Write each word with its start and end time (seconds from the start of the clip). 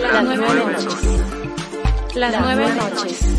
Las 0.00 0.24
nueve 0.24 0.36
noches. 0.36 2.14
Las 2.14 2.40
nueve 2.40 2.74
noches. 2.74 3.36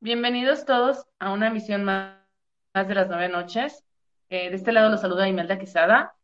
Bienvenidos 0.00 0.64
todos 0.66 1.06
a 1.18 1.32
una 1.32 1.48
emisión 1.48 1.84
más 1.84 2.24
más 2.74 2.88
de 2.88 2.94
las 2.94 3.08
nueve 3.08 3.28
noches. 3.28 3.84
Eh, 4.28 4.50
de 4.50 4.56
este 4.56 4.72
lado 4.72 4.90
los 4.90 5.00
saluda 5.00 5.28
Imelda 5.28 5.58
Quesada. 5.58 6.16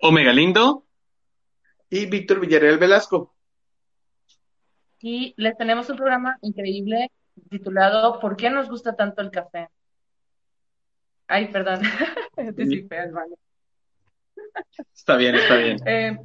Omega 0.00 0.32
Lindo. 0.32 0.84
Y 1.90 2.06
Víctor 2.06 2.40
Villarreal 2.40 2.78
Velasco. 2.78 3.34
Y 5.00 5.34
les 5.36 5.56
tenemos 5.56 5.90
un 5.90 5.96
programa 5.96 6.38
increíble 6.42 7.10
titulado 7.48 8.20
¿Por 8.20 8.36
qué 8.36 8.50
nos 8.50 8.68
gusta 8.68 8.94
tanto 8.96 9.22
el 9.22 9.30
café? 9.30 9.68
Ay, 11.26 11.48
perdón. 11.48 11.80
Está 14.94 15.16
bien, 15.16 15.34
está 15.34 15.56
bien. 15.56 15.78
Eh, 15.86 16.18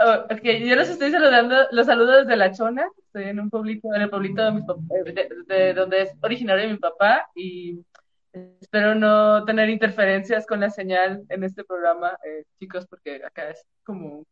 Oh, 0.00 0.28
yo 0.44 0.76
los 0.76 0.88
estoy 0.88 1.10
saludando, 1.10 1.56
los 1.72 1.86
saludo 1.86 2.18
desde 2.18 2.36
La 2.36 2.52
Chona, 2.52 2.86
estoy 2.98 3.24
en 3.24 3.40
un 3.40 3.50
pueblito, 3.50 3.92
en 3.92 4.02
el 4.02 4.10
pueblito 4.10 4.44
de, 4.44 4.52
mi 4.52 4.60
eh, 4.60 5.28
de, 5.48 5.74
donde 5.74 6.02
es 6.02 6.12
originario 6.22 6.66
de 6.66 6.72
mi 6.72 6.78
papá 6.78 7.28
y 7.34 7.84
espero 8.32 8.94
no 8.94 9.44
tener 9.44 9.68
interferencias 9.70 10.46
con 10.46 10.60
la 10.60 10.70
señal 10.70 11.24
en 11.28 11.44
este 11.44 11.64
programa, 11.64 12.18
eh, 12.24 12.44
chicos, 12.58 12.86
porque 12.86 13.22
acá 13.24 13.50
es 13.50 13.64
como 13.84 14.18
un 14.18 14.26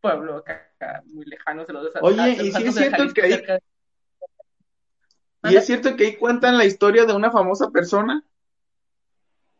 pueblo 0.00 0.38
acá, 0.38 1.02
muy 1.06 1.24
lejano. 1.24 1.64
Se 1.64 1.72
los 1.72 1.88
Oye, 2.02 2.32
y 2.42 2.52
sí 2.52 2.64
es 2.64 2.74
cierto 2.74 3.12
que 3.12 3.22
ahí... 3.22 3.42
¿Y 5.44 5.56
es 5.56 5.66
cierto 5.66 5.94
que 5.94 6.06
ahí 6.06 6.16
cuentan 6.16 6.56
la 6.56 6.64
historia 6.64 7.04
de 7.04 7.14
una 7.14 7.30
famosa 7.30 7.70
persona? 7.70 8.24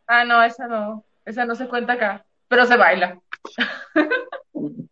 Ah, 0.07 0.25
no, 0.25 0.43
esa 0.43 0.67
no, 0.67 1.05
esa 1.25 1.45
no 1.45 1.55
se 1.55 1.69
cuenta 1.69 1.95
acá, 1.95 2.25
pero 2.49 2.65
se 2.65 2.77
baila. 2.77 3.21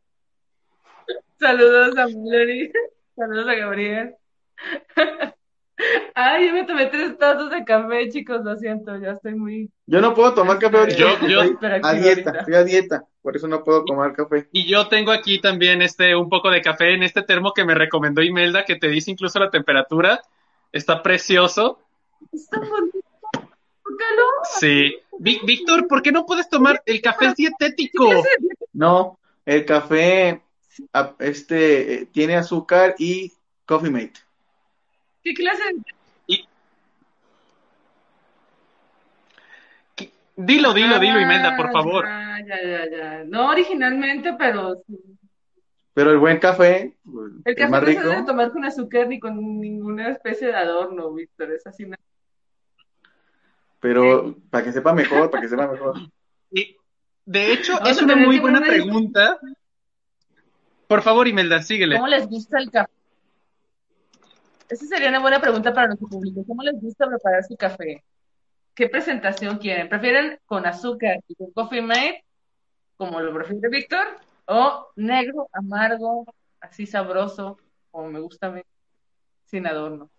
Saludos 1.38 1.96
a 1.98 2.06
Melody. 2.06 2.70
Saludos 3.16 3.48
a 3.48 3.54
Gabriel. 3.54 4.16
Ay, 6.14 6.48
yo 6.48 6.52
me 6.52 6.64
tomé 6.64 6.86
tres 6.86 7.16
tazas 7.16 7.50
de 7.50 7.64
café, 7.64 8.08
chicos, 8.10 8.44
lo 8.44 8.56
siento, 8.56 8.98
ya 8.98 9.12
estoy 9.12 9.34
muy... 9.34 9.70
Yo 9.87 10.00
no 10.00 10.14
puedo 10.14 10.34
tomar 10.34 10.59
café 10.59 10.76
ahorita. 10.76 10.98
Yo, 10.98 11.26
yo... 11.26 11.42
Estoy 11.42 11.81
a 11.82 11.92
dieta, 11.92 12.31
estoy 12.41 12.54
a 12.54 12.64
dieta, 12.64 13.04
por 13.22 13.37
eso 13.37 13.48
no 13.48 13.64
puedo 13.64 13.84
tomar 13.84 14.12
café. 14.12 14.48
Y 14.53 14.66
yo 14.66 14.88
tengo 14.88 15.10
aquí 15.10 15.41
también 15.41 15.81
este, 15.81 16.14
un 16.14 16.28
poco 16.28 16.50
de 16.50 16.60
café 16.60 16.94
en 16.94 17.03
este 17.03 17.22
termo 17.22 17.54
que 17.54 17.64
me 17.64 17.75
recomendó 17.75 18.22
Imelda, 18.22 18.64
que 18.64 18.76
te 18.76 18.88
dice 18.88 19.10
incluso 19.10 19.38
la 19.38 19.50
temperatura. 19.50 20.20
Está 20.70 21.03
precioso. 21.03 21.81
Está 22.32 22.58
bonito. 22.58 22.98
¿Por 23.32 23.97
qué 23.97 24.04
no? 24.16 24.25
Sí. 24.58 24.98
Víctor, 25.19 25.87
¿por 25.87 26.03
qué 26.03 26.12
no 26.12 26.26
puedes 26.26 26.48
tomar? 26.48 26.82
El 26.87 27.00
café 27.00 27.32
dietético. 27.37 28.10
No, 28.72 29.19
el 29.44 29.64
café 29.64 30.42
este 31.19 31.94
eh, 31.94 32.06
tiene 32.06 32.37
azúcar 32.37 32.94
y 32.98 33.32
Coffee 33.66 33.91
Mate. 33.91 34.14
¿Qué 35.22 35.34
clase 35.34 35.62
y... 35.75 36.01
Dilo, 40.44 40.75
dilo, 40.75 40.98
dilo, 40.98 41.20
Imelda, 41.20 41.56
por 41.56 41.72
favor. 41.72 42.04
Ya, 42.04 42.38
ya, 42.47 42.62
ya, 42.62 42.91
ya. 42.91 43.25
No 43.25 43.48
originalmente, 43.48 44.34
pero 44.38 44.82
Pero 45.94 46.10
el 46.10 46.19
buen 46.19 46.38
café. 46.38 46.97
Pues, 47.04 47.32
el 47.44 47.54
café 47.54 47.70
no 47.70 48.03
se 48.03 48.08
debe 48.08 48.25
tomar 48.25 48.52
con 48.52 48.64
azúcar 48.64 49.08
ni 49.08 49.20
con 49.20 49.60
ninguna 49.60 50.08
especie 50.10 50.48
de 50.48 50.54
adorno, 50.54 51.12
Víctor. 51.12 51.52
Es 51.52 51.66
así. 51.66 51.86
Pero 53.81 54.36
para 54.50 54.64
que 54.64 54.72
sepa 54.72 54.92
mejor, 54.92 55.31
para 55.31 55.42
que 55.42 55.48
sepa 55.48 55.66
mejor. 55.66 55.97
Y, 56.50 56.76
de 57.25 57.52
hecho, 57.52 57.81
es 57.84 58.00
una 58.00 58.16
muy 58.16 58.38
buena 58.38 58.60
pregunta. 58.60 59.38
Por 60.86 61.02
favor, 61.02 61.26
Imelda, 61.26 61.62
síguele. 61.62 61.97
¿Cómo 61.97 62.08
les 62.08 62.26
gusta 62.26 62.58
el 62.58 62.70
café? 62.70 62.92
Esa 64.69 64.86
sería 64.86 65.10
una 65.10 65.20
buena 65.20 65.41
pregunta 65.41 65.72
para 65.75 65.88
nuestro 65.88 66.08
público. 66.08 66.44
¿Cómo 66.47 66.62
les 66.62 66.81
gusta 66.81 67.06
preparar 67.06 67.44
su 67.44 67.56
café? 67.56 68.02
¿Qué 68.75 68.88
presentación 68.88 69.59
quieren? 69.59 69.88
¿Prefieren 69.88 70.38
con 70.47 70.65
azúcar 70.66 71.19
y 71.28 71.34
con 71.34 71.53
coffee 71.53 71.83
mate, 71.83 72.25
como 72.97 73.21
lo 73.21 73.34
prefiere 73.34 73.69
Víctor? 73.69 74.06
¿O 74.47 74.88
negro, 74.97 75.49
amargo, 75.53 76.25
así 76.60 76.87
sabroso, 76.87 77.59
como 77.91 78.09
me 78.11 78.21
gusta 78.21 78.47
a 78.47 78.50
mí, 78.50 78.62
sin 79.44 79.66
adorno? 79.66 80.11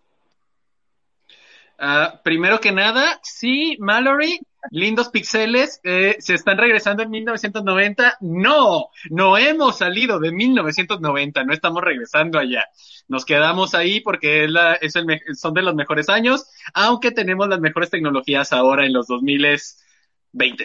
Uh, 1.84 2.16
primero 2.22 2.60
que 2.60 2.72
nada, 2.72 3.20
sí, 3.22 3.76
Mallory, 3.78 4.40
lindos 4.70 5.10
pixeles, 5.10 5.80
eh, 5.84 6.16
se 6.18 6.32
están 6.32 6.56
regresando 6.56 7.02
en 7.02 7.10
1990. 7.10 8.16
No, 8.22 8.88
no 9.10 9.36
hemos 9.36 9.76
salido 9.76 10.18
de 10.18 10.32
1990, 10.32 11.44
no 11.44 11.52
estamos 11.52 11.82
regresando 11.84 12.38
allá. 12.38 12.64
Nos 13.06 13.26
quedamos 13.26 13.74
ahí 13.74 14.00
porque 14.00 14.44
es 14.44 14.50
la, 14.50 14.74
es 14.74 14.96
el, 14.96 15.06
son 15.36 15.52
de 15.52 15.60
los 15.60 15.74
mejores 15.74 16.08
años, 16.08 16.46
aunque 16.72 17.10
tenemos 17.10 17.48
las 17.48 17.60
mejores 17.60 17.90
tecnologías 17.90 18.54
ahora 18.54 18.86
en 18.86 18.94
los 18.94 19.06
2020. 19.06 20.64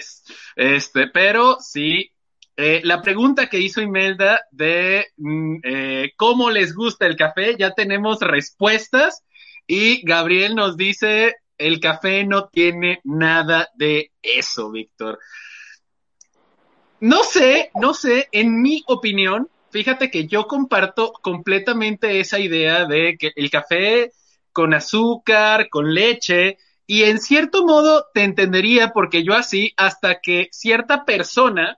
Este, 0.55 1.07
pero 1.07 1.57
sí, 1.59 2.13
eh, 2.55 2.81
la 2.85 3.01
pregunta 3.01 3.47
que 3.47 3.59
hizo 3.59 3.81
Imelda 3.81 4.41
de 4.51 5.07
mm, 5.17 5.55
eh, 5.63 6.11
cómo 6.15 6.49
les 6.49 6.73
gusta 6.73 7.07
el 7.07 7.17
café, 7.17 7.57
ya 7.57 7.71
tenemos 7.71 8.21
respuestas. 8.21 9.23
Y 9.71 10.01
Gabriel 10.01 10.55
nos 10.55 10.77
dice, 10.77 11.35
el 11.55 11.79
café 11.79 12.25
no 12.25 12.47
tiene 12.47 13.01
nada 13.03 13.69
de 13.75 14.11
eso, 14.19 14.71
Víctor. 14.71 15.19
No 16.99 17.23
sé, 17.23 17.69
no 17.75 17.93
sé, 17.93 18.29
en 18.31 18.63
mi 18.63 18.83
opinión, 18.87 19.47
fíjate 19.69 20.09
que 20.09 20.25
yo 20.25 20.47
comparto 20.47 21.13
completamente 21.13 22.19
esa 22.19 22.39
idea 22.39 22.85
de 22.85 23.15
que 23.19 23.31
el 23.35 23.51
café 23.51 24.11
con 24.51 24.73
azúcar, 24.73 25.69
con 25.69 25.93
leche, 25.93 26.57
y 26.87 27.03
en 27.03 27.19
cierto 27.19 27.63
modo 27.63 28.07
te 28.11 28.23
entendería 28.23 28.89
porque 28.91 29.23
yo 29.23 29.35
así, 29.35 29.73
hasta 29.77 30.19
que 30.19 30.47
cierta 30.51 31.05
persona 31.05 31.77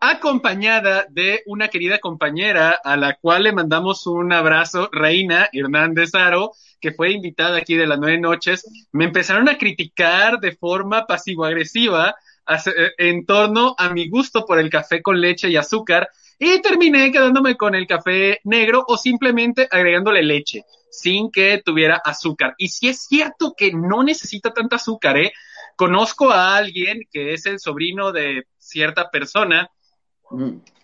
acompañada 0.00 1.06
de 1.08 1.42
una 1.46 1.68
querida 1.68 1.98
compañera 1.98 2.78
a 2.82 2.96
la 2.96 3.14
cual 3.14 3.44
le 3.44 3.52
mandamos 3.52 4.06
un 4.06 4.32
abrazo, 4.32 4.88
Reina 4.92 5.48
Hernández 5.52 6.14
Aro, 6.14 6.52
que 6.80 6.92
fue 6.92 7.12
invitada 7.12 7.58
aquí 7.58 7.74
de 7.74 7.86
las 7.86 7.98
nueve 7.98 8.18
noches, 8.18 8.64
me 8.92 9.04
empezaron 9.04 9.48
a 9.48 9.56
criticar 9.56 10.40
de 10.40 10.52
forma 10.52 11.06
pasivo-agresiva 11.06 12.14
eh, 12.48 12.90
en 12.98 13.24
torno 13.24 13.74
a 13.78 13.90
mi 13.90 14.08
gusto 14.08 14.44
por 14.44 14.58
el 14.58 14.68
café 14.68 15.00
con 15.00 15.20
leche 15.20 15.48
y 15.48 15.56
azúcar 15.56 16.08
y 16.38 16.60
terminé 16.60 17.12
quedándome 17.12 17.56
con 17.56 17.74
el 17.74 17.86
café 17.86 18.40
negro 18.44 18.84
o 18.88 18.96
simplemente 18.96 19.68
agregándole 19.70 20.22
leche 20.22 20.64
sin 20.90 21.30
que 21.30 21.62
tuviera 21.64 22.02
azúcar. 22.04 22.54
Y 22.58 22.68
si 22.68 22.88
es 22.88 23.04
cierto 23.04 23.54
que 23.56 23.72
no 23.72 24.02
necesita 24.02 24.52
tanta 24.52 24.76
azúcar, 24.76 25.16
¿eh? 25.16 25.32
Conozco 25.76 26.30
a 26.30 26.56
alguien 26.56 27.02
que 27.10 27.32
es 27.34 27.46
el 27.46 27.58
sobrino 27.58 28.12
de 28.12 28.46
cierta 28.58 29.10
persona, 29.10 29.70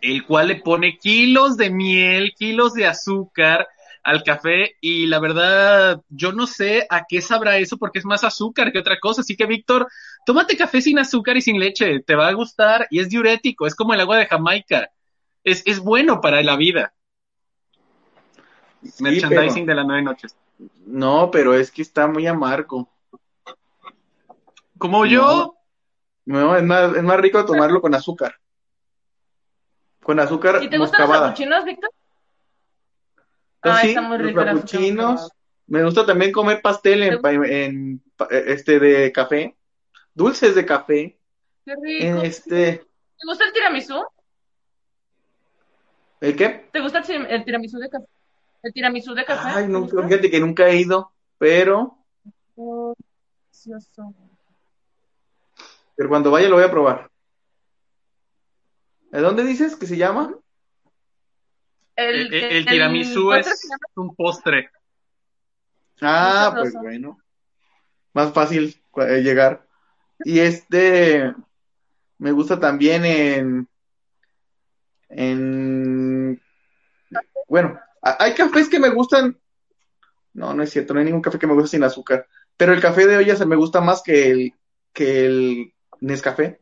el 0.00 0.26
cual 0.26 0.49
le 0.49 0.56
pone 0.56 0.99
kilos 0.99 1.56
de 1.56 1.70
miel, 1.70 2.35
kilos 2.37 2.75
de 2.75 2.87
azúcar 2.87 3.67
al 4.02 4.23
café 4.23 4.76
y 4.81 5.06
la 5.06 5.19
verdad 5.19 6.02
yo 6.08 6.32
no 6.32 6.46
sé 6.46 6.87
a 6.88 7.05
qué 7.06 7.20
sabrá 7.20 7.58
eso 7.58 7.76
porque 7.76 7.99
es 7.99 8.05
más 8.05 8.25
azúcar 8.25 8.73
que 8.73 8.79
otra 8.79 8.99
cosa. 9.00 9.20
Así 9.20 9.37
que 9.37 9.46
Víctor, 9.46 9.88
tómate 10.25 10.56
café 10.56 10.81
sin 10.81 10.99
azúcar 10.99 11.37
y 11.37 11.43
sin 11.43 11.58
leche, 11.58 12.00
te 12.00 12.14
va 12.14 12.29
a 12.29 12.32
gustar 12.32 12.87
y 12.90 13.00
es 13.00 13.08
diurético, 13.08 13.67
es 13.67 13.75
como 13.75 13.94
el 13.94 14.00
agua 14.00 14.19
de 14.19 14.26
Jamaica. 14.26 14.90
Es, 15.44 15.62
es 15.67 15.81
bueno 15.81 16.20
para 16.20 16.43
la 16.43 16.56
vida. 16.56 16.94
Merchandising 18.99 19.67
de 19.67 19.75
las 19.75 19.87
nueve 19.87 20.02
noches. 20.02 20.37
No, 20.87 21.31
pero 21.31 21.55
es 21.55 21.70
que 21.70 21.82
está 21.82 22.06
muy 22.06 22.26
amargo. 22.26 22.88
Como 24.78 25.06
yo. 25.06 25.54
No, 26.25 26.56
es, 26.56 26.62
más, 26.62 26.94
es 26.94 27.02
más 27.02 27.20
rico 27.20 27.44
tomarlo 27.44 27.80
con 27.80 27.94
azúcar. 27.94 28.34
Con 30.02 30.20
azúcar. 30.20 30.62
¿Y 30.62 30.69
te 30.69 30.78
gustan 30.78 31.08
los 31.08 31.10
capuchinos, 31.10 31.64
Víctor? 31.64 31.90
Pues 33.60 33.75
ah, 33.75 33.80
sí, 33.80 33.96
muy 33.98 34.19
los 34.19 34.44
capuchinos. 34.44 35.30
Me 35.66 35.82
gusta 35.84 36.06
también 36.06 36.32
comer 36.32 36.62
pastel 36.62 37.02
en, 37.02 38.02
este 38.30 38.78
de 38.78 39.12
café. 39.12 39.56
Dulces 40.14 40.54
de 40.54 40.64
café. 40.64 41.19
Qué 41.64 41.75
rico. 41.82 42.22
Este... 42.22 42.78
¿Te 43.19 43.26
gusta 43.26 43.44
el 43.44 43.52
tiramisú? 43.52 44.04
¿El 46.20 46.36
qué? 46.36 46.69
¿Te 46.72 46.80
gusta 46.80 46.98
el, 47.00 47.44
tiramisú 47.44 47.78
de 47.78 47.90
café? 47.90 48.06
¿El 48.62 48.72
tiramisú 48.72 49.14
de 49.14 49.25
café? 49.25 49.48
Ay, 49.54 49.69
no, 49.69 49.86
fíjate 49.86 50.30
que 50.30 50.40
nunca 50.40 50.69
he 50.69 50.76
ido, 50.76 51.12
pero. 51.36 51.98
Oh, 52.56 52.94
delicioso. 53.50 54.14
Pero 55.98 56.10
cuando 56.10 56.30
vaya 56.30 56.48
lo 56.48 56.54
voy 56.54 56.64
a 56.64 56.70
probar. 56.70 57.10
¿De 59.10 59.20
dónde 59.20 59.42
dices 59.42 59.74
que 59.74 59.88
se 59.88 59.96
llama? 59.96 60.32
El, 61.96 62.32
el, 62.32 62.64
tiramisú 62.64 63.32
es 63.32 63.68
un 63.96 64.14
postre. 64.14 64.70
Ah, 66.00 66.54
pues 66.56 66.72
bueno. 66.74 67.18
Más 68.12 68.32
fácil 68.32 68.80
eh, 68.98 69.22
llegar. 69.22 69.66
Y 70.20 70.38
este 70.38 71.34
me 72.18 72.30
gusta 72.30 72.60
también 72.60 73.04
en 73.04 73.68
en 75.08 76.40
bueno, 77.48 77.76
hay 78.02 78.34
cafés 78.34 78.68
que 78.68 78.78
me 78.78 78.90
gustan. 78.90 79.36
No, 80.32 80.54
no 80.54 80.62
es 80.62 80.70
cierto, 80.70 80.94
no 80.94 81.00
hay 81.00 81.06
ningún 81.06 81.22
café 81.22 81.40
que 81.40 81.48
me 81.48 81.54
guste 81.54 81.70
sin 81.70 81.82
azúcar. 81.82 82.28
Pero 82.56 82.72
el 82.72 82.80
café 82.80 83.08
de 83.08 83.16
olla 83.16 83.34
se 83.34 83.46
me 83.46 83.56
gusta 83.56 83.80
más 83.80 84.00
que 84.00 84.30
el 84.30 84.54
que 84.92 85.26
el 85.26 85.74
Nescafé. 86.00 86.60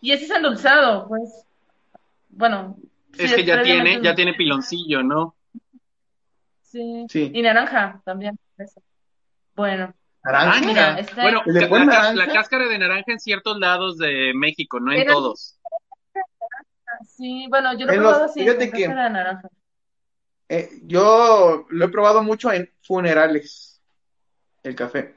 Y 0.00 0.12
ese 0.12 0.24
es 0.24 0.30
endulzado, 0.30 1.08
pues. 1.08 1.46
Bueno. 2.28 2.76
Es 3.16 3.34
que 3.34 3.44
ya 3.44 3.62
tiene, 3.62 4.00
ya 4.02 4.14
tiene 4.14 4.34
piloncillo, 4.34 5.02
¿no? 5.02 5.36
Sí. 6.62 7.06
Y 7.12 7.42
naranja 7.42 8.00
también. 8.04 8.38
Bueno. 9.54 9.94
Naranja. 10.24 10.98
Este 10.98 11.20
bueno, 11.68 11.84
la, 12.14 12.26
cáscara 12.32 12.68
de 12.68 12.78
naranja 12.78 13.12
en 13.12 13.20
ciertos 13.20 13.58
lados 13.58 13.98
de 13.98 14.32
México, 14.34 14.80
no 14.80 14.92
en 14.92 15.06
todos. 15.06 15.58
Sí, 17.06 17.46
bueno, 17.48 17.76
yo 17.76 17.86
lo 17.86 17.92
he 17.92 17.96
probado 17.96 18.24
así, 18.24 18.40
fíjate 18.40 18.70
que, 18.70 18.88
de 18.88 18.94
naranja. 18.94 19.48
Eh, 20.48 20.70
yo 20.84 21.66
lo 21.68 21.84
he 21.84 21.88
probado 21.88 22.22
mucho 22.22 22.52
en 22.52 22.70
funerales, 22.82 23.80
el 24.62 24.74
café. 24.74 25.16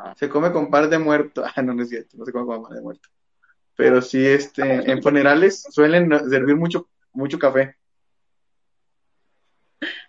Ah. 0.00 0.14
Se 0.16 0.28
come 0.28 0.52
con 0.52 0.70
par 0.70 0.88
de 0.88 0.98
muertos. 0.98 1.44
Ah, 1.56 1.62
no, 1.62 1.74
no 1.74 1.82
es 1.82 1.88
cierto, 1.88 2.16
no 2.16 2.24
se 2.24 2.32
come 2.32 2.46
con 2.46 2.62
par 2.62 2.72
de 2.72 2.82
muertos. 2.82 3.10
Pero 3.74 4.02
sí, 4.02 4.24
este, 4.24 4.90
en 4.90 5.02
funerales 5.02 5.64
suelen 5.70 6.10
servir 6.28 6.56
mucho, 6.56 6.88
mucho 7.12 7.38
café. 7.38 7.76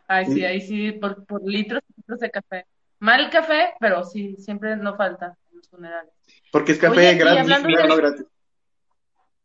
Ay, 0.08 0.26
sí, 0.26 0.44
ahí 0.44 0.62
sí, 0.62 0.92
por, 0.94 1.24
por 1.26 1.44
litros 1.44 1.82
y 1.88 2.02
litros 2.02 2.20
de 2.20 2.32
café. 2.32 2.66
Mal 3.00 3.30
café, 3.30 3.74
pero 3.80 4.04
sí, 4.04 4.36
siempre 4.38 4.76
no 4.76 4.96
falta 4.96 5.38
en 5.52 5.58
los 5.58 5.70
funerales. 5.70 6.12
Porque 6.52 6.72
es 6.72 6.80
café 6.80 7.14
gratis, 7.16 7.48
no 7.88 7.96
gratis. 7.96 8.26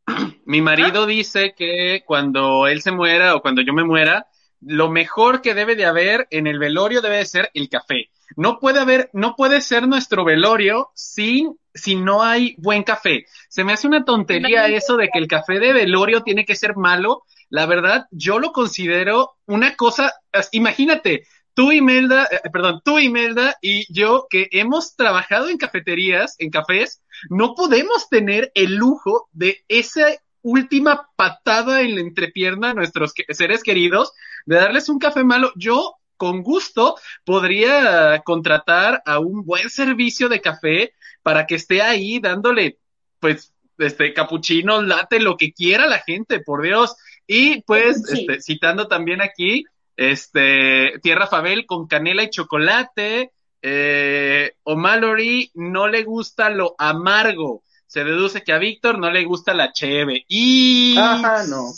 Mi 0.46 0.62
marido 0.62 1.06
dice 1.06 1.54
que 1.54 2.02
cuando 2.06 2.66
él 2.66 2.80
se 2.80 2.92
muera 2.92 3.36
o 3.36 3.42
cuando 3.42 3.60
yo 3.60 3.74
me 3.74 3.84
muera, 3.84 4.26
lo 4.60 4.90
mejor 4.90 5.42
que 5.42 5.54
debe 5.54 5.76
de 5.76 5.84
haber 5.84 6.26
en 6.30 6.46
el 6.46 6.58
velorio 6.58 7.02
debe 7.02 7.24
ser 7.26 7.50
el 7.52 7.68
café. 7.68 8.10
No 8.36 8.58
puede 8.58 8.80
haber, 8.80 9.10
no 9.12 9.34
puede 9.36 9.60
ser 9.60 9.86
nuestro 9.88 10.24
velorio 10.24 10.90
sin, 10.94 11.58
si 11.72 11.94
no 11.94 12.22
hay 12.22 12.54
buen 12.58 12.82
café. 12.82 13.26
Se 13.48 13.64
me 13.64 13.72
hace 13.72 13.86
una 13.86 14.04
tontería 14.04 14.66
eso 14.66 14.96
de 14.96 15.08
que 15.08 15.18
el 15.18 15.28
café 15.28 15.58
de 15.60 15.72
velorio 15.72 16.22
tiene 16.22 16.44
que 16.44 16.56
ser 16.56 16.76
malo. 16.76 17.22
La 17.50 17.66
verdad, 17.66 18.06
yo 18.10 18.38
lo 18.38 18.52
considero 18.52 19.32
una 19.46 19.76
cosa, 19.76 20.12
imagínate, 20.52 21.26
tú 21.54 21.72
Imelda, 21.72 22.28
eh, 22.30 22.50
perdón, 22.52 22.82
tú 22.84 22.98
Imelda 22.98 23.56
y 23.62 23.92
yo 23.92 24.26
que 24.28 24.48
hemos 24.50 24.96
trabajado 24.96 25.48
en 25.48 25.56
cafeterías, 25.56 26.34
en 26.38 26.50
cafés, 26.50 27.02
no 27.30 27.54
podemos 27.54 28.08
tener 28.08 28.50
el 28.54 28.74
lujo 28.74 29.28
de 29.32 29.64
esa 29.68 30.08
última 30.42 31.08
patada 31.16 31.80
en 31.80 31.94
la 31.94 32.02
entrepierna 32.02 32.70
a 32.70 32.74
nuestros 32.74 33.14
seres 33.30 33.62
queridos, 33.62 34.12
de 34.44 34.56
darles 34.56 34.88
un 34.88 34.98
café 34.98 35.24
malo. 35.24 35.52
Yo, 35.56 35.96
con 36.16 36.42
gusto, 36.42 36.96
podría 37.24 38.22
contratar 38.24 39.02
a 39.04 39.18
un 39.18 39.44
buen 39.44 39.70
servicio 39.70 40.28
de 40.28 40.40
café 40.40 40.92
para 41.22 41.46
que 41.46 41.56
esté 41.56 41.82
ahí 41.82 42.20
dándole, 42.20 42.78
pues, 43.20 43.52
este, 43.78 44.12
capuchino, 44.12 44.82
late, 44.82 45.20
lo 45.20 45.36
que 45.36 45.52
quiera 45.52 45.86
la 45.86 45.98
gente, 45.98 46.40
por 46.40 46.62
Dios. 46.62 46.94
Y 47.26 47.62
pues, 47.62 48.02
este, 48.10 48.40
citando 48.40 48.86
también 48.88 49.20
aquí, 49.22 49.64
este, 49.96 50.98
Tierra 51.02 51.26
Fabel 51.26 51.66
con 51.66 51.86
canela 51.86 52.22
y 52.22 52.30
chocolate, 52.30 53.32
eh, 53.62 54.52
o 54.64 54.76
Mallory 54.76 55.50
no 55.54 55.88
le 55.88 56.02
gusta 56.04 56.50
lo 56.50 56.74
amargo. 56.78 57.62
Se 57.86 58.04
deduce 58.04 58.42
que 58.42 58.52
a 58.52 58.58
Víctor 58.58 58.98
no 58.98 59.10
le 59.10 59.24
gusta 59.24 59.54
la 59.54 59.72
cheve. 59.72 60.24
Y. 60.28 60.96
Ajá, 60.98 61.46
no. 61.46 61.72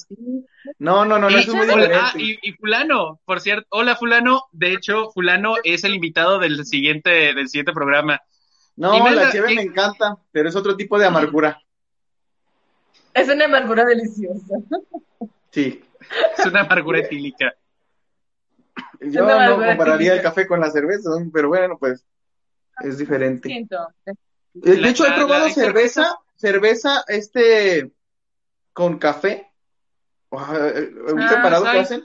No, 0.78 1.05
no, 1.05 1.19
no, 1.19 1.31
no 1.31 1.38
es 1.38 1.49
muy 1.49 1.67
diferente. 1.67 1.96
Ah, 1.99 2.12
y, 2.17 2.52
Fulano, 2.52 3.20
por 3.25 3.40
cierto. 3.40 3.67
Hola, 3.70 3.96
Fulano. 3.96 4.44
De 4.52 4.73
hecho, 4.73 5.11
Fulano 5.12 5.55
es 5.64 5.84
el 5.84 5.94
invitado 5.94 6.38
del 6.38 6.67
siguiente, 6.67 7.34
del 7.34 7.49
siguiente 7.49 7.73
programa. 7.73 8.20
No, 8.76 9.08
la 9.11 9.32
cheve 9.32 9.55
me 9.55 9.62
encanta, 9.62 10.19
pero 10.31 10.49
es 10.49 10.56
otro 10.56 10.76
tipo 10.76 10.99
de 10.99 11.06
amargura. 11.06 11.58
Es 13.14 13.28
una 13.28 13.46
amargura 13.46 13.84
deliciosa. 13.87 14.56
Sí. 15.50 15.82
Es 16.37 16.44
una 16.44 16.61
amargura 16.61 16.99
etílica. 16.99 17.55
Yo 19.00 19.26
no 19.26 19.56
compararía 19.56 20.14
el 20.14 20.23
café 20.23 20.46
con 20.46 20.61
la 20.61 20.70
cerveza, 20.70 21.11
pero 21.32 21.49
bueno, 21.49 21.78
pues 21.78 22.05
es 22.82 22.99
diferente. 22.99 23.49
Eh, 23.50 23.67
de 24.55 24.88
hecho, 24.88 25.06
he 25.06 25.12
probado 25.12 25.49
cerveza, 25.49 26.19
cerveza, 26.34 27.05
este, 27.08 27.93
con 28.73 28.99
café, 28.99 29.46
un 30.31 30.40
ah, 31.20 31.71
que 31.73 31.78
hacen, 31.78 32.04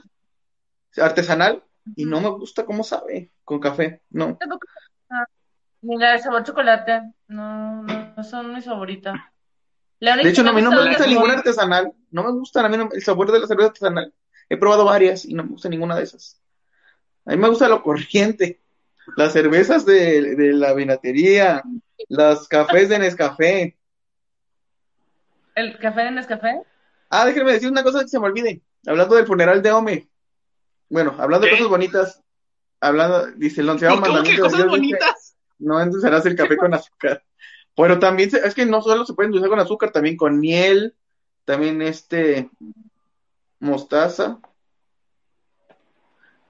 artesanal, 0.96 1.62
y 1.96 2.04
no 2.04 2.20
me 2.20 2.30
gusta 2.30 2.64
cómo 2.64 2.84
sabe 2.84 3.30
con 3.44 3.60
café, 3.60 4.02
no. 4.10 4.38
Mira, 5.82 6.14
el 6.14 6.20
sabor 6.20 6.44
chocolate, 6.44 7.02
no, 7.26 7.82
no 7.82 8.24
son 8.24 8.54
mi 8.54 8.62
favorita. 8.62 9.32
De 9.98 10.28
hecho, 10.28 10.42
no, 10.42 10.50
a 10.50 10.52
mí 10.52 10.62
no 10.62 10.70
me 10.70 10.88
gusta 10.88 11.06
ninguna 11.06 11.34
artesanal, 11.34 11.92
no 12.10 12.24
me 12.24 12.32
gusta 12.32 12.64
a 12.64 12.68
mí 12.68 12.76
el 12.92 13.02
sabor 13.02 13.30
de 13.30 13.40
la 13.40 13.46
cerveza 13.46 13.68
artesanal. 13.68 14.12
He 14.48 14.56
probado 14.56 14.84
varias 14.84 15.24
y 15.24 15.34
no 15.34 15.44
me 15.44 15.50
gusta 15.50 15.68
ninguna 15.68 15.96
de 15.96 16.02
esas. 16.02 16.40
A 17.24 17.30
mí 17.30 17.36
me 17.36 17.48
gusta 17.48 17.68
lo 17.68 17.82
corriente. 17.82 18.60
Las 19.16 19.32
cervezas 19.32 19.84
de, 19.84 20.52
la 20.54 20.74
vinatería, 20.74 21.62
los 22.08 22.48
cafés 22.48 22.88
de 22.88 22.98
Nescafé. 22.98 23.76
¿El 25.54 25.78
café 25.78 26.02
de 26.02 26.10
Nescafé? 26.12 26.62
Ah, 27.14 27.26
déjenme 27.26 27.52
decir 27.52 27.70
una 27.70 27.82
cosa 27.82 28.00
que 28.00 28.08
se 28.08 28.18
me 28.18 28.24
olvide. 28.24 28.62
Hablando 28.86 29.16
del 29.16 29.26
funeral 29.26 29.60
de 29.60 29.70
Ome. 29.70 30.08
Bueno, 30.88 31.14
hablando 31.18 31.46
de 31.46 31.52
cosas 31.52 31.68
bonitas. 31.68 32.22
Hablando, 32.80 33.26
dice 33.32 33.60
el 33.60 33.68
onceavo 33.68 34.00
mandamiento. 34.00 34.44
¿Qué 34.44 34.50
cosas 34.50 34.66
bonitas? 34.66 35.36
no 35.58 35.78
endulzarás 35.78 36.24
el 36.24 36.36
café 36.36 36.56
con 36.56 36.72
azúcar. 36.72 37.22
Bueno, 37.76 37.98
también 37.98 38.30
es 38.34 38.54
que 38.54 38.64
no 38.64 38.80
solo 38.80 39.04
se 39.04 39.12
puede 39.12 39.26
endulzar 39.26 39.50
con 39.50 39.60
azúcar, 39.60 39.92
también 39.92 40.16
con 40.16 40.40
miel, 40.40 40.96
también 41.44 41.82
este 41.82 42.48
mostaza. 43.60 44.38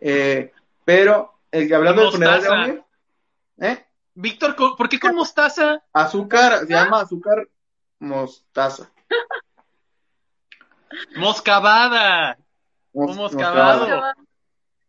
Eh, 0.01 0.53
pero, 0.85 1.41
el 1.51 1.75
hablando 1.75 2.03
del 2.03 2.13
funeral 2.13 2.41
de 2.41 2.49
hombre, 2.49 2.85
¿eh? 3.59 3.87
Víctor, 4.15 4.55
¿por 4.55 4.89
qué 4.89 5.01
con 5.01 5.15
mostaza? 5.17 5.83
Azúcar, 5.93 6.61
se 6.61 6.73
llama 6.73 7.01
azúcar 7.01 7.49
mostaza. 7.99 8.89
Moscabada. 11.17 12.39
moscabado. 12.93 14.03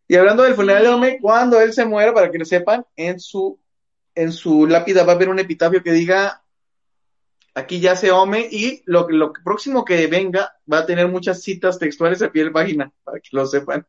Y 0.06 0.16
hablando 0.16 0.42
del 0.42 0.54
funeral 0.54 0.82
de 0.82 0.88
Ome, 0.90 1.18
cuando 1.20 1.60
él 1.60 1.72
se 1.72 1.84
muera, 1.84 2.12
para 2.12 2.30
que 2.30 2.38
lo 2.38 2.44
sepan, 2.44 2.84
en 2.96 3.18
su, 3.18 3.58
en 4.14 4.32
su 4.32 4.66
lápida 4.66 5.04
va 5.04 5.12
a 5.12 5.14
haber 5.14 5.28
un 5.28 5.38
epitafio 5.38 5.82
que 5.82 5.92
diga 5.92 6.42
aquí 7.54 7.80
ya 7.80 7.96
se 7.96 8.10
Ome 8.10 8.46
y 8.50 8.82
lo, 8.86 9.08
lo 9.08 9.32
próximo 9.32 9.84
que 9.84 10.06
venga 10.06 10.56
va 10.70 10.78
a 10.78 10.86
tener 10.86 11.08
muchas 11.08 11.42
citas 11.42 11.78
textuales 11.78 12.20
a 12.22 12.30
piel 12.30 12.52
página, 12.52 12.90
para 13.04 13.20
que 13.20 13.28
lo 13.32 13.46
sepan. 13.46 13.86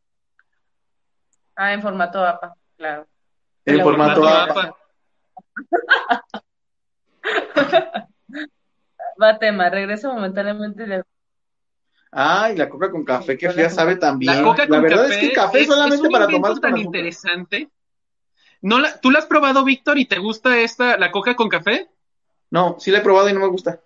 Ah, 1.55 1.73
en 1.73 1.81
formato 1.81 2.23
APA, 2.23 2.55
claro. 2.77 3.07
En, 3.65 3.81
formato, 3.81 4.27
APA. 4.27 4.75
Va 9.21 9.39
tema, 9.39 9.69
regreso 9.69 10.13
momentáneamente 10.13 10.85
de... 10.85 11.03
Ay, 12.17 12.55
la 12.55 12.69
coca 12.69 12.89
con 12.89 13.03
café, 13.03 13.37
que 13.37 13.49
fría 13.49 13.69
sabe 13.69 13.97
también. 13.97 14.37
La 14.37 14.41
coca 14.41 14.69
con 14.69 14.81
verdad 14.81 15.11
es 15.11 15.17
que 15.17 15.33
café 15.33 15.59
es, 15.59 15.67
solamente 15.67 16.09
para 16.09 16.29
tomar 16.29 16.57
tan 16.61 16.77
interesante. 16.77 17.69
¿No 18.61 18.79
la, 18.79 19.01
¿Tú 19.01 19.11
la 19.11 19.19
has 19.19 19.25
probado, 19.25 19.65
Víctor, 19.65 19.97
y 19.97 20.05
te 20.05 20.17
gusta 20.17 20.57
esta, 20.59 20.95
la 20.95 21.11
coca 21.11 21.35
con 21.35 21.49
café? 21.49 21.89
No, 22.51 22.77
sí 22.79 22.89
la 22.89 22.99
he 22.99 23.01
probado 23.01 23.27
y 23.27 23.33
no 23.33 23.41
me 23.41 23.47
gusta. 23.47 23.81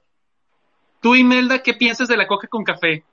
Tú, 1.02 1.16
Imelda, 1.16 1.64
¿qué 1.64 1.74
piensas 1.74 2.08
de 2.08 2.18
la 2.18 2.28
coca 2.28 2.48
con 2.48 2.64
café? 2.64 3.04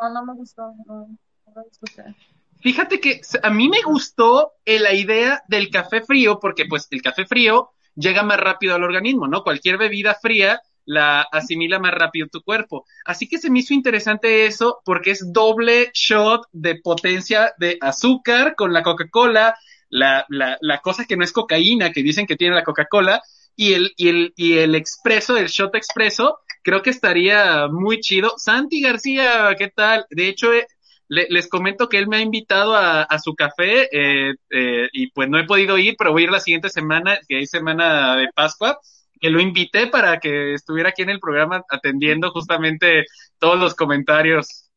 No, 0.00 0.08
no 0.08 0.24
me 0.24 0.32
gustó, 0.32 0.72
no, 0.86 1.06
no 1.46 1.54
me 1.54 2.14
Fíjate 2.62 3.00
que 3.00 3.20
a 3.42 3.50
mí 3.50 3.68
me 3.68 3.82
gustó 3.82 4.52
eh, 4.64 4.80
la 4.80 4.94
idea 4.94 5.42
del 5.46 5.68
café 5.68 6.00
frío, 6.00 6.40
porque 6.40 6.64
pues 6.64 6.88
el 6.90 7.02
café 7.02 7.26
frío 7.26 7.72
llega 7.94 8.22
más 8.22 8.40
rápido 8.40 8.76
al 8.76 8.82
organismo, 8.82 9.28
¿no? 9.28 9.42
Cualquier 9.42 9.76
bebida 9.76 10.14
fría 10.14 10.62
la 10.84 11.22
asimila 11.22 11.78
más 11.78 11.92
rápido 11.92 12.28
tu 12.28 12.42
cuerpo. 12.42 12.84
Así 13.04 13.28
que 13.28 13.38
se 13.38 13.50
me 13.50 13.60
hizo 13.60 13.74
interesante 13.74 14.46
eso 14.46 14.80
porque 14.84 15.10
es 15.10 15.32
doble 15.32 15.90
shot 15.94 16.42
de 16.52 16.76
potencia 16.76 17.52
de 17.58 17.78
azúcar 17.80 18.54
con 18.56 18.72
la 18.72 18.82
Coca-Cola, 18.82 19.56
la, 19.88 20.24
la, 20.28 20.58
la 20.60 20.78
cosa 20.80 21.04
que 21.04 21.16
no 21.16 21.24
es 21.24 21.32
cocaína 21.32 21.92
que 21.92 22.02
dicen 22.02 22.26
que 22.26 22.36
tiene 22.36 22.54
la 22.54 22.64
Coca-Cola 22.64 23.22
y 23.56 23.74
el, 23.74 23.92
y 23.96 24.08
el, 24.08 24.32
y 24.36 24.58
el 24.58 24.74
expreso, 24.74 25.36
el 25.36 25.46
shot 25.46 25.74
expreso 25.76 26.38
creo 26.64 26.82
que 26.82 26.90
estaría 26.90 27.68
muy 27.68 28.00
chido. 28.00 28.34
Santi 28.38 28.80
García, 28.80 29.54
¿qué 29.56 29.68
tal? 29.68 30.06
De 30.10 30.28
hecho, 30.28 30.52
eh, 30.52 30.66
les 31.08 31.48
comento 31.48 31.88
que 31.88 31.98
él 31.98 32.08
me 32.08 32.16
ha 32.16 32.20
invitado 32.22 32.74
a, 32.74 33.18
su 33.18 33.34
café 33.34 33.88
eh, 33.92 34.34
eh, 34.50 34.88
y 34.92 35.10
pues 35.12 35.28
no 35.28 35.38
he 35.38 35.44
podido 35.44 35.78
ir, 35.78 35.94
pero 35.96 36.12
voy 36.12 36.22
a 36.22 36.24
ir 36.24 36.30
la 36.32 36.40
siguiente 36.40 36.70
semana, 36.70 37.18
que 37.28 37.40
es 37.40 37.50
semana 37.50 38.16
de 38.16 38.28
Pascua, 38.34 38.78
que 39.24 39.30
lo 39.30 39.40
invité 39.40 39.86
para 39.86 40.20
que 40.20 40.52
estuviera 40.52 40.90
aquí 40.90 41.00
en 41.00 41.08
el 41.08 41.18
programa 41.18 41.64
atendiendo 41.70 42.30
justamente 42.30 43.06
todos 43.38 43.58
los 43.58 43.74
comentarios. 43.74 44.70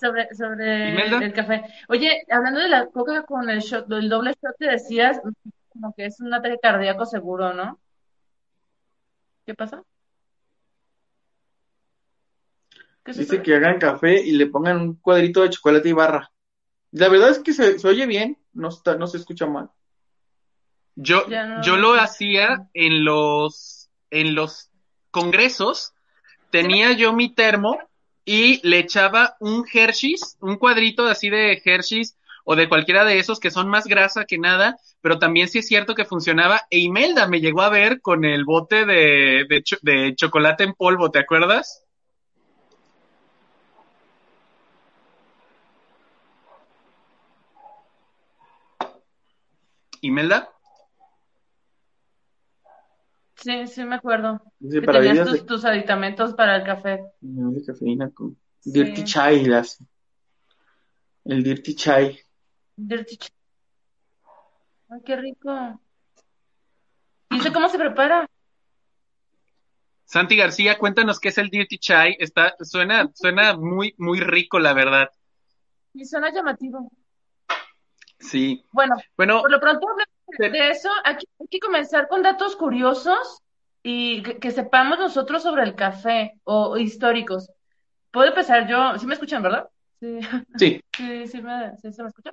Sobre, 0.00 0.34
sobre 0.34 1.26
el 1.26 1.32
café. 1.34 1.62
Oye, 1.88 2.24
hablando 2.30 2.60
de 2.60 2.70
la 2.70 2.86
coca 2.86 3.24
con 3.24 3.50
el 3.50 3.60
shot, 3.60 3.92
el 3.92 4.08
doble 4.08 4.30
shot 4.30 4.56
que 4.58 4.66
decías, 4.66 5.20
como 5.68 5.92
que 5.94 6.06
es 6.06 6.18
un 6.20 6.32
ataque 6.32 6.56
cardíaco 6.62 7.04
seguro, 7.04 7.52
¿no? 7.52 7.78
¿Qué 9.44 9.54
pasa? 9.54 9.82
Dice 13.04 13.42
que 13.42 13.56
hagan 13.56 13.78
café 13.78 14.22
y 14.22 14.32
le 14.32 14.46
pongan 14.46 14.80
un 14.80 14.94
cuadrito 14.94 15.42
de 15.42 15.50
chocolate 15.50 15.90
y 15.90 15.92
barra. 15.92 16.30
La 16.94 17.08
verdad 17.08 17.30
es 17.30 17.40
que 17.40 17.52
se, 17.52 17.76
oye 17.88 18.06
bien, 18.06 18.38
no, 18.52 18.68
está, 18.68 18.94
no 18.94 19.08
se 19.08 19.16
escucha 19.16 19.46
mal. 19.46 19.68
Yo, 20.94 21.26
yo 21.64 21.76
lo 21.76 21.94
hacía 21.94 22.68
en 22.72 23.04
los, 23.04 23.90
en 24.10 24.36
los 24.36 24.70
congresos, 25.10 25.92
tenía 26.50 26.92
yo 26.92 27.12
mi 27.12 27.34
termo 27.34 27.80
y 28.24 28.64
le 28.66 28.78
echaba 28.78 29.36
un 29.40 29.64
Hershey's, 29.70 30.36
un 30.40 30.56
cuadrito 30.56 31.04
así 31.08 31.30
de 31.30 31.60
Hershey's 31.64 32.16
o 32.44 32.54
de 32.54 32.68
cualquiera 32.68 33.04
de 33.04 33.18
esos 33.18 33.40
que 33.40 33.50
son 33.50 33.68
más 33.68 33.86
grasa 33.86 34.24
que 34.24 34.38
nada, 34.38 34.76
pero 35.00 35.18
también 35.18 35.48
sí 35.48 35.58
es 35.58 35.66
cierto 35.66 35.96
que 35.96 36.04
funcionaba. 36.04 36.62
E 36.70 36.78
Imelda 36.78 37.26
me 37.26 37.40
llegó 37.40 37.62
a 37.62 37.70
ver 37.70 38.02
con 38.02 38.24
el 38.24 38.44
bote 38.44 38.86
de, 38.86 39.64
de 39.82 40.14
chocolate 40.14 40.62
en 40.62 40.74
polvo, 40.74 41.10
¿te 41.10 41.18
acuerdas? 41.18 41.83
Imelda. 50.04 50.50
Sí, 53.36 53.66
sí 53.66 53.84
me 53.84 53.96
acuerdo. 53.96 54.42
que 54.60 54.80
tenías 54.80 55.46
tus, 55.46 55.64
aditamentos 55.64 56.34
para 56.34 56.56
el 56.56 56.64
café. 56.64 57.04
De 57.20 57.64
cafeína 57.64 58.10
con 58.10 58.36
Dirty 58.64 59.04
Chai 59.04 59.44
las... 59.46 59.82
El 61.24 61.42
Dirty 61.42 61.74
Chai. 61.74 62.20
Dirty 62.76 63.16
Chai. 63.16 63.30
Ay, 64.90 65.00
qué 65.04 65.16
rico. 65.16 65.80
¿Y 67.30 67.40
sé 67.40 67.52
cómo 67.52 67.68
se 67.70 67.78
prepara? 67.78 68.28
Santi 70.04 70.36
García, 70.36 70.78
cuéntanos 70.78 71.18
qué 71.18 71.28
es 71.28 71.38
el 71.38 71.48
Dirty 71.48 71.78
Chai. 71.78 72.16
Está, 72.18 72.54
suena, 72.60 73.10
suena 73.14 73.56
muy, 73.56 73.94
muy 73.96 74.20
rico, 74.20 74.58
la 74.58 74.74
verdad. 74.74 75.10
Y 75.94 76.04
suena 76.04 76.30
llamativo. 76.30 76.90
Sí. 78.24 78.64
Bueno, 78.72 78.96
bueno 79.16 79.40
por 79.42 79.50
lo 79.50 79.60
pronto 79.60 79.86
de 80.38 80.70
eso, 80.70 80.88
aquí 81.04 81.26
hay 81.38 81.46
que 81.48 81.60
comenzar 81.60 82.08
con 82.08 82.22
datos 82.22 82.56
curiosos 82.56 83.42
y 83.82 84.22
que, 84.22 84.50
sepamos 84.50 84.98
nosotros 84.98 85.42
sobre 85.42 85.62
el 85.62 85.74
café 85.74 86.32
o, 86.44 86.76
históricos. 86.78 87.50
Puedo 88.10 88.28
empezar 88.28 88.66
yo, 88.66 88.98
¿sí 88.98 89.06
me 89.06 89.14
escuchan, 89.14 89.42
verdad? 89.42 89.68
Sí. 90.00 90.20
Sí, 90.56 90.80
sí, 90.96 91.26
sí, 91.26 91.42
me, 91.42 91.76
sí 91.76 91.92
se 91.92 92.02
me 92.02 92.08
escucha. 92.08 92.32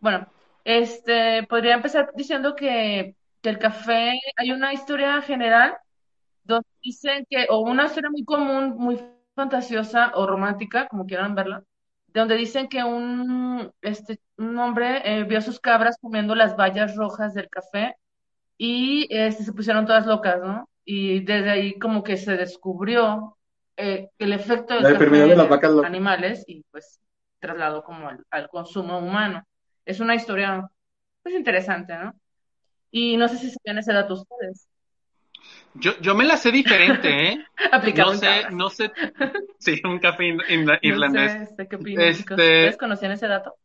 Bueno, 0.00 0.26
este, 0.64 1.44
podría 1.44 1.74
empezar 1.74 2.10
diciendo 2.14 2.54
que, 2.56 3.14
que 3.40 3.48
el 3.48 3.58
café, 3.58 4.20
hay 4.36 4.50
una 4.50 4.72
historia 4.72 5.22
general 5.22 5.76
donde 6.42 6.66
dicen 6.82 7.24
que, 7.30 7.46
o 7.48 7.60
una 7.60 7.86
historia 7.86 8.10
muy 8.10 8.24
común, 8.24 8.74
muy 8.76 9.00
fantasiosa 9.34 10.12
o 10.14 10.26
romántica, 10.26 10.88
como 10.88 11.06
quieran 11.06 11.34
verla, 11.34 11.62
donde 12.14 12.36
dicen 12.36 12.68
que 12.68 12.84
un, 12.84 13.72
este, 13.82 14.20
un 14.38 14.56
hombre 14.58 15.02
eh, 15.04 15.24
vio 15.24 15.38
a 15.38 15.42
sus 15.42 15.58
cabras 15.58 15.98
comiendo 16.00 16.34
las 16.34 16.56
bayas 16.56 16.94
rojas 16.94 17.34
del 17.34 17.48
café 17.48 17.96
y 18.56 19.08
este, 19.10 19.42
se 19.42 19.52
pusieron 19.52 19.84
todas 19.84 20.06
locas, 20.06 20.40
¿no? 20.40 20.68
Y 20.84 21.20
desde 21.20 21.50
ahí 21.50 21.78
como 21.78 22.04
que 22.04 22.16
se 22.16 22.36
descubrió 22.36 23.36
eh, 23.76 24.10
el 24.18 24.32
efecto 24.32 24.74
del 24.74 24.92
café 24.92 25.10
de 25.10 25.36
las 25.36 25.48
vacas 25.48 25.72
animales 25.84 26.44
y 26.46 26.62
pues 26.70 27.00
trasladó 27.40 27.82
como 27.82 28.08
al, 28.30 28.48
consumo 28.48 28.98
humano. 28.98 29.44
Es 29.84 29.98
una 29.98 30.14
historia 30.14 30.68
pues 31.22 31.34
interesante, 31.34 31.96
¿no? 31.96 32.14
Y 32.92 33.16
no 33.16 33.26
sé 33.26 33.38
si 33.38 33.50
sabían 33.50 33.78
ese 33.78 33.92
dato 33.92 34.14
ustedes. 34.14 34.68
Yo, 35.74 35.98
yo 36.00 36.14
me 36.14 36.24
la 36.24 36.36
sé 36.36 36.52
diferente, 36.52 37.28
¿eh? 37.28 37.44
no 37.96 38.14
sé, 38.14 38.42
no 38.50 38.70
sé. 38.70 38.92
Sí, 39.58 39.80
un 39.84 39.98
café 39.98 40.36
irlandés. 40.82 41.50
No 41.50 41.56
sé, 41.56 41.68
¿qué 41.68 41.76
opinas, 41.76 42.04
este, 42.18 42.32
¿Ustedes 42.32 42.76
conocían 42.76 43.12
ese 43.12 43.26
dato? 43.26 43.56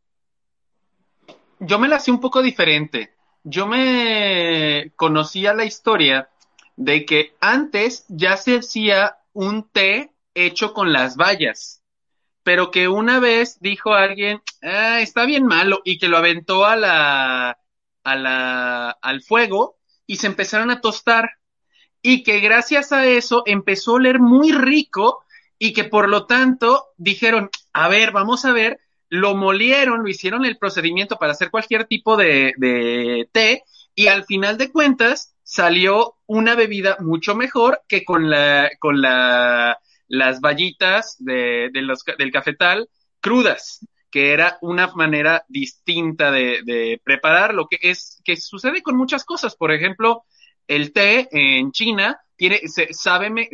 Yo 1.60 1.78
me 1.78 1.88
la 1.88 2.00
sé 2.00 2.12
un 2.12 2.20
poco 2.20 2.42
diferente. 2.42 3.14
Yo 3.44 3.68
me 3.68 4.92
conocía 4.96 5.54
la 5.54 5.66
historia 5.66 6.30
de 6.76 7.06
que 7.06 7.36
antes 7.42 8.06
ya 8.08 8.38
se 8.38 8.58
hacía 8.58 9.18
un 9.34 9.70
té 9.70 10.12
hecho 10.34 10.74
con 10.74 10.92
las 10.92 11.16
bayas, 11.16 11.84
pero 12.44 12.72
que 12.72 12.88
una 12.88 13.20
vez 13.20 13.60
dijo 13.60 13.94
alguien, 13.94 14.42
ah, 14.64 15.00
está 15.02 15.26
bien 15.26 15.46
malo, 15.46 15.82
y 15.84 15.98
que 15.98 16.08
lo 16.08 16.18
aventó 16.18 16.66
a 16.66 16.76
la, 16.76 17.60
a 18.04 18.16
la, 18.16 18.90
al 18.90 19.22
fuego 19.22 19.78
y 20.08 20.16
se 20.16 20.28
empezaron 20.28 20.72
a 20.72 20.82
tostar 20.82 21.39
y 22.02 22.24
que 22.24 22.40
gracias 22.40 22.92
a 22.92 23.06
eso 23.06 23.44
empezó 23.46 23.92
a 23.92 23.96
oler 23.96 24.20
muy 24.20 24.52
rico 24.52 25.24
y 25.58 25.74
que 25.74 25.84
por 25.84 26.08
lo 26.08 26.26
tanto 26.26 26.88
dijeron, 26.98 27.50
a 27.74 27.90
ver, 27.90 28.12
vamos 28.12 28.46
a 28.46 28.54
ver, 28.54 28.80
lo 29.10 29.36
molieron, 29.36 30.04
lo 30.04 30.10
hicieron 30.10 30.46
el 30.46 30.58
procedimiento 30.58 31.18
para 31.18 31.34
hacer 31.34 31.52
cualquier 31.52 31.86
tipo 31.86 32.16
de, 32.16 32.54
de 32.58 33.28
té 33.32 33.64
y 33.96 34.08
al 34.08 34.24
final 34.24 34.58
de 34.58 34.72
cuentas 34.72 35.36
salió 35.44 36.16
una 36.28 36.56
bebida 36.56 36.98
mucho 37.00 37.36
mejor 37.36 37.82
que 37.88 38.06
con 38.06 38.30
la, 38.30 38.70
con 38.80 39.02
la, 39.02 39.80
las 40.08 40.40
vallitas 40.40 41.18
de, 41.20 41.70
de 41.74 41.96
del 42.18 42.32
cafetal 42.32 42.90
crudas 43.20 43.86
que 44.12 44.34
era 44.34 44.58
una 44.62 44.88
manera 44.96 45.46
distinta 45.48 46.32
de, 46.32 46.62
de 46.64 47.00
preparar 47.04 47.54
lo 47.54 47.68
que 47.68 47.78
es, 47.82 48.22
que 48.24 48.38
sucede 48.38 48.82
con 48.82 48.98
muchas 48.98 49.24
cosas. 49.24 49.56
Por 49.56 49.72
ejemplo, 49.72 50.24
el 50.70 50.94
té 50.94 51.28
en 51.32 51.72
China 51.72 52.22
tiene, 52.36 52.60
se, 52.68 52.94
sabe, 52.94 53.50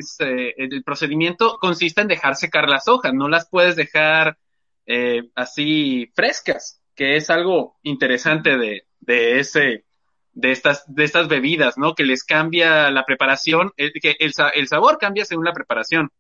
el 0.58 0.84
procedimiento 0.84 1.58
consiste 1.60 2.02
en 2.02 2.10
dejar 2.10 2.36
secar 2.36 2.70
las 2.70 2.88
hojas, 2.88 3.14
no 3.14 3.30
las 3.30 3.50
puedes 3.50 3.76
dejar 3.76 4.38
eh, 4.86 5.24
así 5.34 6.12
frescas, 6.14 6.82
que 6.94 7.16
es 7.16 7.30
algo 7.30 7.78
interesante 7.84 8.58
de, 8.58 8.86
de 9.00 9.40
ese, 9.40 9.86
de 10.34 10.52
estas, 10.52 10.84
de 10.94 11.06
estas 11.06 11.30
bebidas, 11.30 11.78
¿no? 11.78 11.96
Que 11.96 12.04
les 12.04 12.24
cambia 12.24 12.92
la 12.92 13.06
preparación, 13.06 13.72
eh, 13.78 13.94
que 13.94 14.18
el, 14.20 14.34
el 14.54 14.68
sabor 14.68 14.98
cambia 15.00 15.24
según 15.24 15.46
la 15.46 15.54
preparación. 15.54 16.12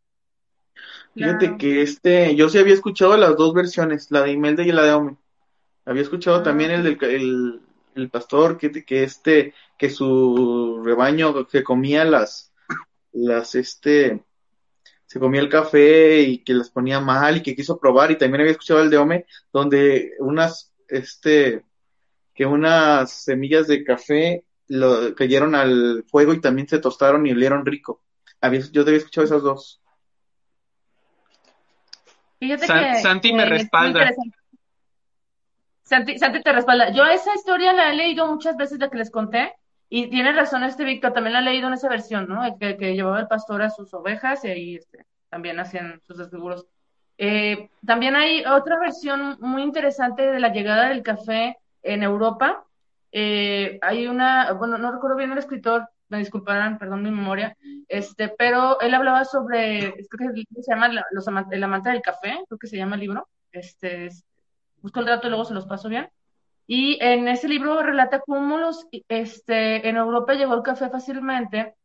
Fíjate 1.14 1.58
que 1.58 1.82
este, 1.82 2.36
yo 2.36 2.50
sí 2.50 2.58
había 2.58 2.74
escuchado 2.74 3.18
las 3.18 3.36
dos 3.36 3.54
versiones, 3.54 4.12
la 4.12 4.22
de 4.22 4.32
Imelda 4.32 4.64
y 4.64 4.72
la 4.72 4.84
de 4.84 4.94
Ome. 4.94 5.18
Había 5.86 6.02
escuchado 6.02 6.38
ah, 6.38 6.44
también 6.44 6.72
el 6.72 6.84
del 6.84 6.98
el, 7.04 7.62
el 7.96 8.10
pastor 8.10 8.58
que, 8.58 8.72
que 8.84 9.04
este, 9.04 9.54
que 9.77 9.89
su 9.89 10.82
rebaño 10.84 11.48
que 11.48 11.63
comía 11.63 12.05
las, 12.05 12.53
las, 13.12 13.55
este, 13.55 14.24
se 15.05 15.20
comía 15.20 15.41
el 15.41 15.50
café 15.50 16.22
y 16.22 16.44
que 16.44 16.53
las 16.53 16.70
ponía 16.70 17.00
mal 17.00 17.38
y 17.38 17.44
que 17.44 17.55
quiso 17.55 17.79
probar 17.79 18.12
y 18.12 18.17
también 18.17 18.41
había 18.41 18.51
escuchado 18.51 18.82
el 18.82 18.89
de 18.89 18.98
Ome 18.98 19.25
donde 19.51 20.13
unas, 20.20 20.74
este, 20.88 21.63
que 22.34 22.46
unas 22.46 23.12
semillas 23.12 23.67
de 23.67 23.84
café 23.84 24.46
lo, 24.67 25.13
cayeron 25.15 25.55
al 25.55 26.03
fuego 26.08 26.34
y 26.34 26.41
también 26.41 26.67
se 26.67 26.79
tostaron 26.79 27.25
y 27.25 27.32
olieron 27.32 27.65
rico. 27.65 28.01
Había, 28.41 28.62
yo 28.72 28.84
te 28.84 28.89
había 28.89 28.98
escuchado 28.98 29.25
esas 29.25 29.44
dos. 29.44 29.82
Santi 33.01 33.34
me 33.34 33.46
respalda. 33.46 34.12
Santi, 35.84 36.15
te 36.15 36.51
respalda. 36.51 36.91
Yo 36.91 37.05
esa 37.05 37.34
historia 37.36 37.72
la 37.72 37.91
he 37.91 37.96
leído 37.96 38.27
muchas 38.27 38.58
veces, 38.58 38.79
la 38.79 38.89
que 38.89 38.98
les 38.98 39.12
conté, 39.12 39.53
y 39.98 40.10
tiene 40.10 40.34
razón 40.34 40.62
este 40.66 40.84
Víctor, 40.84 41.14
también 41.14 41.32
la 41.32 41.40
he 41.40 41.44
leído 41.44 41.70
en 41.70 41.74
esa 41.75 41.88
versión, 41.88 42.28
¿no? 42.28 42.44
El 42.44 42.58
que, 42.58 42.94
llevaba 42.94 43.22
el 43.22 43.30
pastor 43.30 43.62
a 43.62 43.70
sus 43.70 43.94
ovejas 43.94 44.44
y 44.44 44.50
ahí 44.50 44.75
este, 44.75 45.06
también 45.30 45.58
hacían 45.58 46.02
sus 46.06 46.18
desfiguros. 46.18 46.68
Eh, 47.18 47.70
también 47.86 48.18
hay 48.18 48.44
otra 48.44 48.78
versión 48.78 49.38
muy 49.40 49.62
interesante 49.62 50.30
de 50.30 50.42
la 50.42 50.50
llegada 50.50 50.90
del 50.90 51.02
café 51.02 51.58
en 51.82 52.04
Europa. 52.04 52.66
Eh, 53.14 53.80
hay 53.82 54.08
una, 54.08 54.52
bueno, 54.52 54.78
no 54.78 54.92
recuerdo 54.92 55.16
bien 55.16 55.32
el 55.32 55.38
escritor, 55.38 55.88
me 56.10 56.18
disculparán, 56.18 56.78
perdón 56.78 57.02
mi 57.02 57.12
memoria, 57.12 57.56
este, 57.88 58.28
pero 58.28 58.82
él 58.82 58.94
hablaba 58.94 59.24
sobre, 59.24 59.94
creo 60.10 60.34
que 60.34 60.62
se 60.62 60.74
llama 60.74 60.90
los, 60.90 61.25
El 61.52 61.64
amante 61.64 61.90
del 61.90 62.02
café, 62.02 62.38
creo 62.50 62.60
que 62.60 62.68
se 62.68 62.75
llama 62.75 62.96
el 62.96 63.02
libro, 63.02 63.30
este, 63.54 64.10
busco 64.82 65.00
el 65.00 65.06
dato 65.06 65.28
y 65.28 65.30
luego 65.30 65.46
se 65.46 65.54
los 65.54 65.68
paso 65.68 65.88
bien. 65.88 66.10
Y 66.68 66.98
en 67.02 67.28
ese 67.28 67.48
libro 67.48 67.82
relata 67.84 68.22
cómo 68.22 68.58
los, 68.58 68.88
este, 69.08 69.88
en 69.88 69.98
Europa 69.98 70.34
llegó 70.34 70.56
el 70.56 70.64
café 70.64 70.90
fácilmente 70.90 71.76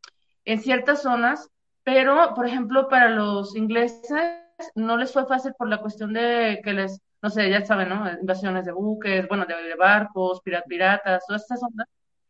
en 0.45 0.61
ciertas 0.61 1.03
zonas, 1.03 1.51
pero, 1.85 2.35
por 2.35 2.47
ejemplo, 2.47 2.89
para 2.89 3.11
los 3.11 3.57
ingleses 3.57 4.41
no 4.75 4.97
les 4.97 5.13
fue 5.13 5.27
fácil 5.27 5.53
por 5.59 5.69
la 5.69 5.81
cuestión 5.81 6.13
de 6.13 6.61
que 6.65 6.73
les, 6.73 7.01
no 7.23 7.31
sé, 7.31 7.51
ya 7.51 7.65
saben, 7.65 7.89
¿no? 7.91 8.11
Invasiones 8.21 8.65
de 8.65 8.73
buques, 8.73 9.29
bueno, 9.29 9.47
de, 9.47 9.75
barcos, 9.77 10.41
piratas, 10.43 11.25
todas 11.27 11.43
estas 11.43 11.61
zonas, 11.61 11.87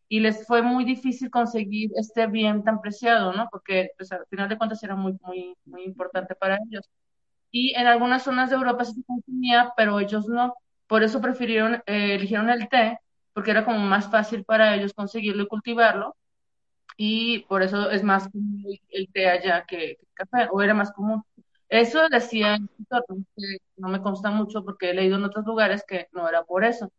y 0.09 0.21
les 0.21 0.47
fue 0.47 0.63
muy 0.63 0.85
difícil 0.85 1.31
conseguir 1.31 1.91
este 1.97 2.27
bien 2.27 2.65
tan 2.65 2.81
preciado, 2.81 3.33
¿no? 3.33 3.49
Porque, 3.51 3.91
pues, 3.97 4.11
al 4.13 4.27
final 4.29 4.49
de 4.49 4.59
cuentas 4.59 4.83
era 4.83 4.97
muy, 4.97 5.17
muy, 5.23 5.57
muy 5.65 5.85
importante 5.85 6.35
para 6.35 6.59
ellos. 6.69 6.89
Y 7.51 7.75
en 7.77 7.87
algunas 7.87 8.23
zonas 8.25 8.51
de 8.51 8.57
Europa 8.57 8.85
se 8.85 9.03
consumía, 9.05 9.73
pero 9.77 10.01
ellos 10.01 10.29
no. 10.29 10.55
Por 10.91 11.05
eso 11.05 11.21
prefirieron, 11.21 11.75
eh, 11.87 12.17
eligieron 12.17 12.51
el 12.51 12.69
té, 12.69 12.99
porque 13.33 13.53
era 13.53 13.65
como 13.65 13.79
más 13.79 14.11
fácil 14.11 14.43
para 14.43 14.75
ellos 14.75 14.93
conseguirlo 14.93 15.45
y 15.45 15.47
cultivarlo. 15.47 16.17
Y 16.97 17.45
por 17.45 17.63
eso 17.63 17.93
es 17.93 18.03
más 18.03 18.29
común 18.29 18.67
el 18.89 19.09
té 19.13 19.31
allá 19.31 19.65
que, 19.69 19.91
el 19.93 20.09
café, 20.15 20.49
o 20.51 20.61
era 20.61 20.75
más 20.75 20.91
común. 20.91 21.23
Eso 21.69 22.09
decía 22.09 22.59
que 23.37 23.59
no 23.77 23.87
me 23.87 24.03
consta 24.03 24.33
mucho 24.33 24.65
porque 24.65 24.91
he 24.91 24.95
leído 24.95 25.15
en 25.15 25.23
otros 25.23 25.47
lugares 25.47 25.85
que 25.87 26.09
no 26.11 26.29
era 26.29 26.43
por 26.43 26.65
eso. 26.65 26.91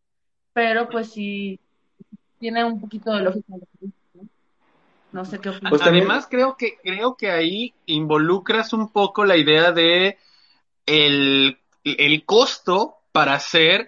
Pero 0.54 0.88
pues 0.88 1.12
sí, 1.12 1.60
tiene 2.40 2.64
un 2.64 2.80
poquito 2.80 3.12
de 3.12 3.24
lógica. 3.24 3.56
¿no? 5.12 5.26
sé 5.26 5.38
qué 5.40 5.50
opinas. 5.50 5.70
Pues 5.70 5.82
además 5.82 6.28
creo 6.32 6.56
que, 6.56 6.78
creo 6.82 7.18
que 7.18 7.30
ahí 7.30 7.74
involucras 7.88 8.72
un 8.72 8.88
poco 8.88 9.26
la 9.26 9.36
idea 9.36 9.74
de 9.74 10.18
el, 10.86 11.60
el 11.84 12.24
costo 12.24 13.01
para 13.12 13.34
hacer 13.34 13.88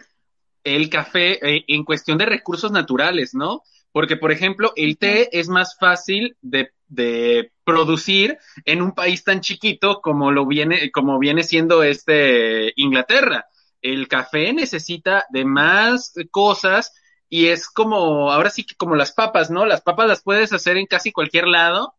el 0.64 0.90
café 0.90 1.40
eh, 1.46 1.66
en 1.68 1.84
cuestión 1.84 2.18
de 2.18 2.26
recursos 2.26 2.72
naturales, 2.72 3.34
¿no? 3.34 3.64
Porque, 3.92 4.18
por 4.18 4.32
ejemplo, 4.32 4.74
el 4.76 4.98
té 4.98 5.38
es 5.38 5.50
más 5.50 5.78
fácil 5.78 6.36
de, 6.42 6.72
de, 6.88 7.52
producir 7.64 8.38
en 8.66 8.82
un 8.82 8.94
país 8.94 9.24
tan 9.24 9.42
chiquito 9.42 10.02
como 10.02 10.32
lo 10.32 10.46
viene, 10.46 10.92
como 10.92 11.20
viene 11.20 11.44
siendo 11.44 11.84
este 11.84 12.74
Inglaterra. 12.76 13.46
El 13.82 14.08
café 14.08 14.52
necesita 14.54 15.26
de 15.30 15.46
más 15.46 16.14
cosas 16.32 16.94
y 17.30 17.48
es 17.48 17.70
como, 17.70 18.32
ahora 18.32 18.50
sí 18.50 18.66
que 18.66 18.76
como 18.76 18.96
las 18.96 19.12
papas, 19.12 19.50
¿no? 19.50 19.66
Las 19.66 19.82
papas 19.82 20.08
las 20.08 20.24
puedes 20.24 20.54
hacer 20.54 20.78
en 20.78 20.88
casi 20.88 21.12
cualquier 21.12 21.48
lado 21.48 21.96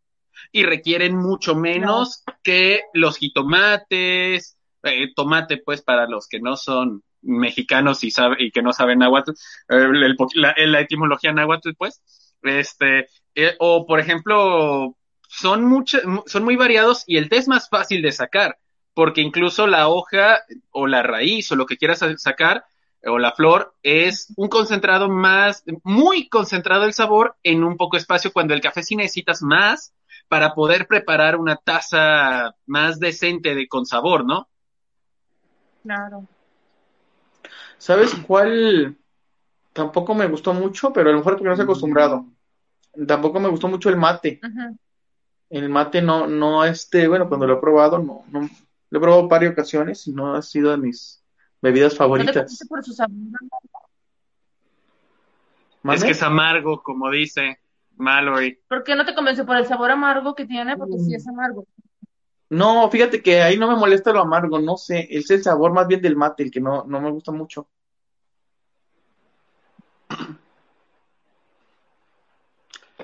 y 0.52 0.64
requieren 0.64 1.16
mucho 1.16 1.54
menos 1.54 2.22
que 2.42 2.82
los 2.92 3.18
jitomates, 3.18 4.56
eh, 4.84 5.12
tomate, 5.14 5.58
pues, 5.58 5.82
para 5.82 6.06
los 6.06 6.28
que 6.28 6.40
no 6.40 6.56
son 6.56 7.02
mexicanos 7.24 8.04
y, 8.04 8.10
sabe, 8.10 8.36
y 8.38 8.50
que 8.50 8.62
no 8.62 8.72
saben 8.72 8.98
náhuatl, 9.00 9.32
la, 9.68 10.80
etimología 10.80 11.32
náhuatl, 11.32 11.70
pues, 11.76 12.02
este, 12.42 13.08
eh, 13.34 13.54
o 13.58 13.86
por 13.86 14.00
ejemplo, 14.00 14.96
son, 15.28 15.64
muchos 15.64 16.02
son 16.26 16.44
muy 16.44 16.56
variados 16.56 17.04
y 17.06 17.16
el 17.16 17.28
té 17.28 17.38
es 17.38 17.48
más 17.48 17.68
fácil 17.68 18.02
de 18.02 18.12
sacar, 18.12 18.58
porque 18.94 19.20
incluso 19.20 19.66
la 19.66 19.88
hoja 19.88 20.40
o 20.70 20.86
la 20.86 21.02
raíz 21.02 21.50
o 21.50 21.56
lo 21.56 21.66
que 21.66 21.76
quieras 21.76 22.04
sacar, 22.18 22.64
o 23.06 23.18
la 23.18 23.32
flor, 23.32 23.74
es 23.82 24.32
un 24.36 24.48
concentrado 24.48 25.08
más, 25.08 25.62
muy 25.82 26.28
concentrado 26.28 26.84
el 26.84 26.94
sabor 26.94 27.36
en 27.42 27.64
un 27.64 27.76
poco 27.76 27.96
espacio, 27.96 28.32
cuando 28.32 28.54
el 28.54 28.60
café 28.60 28.82
sí 28.82 28.96
necesitas 28.96 29.42
más 29.42 29.92
para 30.28 30.54
poder 30.54 30.86
preparar 30.86 31.36
una 31.36 31.56
taza 31.56 32.54
más 32.66 32.98
decente 32.98 33.54
de 33.54 33.68
con 33.68 33.84
sabor, 33.84 34.24
¿no? 34.24 34.48
Claro. 35.82 36.26
¿Sabes 37.78 38.14
cuál? 38.26 38.96
Tampoco 39.72 40.14
me 40.14 40.26
gustó 40.26 40.54
mucho, 40.54 40.92
pero 40.92 41.08
a 41.10 41.12
lo 41.12 41.18
mejor 41.18 41.34
porque 41.34 41.48
no 41.48 41.56
se 41.56 41.62
acostumbrado. 41.62 42.26
Tampoco 43.06 43.40
me 43.40 43.48
gustó 43.48 43.68
mucho 43.68 43.88
el 43.88 43.96
mate. 43.96 44.40
El 45.50 45.68
mate 45.68 46.00
no, 46.00 46.26
no, 46.26 46.64
este, 46.64 47.08
bueno, 47.08 47.28
cuando 47.28 47.46
lo 47.46 47.54
he 47.54 47.60
probado, 47.60 47.98
no, 47.98 48.24
no, 48.30 48.48
lo 48.90 48.98
he 48.98 49.00
probado 49.00 49.28
varias 49.28 49.52
ocasiones 49.52 50.06
y 50.06 50.12
no 50.12 50.34
ha 50.34 50.42
sido 50.42 50.70
de 50.70 50.76
mis 50.76 51.22
bebidas 51.60 51.96
favoritas. 51.96 52.60
¿No 52.62 52.68
por 52.68 52.80
Es 55.94 56.04
que 56.04 56.10
es 56.12 56.22
amargo, 56.22 56.82
como 56.82 57.10
dice 57.10 57.58
Mallory. 57.96 58.58
¿Por 58.68 58.84
qué 58.84 58.94
no 58.94 59.04
te 59.04 59.14
convence 59.14 59.44
por 59.44 59.56
el 59.56 59.66
sabor 59.66 59.90
amargo 59.90 60.34
que 60.34 60.46
tiene? 60.46 60.76
Porque 60.76 60.98
sí 60.98 61.14
es 61.14 61.26
amargo. 61.26 61.66
No, 62.50 62.90
fíjate 62.90 63.22
que 63.22 63.42
ahí 63.42 63.56
no 63.56 63.68
me 63.68 63.76
molesta 63.76 64.12
lo 64.12 64.20
amargo, 64.20 64.58
no 64.58 64.76
sé, 64.76 65.08
es 65.10 65.30
el 65.30 65.42
sabor 65.42 65.72
más 65.72 65.86
bien 65.86 66.02
del 66.02 66.16
mate, 66.16 66.42
el 66.42 66.50
que 66.50 66.60
no, 66.60 66.84
no 66.84 67.00
me 67.00 67.10
gusta 67.10 67.32
mucho. 67.32 67.68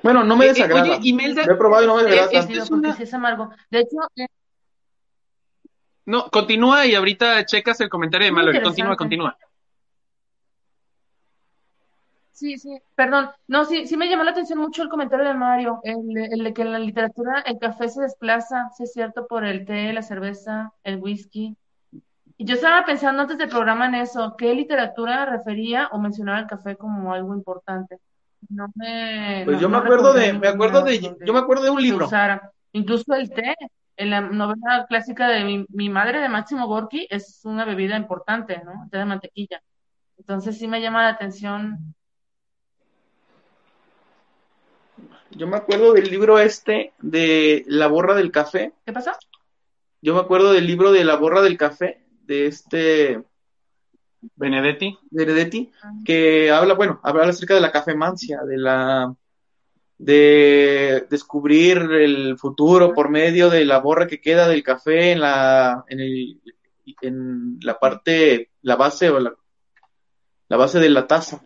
Bueno, 0.03 0.25
no 0.25 0.35
me 0.35 0.47
eh, 0.47 0.49
eh, 0.49 0.53
desagrada. 0.55 0.97
Oye, 0.97 0.99
Imelda, 1.03 1.45
lo 1.45 1.53
he 1.53 1.57
probado 1.57 1.85
y 1.85 1.87
no 1.87 1.97
me 1.97 2.05
desagrada. 2.05 2.39
Es, 2.39 2.49
es, 2.49 2.71
una... 2.71 2.91
es 2.91 3.13
amargo. 3.13 3.51
De 3.71 3.81
hecho, 3.81 3.99
eh... 4.17 4.29
no, 6.07 6.31
continúa 6.31 6.87
y 6.87 6.95
ahorita 6.95 7.45
checas 7.45 7.83
el 7.83 7.91
comentario 7.91 8.25
de 8.25 8.33
Mallory. 8.33 8.63
Continúa, 8.63 8.97
continúa. 8.97 9.37
Sí, 12.41 12.57
sí, 12.57 12.81
perdón. 12.95 13.29
No, 13.49 13.67
sí, 13.67 13.87
sí 13.87 13.99
me 13.99 14.09
llamó 14.09 14.25
la 14.25 14.31
atención 14.31 14.59
mucho 14.59 14.83
el 14.83 14.89
comentario 14.89 15.29
de 15.29 15.35
Mario, 15.35 15.79
el, 15.83 16.43
de 16.43 16.55
que 16.55 16.63
en 16.63 16.73
la 16.73 16.79
literatura 16.79 17.41
el 17.41 17.59
café 17.59 17.87
se 17.91 18.01
desplaza, 18.01 18.71
sí 18.75 18.85
es 18.85 18.95
cierto, 18.95 19.27
por 19.27 19.45
el 19.45 19.67
té, 19.67 19.93
la 19.93 20.01
cerveza, 20.01 20.73
el 20.83 20.97
whisky. 20.97 21.55
Y 22.39 22.45
yo 22.47 22.55
estaba 22.55 22.87
pensando 22.87 23.21
antes 23.21 23.37
del 23.37 23.51
programa 23.51 23.85
en 23.85 23.97
eso, 23.97 24.37
¿qué 24.39 24.55
literatura 24.55 25.27
refería 25.27 25.89
o 25.93 25.99
mencionaba 25.99 26.39
el 26.39 26.47
café 26.47 26.77
como 26.77 27.13
algo 27.13 27.35
importante? 27.35 27.99
No 28.49 28.69
me. 28.75 29.43
Pues 29.45 29.61
yo 29.61 29.69
me 29.69 29.77
acuerdo 29.77 30.15
de, 30.15 30.33
me 30.33 30.49
acuerdo 30.49 30.83
de, 30.83 30.99
yo 30.99 31.33
me 31.35 31.41
acuerdo 31.41 31.65
de 31.65 31.71
un 31.71 31.83
libro. 31.83 32.09
Incluso 32.73 33.13
el 33.13 33.29
té, 33.29 33.55
en 33.99 34.09
la 34.09 34.23
novela 34.23 34.87
clásica 34.89 35.29
de 35.29 35.45
mi, 35.45 35.67
mi 35.69 35.91
madre 35.91 36.21
de 36.21 36.31
Máximo 36.31 36.67
Gorki 36.67 37.07
es 37.11 37.43
una 37.45 37.67
bebida 37.67 37.99
importante, 37.99 38.63
¿no? 38.65 38.89
té 38.91 38.97
de 38.97 39.05
mantequilla. 39.05 39.61
Entonces 40.17 40.57
sí 40.57 40.67
me 40.69 40.81
llama 40.81 41.03
la 41.03 41.11
atención 41.11 41.95
Yo 45.31 45.47
me 45.47 45.57
acuerdo 45.57 45.93
del 45.93 46.11
libro 46.11 46.39
este 46.39 46.93
de 47.01 47.65
La 47.69 47.87
borra 47.87 48.15
del 48.15 48.33
café. 48.33 48.73
¿Qué 48.85 48.93
pasó? 48.93 49.13
Yo 50.03 50.15
me 50.15 50.21
acuerdo 50.21 50.53
del 50.53 50.67
libro 50.67 50.93
de 50.93 51.05
La 51.05 51.17
borra 51.17 51.43
del 51.43 51.57
café, 51.57 52.05
de 52.25 52.47
este... 52.47 53.23
Benedetti. 54.37 54.99
Benedetti, 55.11 55.71
que 56.05 56.51
habla, 56.51 56.75
bueno, 56.75 57.01
habla 57.03 57.25
acerca 57.29 57.55
de 57.55 57.61
la 57.63 57.73
cafemancia, 57.73 58.41
de 58.43 58.59
la 58.59 59.15
de 59.97 61.07
descubrir 61.11 61.79
el 61.79 62.39
futuro 62.39 62.95
por 62.95 63.11
medio 63.11 63.51
de 63.51 63.67
la 63.67 63.79
borra 63.79 64.07
que 64.07 64.21
queda 64.21 64.49
del 64.49 64.63
café 64.63 65.13
en 65.13 65.21
la 65.21 65.85
en, 65.89 66.01
el, 66.01 66.41
en 67.03 67.59
la 67.61 67.79
parte 67.79 68.51
la 68.63 68.77
base 68.77 69.11
o 69.11 69.21
la, 69.21 69.35
la 70.49 70.57
base 70.57 70.81
de 70.81 70.89
la 70.89 71.07
taza 71.07 71.43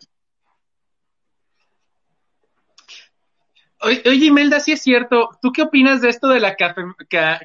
Oye, 3.84 4.26
Imelda, 4.26 4.60
sí 4.60 4.72
es 4.72 4.82
cierto. 4.82 5.30
¿Tú 5.42 5.52
qué 5.52 5.62
opinas 5.62 6.00
de 6.00 6.08
esto 6.08 6.28
de 6.28 6.40
la 6.40 6.56
cafe, 6.56 6.82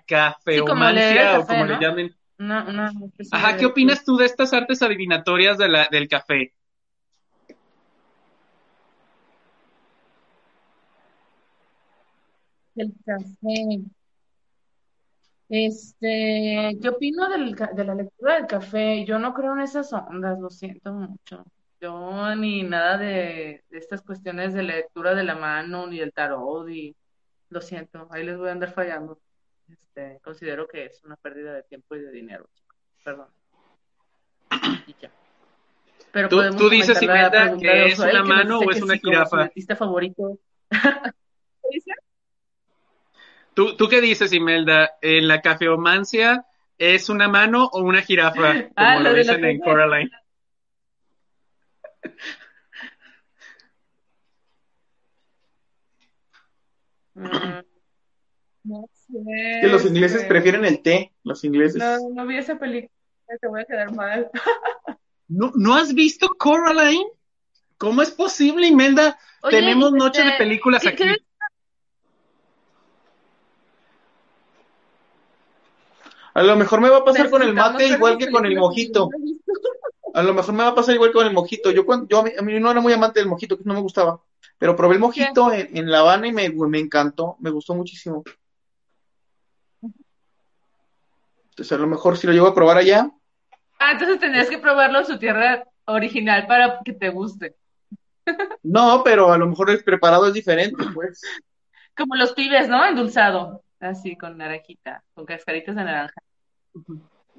cafeomancia 0.05 1.39
o 1.39 1.45
como 1.45 1.65
le 1.65 1.79
llamen? 1.79 2.15
No, 2.37 2.63
no, 2.71 2.89
Ajá, 3.31 3.57
¿qué 3.57 3.65
opinas 3.65 4.05
tú 4.05 4.15
de 4.15 4.25
estas 4.25 4.53
artes 4.53 4.81
adivinatorias 4.81 5.57
de 5.57 5.67
la, 5.67 5.89
del 5.91 6.07
café? 6.07 6.53
El 12.75 12.93
café. 13.05 13.81
Este, 15.49 16.77
¿qué 16.81 16.89
opino 16.89 17.27
del, 17.27 17.55
de 17.55 17.83
la 17.83 17.95
lectura 17.95 18.35
del 18.35 18.47
café? 18.47 19.03
Yo 19.03 19.19
no 19.19 19.33
creo 19.33 19.53
en 19.53 19.61
esas 19.61 19.91
ondas, 19.91 20.39
lo 20.39 20.49
siento 20.49 20.93
mucho. 20.93 21.43
Yo 21.81 22.35
ni 22.35 22.63
nada 22.63 22.97
de, 22.97 23.63
estas 23.69 24.01
cuestiones 24.01 24.53
de 24.53 24.63
lectura 24.63 25.15
de 25.15 25.23
la 25.23 25.35
mano, 25.35 25.87
ni 25.87 25.99
del 25.99 26.11
tarot, 26.11 26.69
y 26.69 26.95
lo 27.49 27.61
siento, 27.61 28.07
ahí 28.11 28.25
les 28.25 28.37
voy 28.37 28.49
a 28.49 28.51
andar 28.51 28.73
fallando. 28.73 29.19
Este, 29.69 30.19
considero 30.21 30.67
que 30.67 30.85
es 30.85 31.01
una 31.03 31.15
pérdida 31.15 31.53
de 31.53 31.63
tiempo 31.63 31.95
y 31.95 32.01
de 32.01 32.11
dinero, 32.11 32.49
Perdón. 33.03 33.27
Pero 36.11 36.27
¿Tú, 36.27 36.41
tú 36.57 36.69
dices, 36.69 37.01
Imelda, 37.01 37.55
que 37.57 37.85
es 37.85 37.99
una 37.99 38.23
mano 38.23 38.59
o 38.59 38.71
es 38.71 38.81
una 38.81 38.97
jirafa? 38.97 39.43
artista 39.43 39.75
favorito. 39.75 40.39
¿Qué 40.71 41.69
dice? 41.71 41.91
¿Tú, 43.53 43.75
¿Tú 43.77 43.87
qué 43.87 44.01
dices, 44.01 44.33
Imelda? 44.33 44.97
¿En 45.01 45.27
la 45.27 45.41
cafeomancia 45.41 46.45
es 46.77 47.09
una 47.09 47.27
mano 47.27 47.65
o 47.71 47.83
una 47.83 48.01
jirafa? 48.01 48.69
Ah, 48.75 48.95
como 48.95 49.09
lo, 49.09 49.13
dicen 49.13 49.45
en 49.45 49.59
Coraline. 49.59 50.09
Mm, 57.13 57.61
no 58.63 58.89
sé. 58.93 59.59
Que 59.61 59.67
los 59.67 59.85
ingleses 59.85 60.23
prefieren 60.25 60.63
el 60.63 60.81
té, 60.81 61.13
los 61.23 61.43
ingleses. 61.43 61.77
No, 61.77 62.09
no 62.09 62.25
vi 62.25 62.37
esa 62.37 62.57
película, 62.57 62.91
te 63.41 63.47
voy 63.47 63.61
a 63.61 63.65
quedar 63.65 63.93
mal. 63.93 64.29
¿No, 65.27 65.51
¿No 65.55 65.75
has 65.75 65.93
visto 65.93 66.29
Coraline? 66.37 67.11
¿Cómo 67.77 68.01
es 68.01 68.11
posible, 68.11 68.67
Imelda? 68.67 69.19
Tenemos 69.49 69.91
noche 69.91 70.21
de 70.21 70.29
este, 70.29 70.43
películas 70.43 70.85
aquí. 70.85 71.03
A 76.33 76.43
lo 76.43 76.55
mejor 76.55 76.81
me 76.81 76.89
va 76.89 76.97
a 76.97 77.03
pasar 77.03 77.29
con 77.29 77.41
el 77.41 77.53
mate 77.53 77.87
igual 77.87 78.17
que 78.17 78.31
con 78.31 78.45
el 78.45 78.57
mojito. 78.57 79.09
A 80.19 80.23
lo 80.23 80.33
mejor 80.33 80.53
me 80.53 80.63
va 80.63 80.69
a 80.69 80.75
pasar 80.75 80.95
igual 80.95 81.11
con 81.11 81.25
el 81.25 81.33
mojito. 81.33 81.71
Yo, 81.71 81.85
cuando, 81.85 82.07
yo 82.07 82.19
a, 82.19 82.41
mí, 82.41 82.59
no 82.59 82.71
era 82.71 82.81
muy 82.81 82.93
amante 82.93 83.19
del 83.19 83.29
mojito, 83.29 83.57
que 83.57 83.63
no 83.65 83.73
me 83.73 83.81
gustaba. 83.81 84.21
Pero 84.57 84.75
probé 84.75 84.95
el 84.95 85.01
mojito 85.01 85.51
en, 85.53 85.89
La 85.89 85.99
Habana 85.99 86.27
y 86.27 86.33
me, 86.33 86.49
me 86.49 86.79
encantó, 86.79 87.37
me 87.39 87.49
gustó 87.49 87.73
muchísimo. 87.73 88.23
Entonces, 91.49 91.71
a 91.71 91.77
lo 91.77 91.87
mejor 91.87 92.17
si 92.17 92.27
lo 92.27 92.33
llevo 92.33 92.47
a 92.47 92.55
probar 92.55 92.77
allá. 92.77 93.09
Ah, 93.79 93.93
entonces 93.93 94.19
tendrías 94.19 94.49
que 94.49 94.57
probarlo 94.57 94.99
en 94.99 95.05
su 95.05 95.17
tierra 95.17 95.63
original 95.85 96.45
para 96.47 96.79
que 96.83 96.93
te 96.93 97.09
guste. 97.09 97.55
No, 98.61 99.01
pero 99.03 99.31
a 99.31 99.37
lo 99.39 99.47
mejor 99.47 99.71
el 99.71 99.83
preparado 99.83 100.27
es 100.27 100.33
diferente, 100.33 100.85
pues. 100.93 101.21
Como 101.97 102.15
los 102.15 102.33
pibes, 102.33 102.69
¿no? 102.69 102.85
Endulzado, 102.85 103.63
así 103.79 104.15
con 104.15 104.37
naranjita, 104.37 105.03
con 105.15 105.25
cascaritas 105.25 105.75
de 105.75 105.83
naranja. 105.83 106.21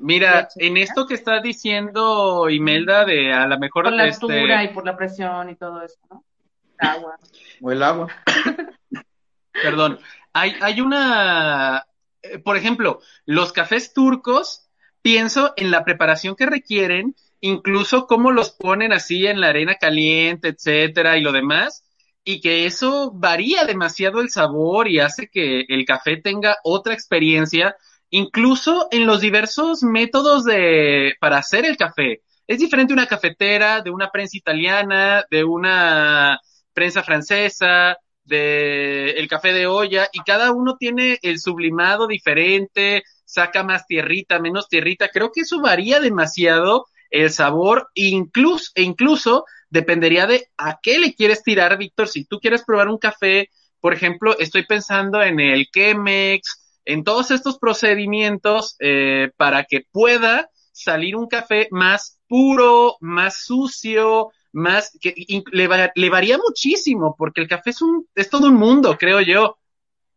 Mira, 0.01 0.49
en 0.57 0.79
esto 0.79 1.07
que 1.07 1.15
está 1.15 1.41
diciendo 1.41 2.49
Imelda 2.49 3.05
de 3.05 3.33
a 3.33 3.47
lo 3.47 3.59
mejor... 3.59 3.85
Por 3.85 3.93
la 3.93 4.07
este... 4.07 4.25
altura 4.25 4.65
y 4.65 4.69
por 4.69 4.87
la 4.87 4.97
presión 4.97 5.51
y 5.51 5.57
todo 5.57 5.83
eso, 5.83 5.99
¿no? 6.11 6.25
El 6.81 6.89
agua. 6.89 7.19
O 7.61 7.71
el 7.71 7.83
agua. 7.83 8.09
Perdón. 9.53 9.99
Hay, 10.33 10.55
hay 10.63 10.81
una... 10.81 11.85
Eh, 12.23 12.39
por 12.39 12.57
ejemplo, 12.57 13.01
los 13.27 13.53
cafés 13.53 13.93
turcos, 13.93 14.69
pienso 15.03 15.53
en 15.57 15.71
la 15.71 15.85
preparación 15.85 16.37
que 16.37 16.47
requieren, 16.47 17.15
incluso 17.41 18.07
cómo 18.07 18.31
los 18.31 18.53
ponen 18.53 18.93
así 18.93 19.27
en 19.27 19.41
la 19.41 19.49
arena 19.49 19.75
caliente, 19.75 20.49
etcétera, 20.49 21.19
y 21.19 21.21
lo 21.21 21.33
demás, 21.33 21.85
y 22.25 22.41
que 22.41 22.65
eso 22.65 23.13
varía 23.13 23.65
demasiado 23.65 24.21
el 24.21 24.31
sabor 24.31 24.89
y 24.89 25.01
hace 25.01 25.29
que 25.29 25.67
el 25.69 25.85
café 25.85 26.17
tenga 26.17 26.57
otra 26.65 26.95
experiencia 26.95 27.77
incluso 28.11 28.89
en 28.91 29.07
los 29.07 29.21
diversos 29.21 29.83
métodos 29.83 30.45
de, 30.45 31.15
para 31.21 31.39
hacer 31.39 31.65
el 31.65 31.77
café. 31.77 32.23
Es 32.47 32.59
diferente 32.59 32.93
una 32.93 33.07
cafetera, 33.07 33.81
de 33.81 33.91
una 33.91 34.11
prensa 34.11 34.37
italiana, 34.37 35.25
de 35.31 35.45
una 35.45 36.41
prensa 36.73 37.03
francesa, 37.03 37.97
de 38.25 39.11
el 39.13 39.29
café 39.29 39.53
de 39.53 39.67
olla, 39.67 40.09
y 40.13 40.21
cada 40.21 40.53
uno 40.53 40.77
tiene 40.77 41.19
el 41.23 41.39
sublimado 41.39 42.07
diferente, 42.07 43.03
saca 43.25 43.63
más 43.63 43.87
tierrita, 43.87 44.41
menos 44.41 44.69
tierrita. 44.69 45.09
Creo 45.09 45.31
que 45.33 45.43
eso 45.43 45.61
varía 45.61 46.01
demasiado 46.01 46.87
el 47.11 47.31
sabor, 47.31 47.89
incluso, 47.95 48.71
e 48.75 48.83
incluso 48.83 49.45
dependería 49.69 50.27
de 50.27 50.49
a 50.57 50.79
qué 50.83 50.99
le 50.99 51.15
quieres 51.15 51.43
tirar, 51.43 51.79
Víctor. 51.79 52.09
Si 52.09 52.25
tú 52.25 52.41
quieres 52.41 52.65
probar 52.65 52.89
un 52.89 52.99
café, 52.99 53.49
por 53.81 53.95
ejemplo, 53.95 54.39
estoy 54.39 54.67
pensando 54.67 55.23
en 55.23 55.41
el 55.41 55.69
Chemex, 55.73 56.60
en 56.85 57.05
todos 57.05 57.31
estos 57.31 57.59
procedimientos 57.59 58.77
eh, 58.81 59.31
para 59.37 59.65
que 59.65 59.87
pueda 59.91 60.51
salir 60.73 61.17
un 61.17 61.27
café 61.27 61.69
más 61.71 62.19
puro, 62.27 62.97
más 63.01 63.45
sucio, 63.45 64.31
más 64.53 64.97
que 65.01 65.15
le, 65.53 66.09
varía 66.09 66.39
muchísimo, 66.39 67.15
porque 67.17 67.41
el 67.43 67.49
café 67.49 67.71
es 67.71 67.83
un, 67.83 68.07
es 68.15 68.31
todo 68.31 68.49
un 68.49 68.55
mundo, 68.55 68.97
creo 68.99 69.21
yo. 69.21 69.57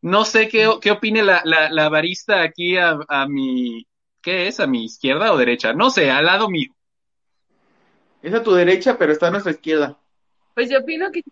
No 0.02 0.26
sé 0.26 0.50
qué, 0.50 0.70
qué 0.82 0.92
opine 0.92 1.24
la, 1.24 1.42
la, 1.46 1.90
barista 1.90 2.42
aquí 2.42 2.76
a, 2.78 3.00
a, 3.08 3.26
mi, 3.28 3.88
¿qué 4.22 4.48
es? 4.48 4.60
¿A 4.60 4.68
mi 4.68 4.84
izquierda 4.84 5.32
o 5.32 5.38
derecha? 5.38 5.74
No 5.74 5.90
sé, 5.90 6.12
al 6.12 6.26
lado 6.26 6.50
mío. 6.50 6.74
Es 8.22 8.34
a 8.34 8.44
tu 8.44 8.54
derecha, 8.54 8.98
pero 8.98 9.14
está 9.14 9.28
a 9.28 9.32
nuestra 9.32 9.54
izquierda. 9.54 9.98
Pues 10.56 10.70
yo 10.70 10.80
opino 10.80 11.10
que 11.12 11.24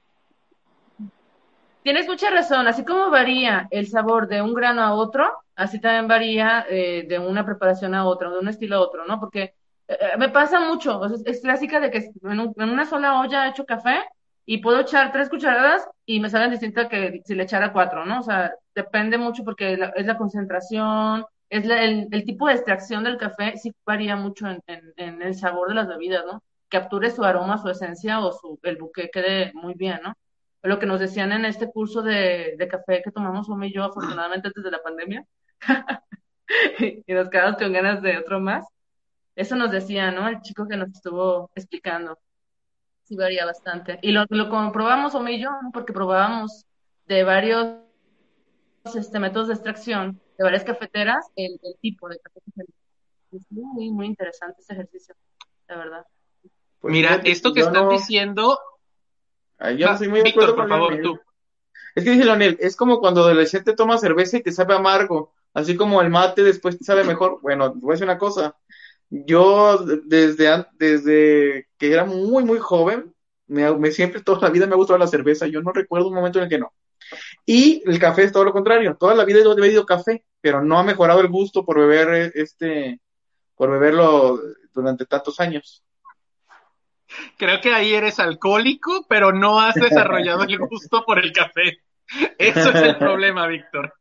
Tienes 1.84 2.08
mucha 2.08 2.30
razón, 2.30 2.67
así 2.67 2.86
como 2.86 3.10
varía 3.10 3.67
el 3.72 3.88
sabor 3.88 4.28
de 4.28 4.41
un 4.41 4.54
grano 4.54 4.82
a 4.84 4.94
otro, 4.94 5.32
así 5.56 5.80
también 5.82 6.08
varía 6.08 6.65
eh, 6.70 7.06
de 7.08 7.17
una 7.17 7.44
preparación 7.44 7.96
a 7.96 8.06
otra, 8.06 8.30
de 8.30 8.39
un 8.39 8.48
estilo 8.48 8.78
a 8.78 8.82
otro, 8.82 9.06
¿no? 9.06 9.20
Porque 9.20 9.56
eh, 9.88 9.98
eh, 10.00 10.17
me 10.17 10.30
pasa 10.30 10.60
mucho, 10.60 11.02
es, 11.26 11.41
clásica 11.41 11.80
de 11.80 11.89
que 11.89 12.12
en, 12.24 12.39
una 12.70 12.86
sola 12.86 13.20
olla 13.20 13.48
he 13.48 13.50
hecho 13.50 13.65
café 13.65 14.04
y 14.46 14.60
puedo 14.60 14.82
echar 14.82 15.12
tres 15.12 15.30
cucharadas 15.30 15.88
y 16.06 16.20
me 16.20 16.30
salen 16.30 16.52
distintas 16.52 16.88
que 16.88 17.22
si 17.26 17.34
le 17.34 17.44
echara 17.44 17.74
cuatro, 17.74 18.06
¿no? 18.06 18.20
O 18.20 18.24
sea, 18.24 18.54
depende 18.76 19.17
mucho 19.17 19.44
porque 19.44 19.74
es 19.96 20.06
la 20.06 20.17
concentración, 20.17 21.26
es 21.50 21.65
el, 21.65 22.10
tipo 22.26 22.48
de 22.48 22.54
extracción 22.54 23.04
del 23.04 23.17
café, 23.17 23.58
sí 23.58 23.74
varía 23.86 24.15
mucho 24.15 24.48
en, 24.48 24.62
en, 24.67 25.22
el 25.22 25.36
sabor 25.36 25.70
de 25.70 25.76
las 25.76 25.88
bebidas, 25.88 26.24
¿no? 26.26 26.44
Capture 26.70 27.10
su 27.12 27.24
aroma, 27.24 27.58
su 27.58 27.70
esencia 27.70 28.20
o 28.20 28.32
su, 28.32 28.60
el 28.63 28.78
buque 28.78 29.10
quede 29.12 29.52
muy 29.56 29.74
bien, 29.74 30.00
¿no? 30.04 30.13
Lo 30.63 30.80
que 30.80 30.86
nos 30.86 31.00
decían 31.00 31.32
en 31.32 31.45
este 31.45 31.71
curso 31.71 32.02
de, 32.02 32.56
café 32.69 33.02
que 33.04 33.12
tomamos 33.12 33.50
Omar 33.50 33.67
y 33.67 33.74
yo, 33.74 33.84
afortunadamente 33.84 34.47
antes 34.47 34.63
de 34.63 34.71
la 34.71 34.82
pandemia, 34.82 35.26
y 37.08 37.13
nos 37.13 37.30
quedamos 37.30 37.58
con 37.58 37.74
ganas 37.74 38.02
de 38.02 38.17
otro 38.17 38.39
más. 38.39 38.67
Eso 39.36 39.56
nos 39.56 39.71
decía, 39.71 40.12
¿no? 40.12 40.28
El 40.28 40.41
chico 40.41 40.67
que 40.67 40.78
nos 40.78 40.89
estuvo 40.89 41.50
explicando. 41.56 42.19
Sí, 43.04 43.15
varía 43.15 43.45
bastante. 43.45 43.97
Y 44.02 44.12
lo, 44.12 44.26
lo 44.30 44.50
comprobamos 44.50 45.15
Omar 45.15 45.32
y 45.32 45.41
yo, 45.41 45.50
porque 45.74 45.93
probábamos 45.93 46.65
de 47.08 47.24
varios 47.24 47.78
este, 48.95 49.19
métodos 49.19 49.47
de 49.47 49.54
extracción, 49.56 50.21
de 50.38 50.43
varias 50.43 50.63
cafeteras, 50.63 51.28
el, 51.36 51.60
tipo 51.82 52.08
de 52.08 52.19
café 52.19 52.39
que 52.45 52.52
se 52.52 53.38
Es 53.38 53.52
muy, 53.52 53.89
muy 53.89 54.06
interesante 54.06 54.62
ese 54.62 54.74
ejercicio, 54.74 55.15
la 55.67 55.78
verdad. 55.78 56.06
Pues 56.80 56.91
Mira, 56.91 57.21
esto 57.24 57.54
que 57.54 57.62
están 57.62 57.89
diciendo 57.89 58.58
yo 59.78 59.88
no 59.88 59.97
soy 59.97 60.08
muy 60.08 60.21
de 60.21 60.30
acuerdo 60.30 60.56
por 60.56 60.67
favor, 60.67 61.00
tú. 61.02 61.19
Es 61.95 62.04
que 62.04 62.12
dice 62.12 62.26
Leonel, 62.26 62.58
es 62.60 62.76
como 62.76 63.00
cuando 63.00 63.21
adolescente 63.21 63.74
toma 63.74 63.97
cerveza 63.97 64.38
y 64.38 64.43
te 64.43 64.52
sabe 64.52 64.74
amargo, 64.74 65.34
así 65.54 65.76
como 65.76 66.02
el 66.02 66.10
mate 66.10 66.43
después 66.43 66.78
te 66.78 66.84
sabe 66.86 67.04
mejor. 67.04 67.39
Bueno, 67.41 67.74
voy 67.76 67.91
a 67.91 67.93
decir 67.93 68.06
una 68.06 68.17
cosa. 68.17 68.56
Yo 69.10 69.78
desde, 70.06 70.65
desde 70.78 71.67
que 71.78 71.91
era 71.91 72.06
muy, 72.06 72.45
muy 72.45 72.60
joven, 72.60 73.13
me, 73.47 73.91
siempre 73.91 74.21
toda 74.21 74.39
la 74.41 74.50
vida 74.50 74.65
me 74.65 74.74
ha 74.74 74.78
gustado 74.78 74.97
la 74.97 75.08
cerveza. 75.08 75.47
Yo 75.47 75.62
no 75.62 75.74
recuerdo 75.74 76.08
un 76.08 76.15
momento 76.15 76.39
en 76.39 76.43
el 76.43 76.50
que 76.50 76.60
no. 76.60 76.71
Y 77.45 77.84
el 77.86 78.00
café 78.00 78.24
es 78.24 78.32
todo 78.32 78.45
lo 78.45 78.54
contrario. 78.54 78.95
Toda 78.97 79.13
la 79.13 79.26
vida 79.26 79.39
he 79.39 79.56
bebido 79.62 79.86
café, 79.86 80.24
pero 80.39 80.63
no 80.63 80.80
ha 80.80 80.84
mejorado 80.84 81.19
el 81.19 81.28
gusto 81.28 81.65
por 81.65 81.78
beber 81.78 82.32
este, 82.36 83.02
por 83.56 83.69
beberlo 83.69 84.39
durante 84.74 85.06
tantos 85.06 85.41
años. 85.41 85.84
Creo 87.38 87.62
que 87.62 87.74
ahí 87.74 87.93
eres 87.93 88.19
alcohólico, 88.19 89.06
pero 89.08 89.32
no 89.32 89.60
has 89.60 89.76
desarrollado 89.76 90.43
el 90.43 90.58
gusto 90.60 91.04
por 91.06 91.19
el 91.19 91.32
café. 91.32 91.80
Eso 92.38 92.69
es 92.69 92.76
el 92.76 92.97
problema, 92.97 93.47
Víctor. 93.47 93.93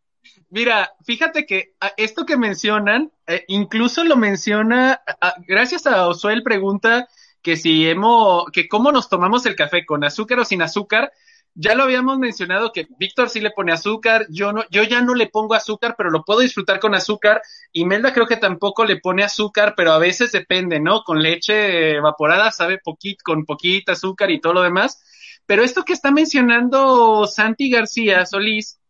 Mira, 0.50 0.92
fíjate 1.04 1.46
que 1.46 1.74
ah, 1.80 1.92
esto 1.96 2.26
que 2.26 2.36
mencionan, 2.36 3.12
eh, 3.26 3.44
incluso 3.48 4.04
lo 4.04 4.16
menciona, 4.16 5.00
ah, 5.20 5.34
gracias 5.46 5.86
a 5.86 6.08
Osuel 6.08 6.42
pregunta 6.42 7.08
que 7.42 7.56
si 7.56 7.88
hemos, 7.88 8.44
que 8.52 8.68
cómo 8.68 8.92
nos 8.92 9.08
tomamos 9.08 9.46
el 9.46 9.56
café, 9.56 9.86
con 9.86 10.04
azúcar 10.04 10.40
o 10.40 10.44
sin 10.44 10.62
azúcar, 10.62 11.12
ya 11.54 11.74
lo 11.74 11.82
habíamos 11.82 12.18
mencionado 12.18 12.72
que 12.72 12.86
Víctor 12.98 13.28
sí 13.28 13.40
le 13.40 13.50
pone 13.50 13.72
azúcar, 13.72 14.26
yo 14.30 14.52
no, 14.52 14.64
yo 14.70 14.82
ya 14.84 15.00
no 15.02 15.14
le 15.14 15.26
pongo 15.26 15.54
azúcar, 15.54 15.94
pero 15.96 16.10
lo 16.10 16.24
puedo 16.24 16.40
disfrutar 16.40 16.80
con 16.80 16.94
azúcar. 16.94 17.42
Y 17.72 17.84
Melda 17.84 18.12
creo 18.12 18.26
que 18.26 18.36
tampoco 18.36 18.84
le 18.84 18.98
pone 19.00 19.24
azúcar, 19.24 19.74
pero 19.76 19.92
a 19.92 19.98
veces 19.98 20.32
depende, 20.32 20.80
¿no? 20.80 21.02
Con 21.02 21.22
leche 21.22 21.96
evaporada 21.96 22.50
sabe 22.50 22.78
poquito, 22.78 23.22
con 23.24 23.44
poquita 23.44 23.92
azúcar 23.92 24.30
y 24.30 24.40
todo 24.40 24.54
lo 24.54 24.62
demás. 24.62 25.02
Pero 25.46 25.64
esto 25.64 25.84
que 25.84 25.92
está 25.92 26.10
mencionando 26.10 27.26
Santi 27.26 27.70
García 27.70 28.24
Solís 28.26 28.80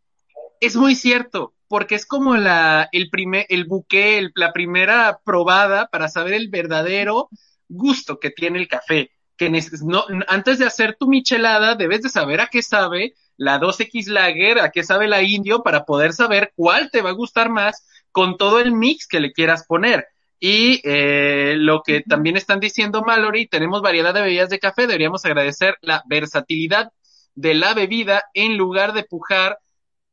es 0.61 0.77
muy 0.77 0.94
cierto, 0.94 1.55
porque 1.68 1.94
es 1.94 2.05
como 2.05 2.37
la, 2.37 2.88
el 2.92 3.09
primer, 3.09 3.46
el 3.49 3.64
buque, 3.64 4.29
la 4.35 4.53
primera 4.53 5.20
probada 5.25 5.87
para 5.87 6.09
saber 6.09 6.35
el 6.35 6.49
verdadero 6.51 7.31
gusto 7.68 8.18
que 8.18 8.31
tiene 8.31 8.59
el 8.59 8.68
café 8.68 9.11
que 9.40 9.48
no, 9.83 10.05
antes 10.29 10.59
de 10.59 10.66
hacer 10.66 10.96
tu 11.00 11.09
michelada 11.09 11.74
debes 11.74 12.03
de 12.03 12.11
saber 12.11 12.42
a 12.42 12.48
qué 12.48 12.61
sabe 12.61 13.14
la 13.38 13.59
2X 13.59 14.09
Lager, 14.09 14.59
a 14.59 14.70
qué 14.70 14.85
sabe 14.85 15.09
la 15.09 15.22
Indio, 15.22 15.62
para 15.62 15.87
poder 15.87 16.12
saber 16.12 16.53
cuál 16.55 16.90
te 16.90 17.00
va 17.00 17.09
a 17.09 17.14
gustar 17.14 17.48
más 17.48 17.87
con 18.12 18.37
todo 18.37 18.61
el 18.61 18.72
mix 18.72 19.09
que 19.09 19.18
le 19.18 19.33
quieras 19.33 19.64
poner. 19.66 20.05
Y 20.38 20.83
eh, 20.85 21.55
lo 21.57 21.81
que 21.83 22.03
también 22.03 22.37
están 22.37 22.61
diciendo 22.61 23.00
Mallory, 23.00 23.46
tenemos 23.46 23.81
variedad 23.81 24.12
de 24.12 24.20
bebidas 24.20 24.50
de 24.50 24.59
café, 24.59 24.83
deberíamos 24.83 25.24
agradecer 25.24 25.79
la 25.81 26.03
versatilidad 26.07 26.92
de 27.35 27.55
la 27.55 27.72
bebida 27.72 28.24
en 28.35 28.59
lugar 28.59 28.92
de 28.92 29.05
pujar 29.05 29.59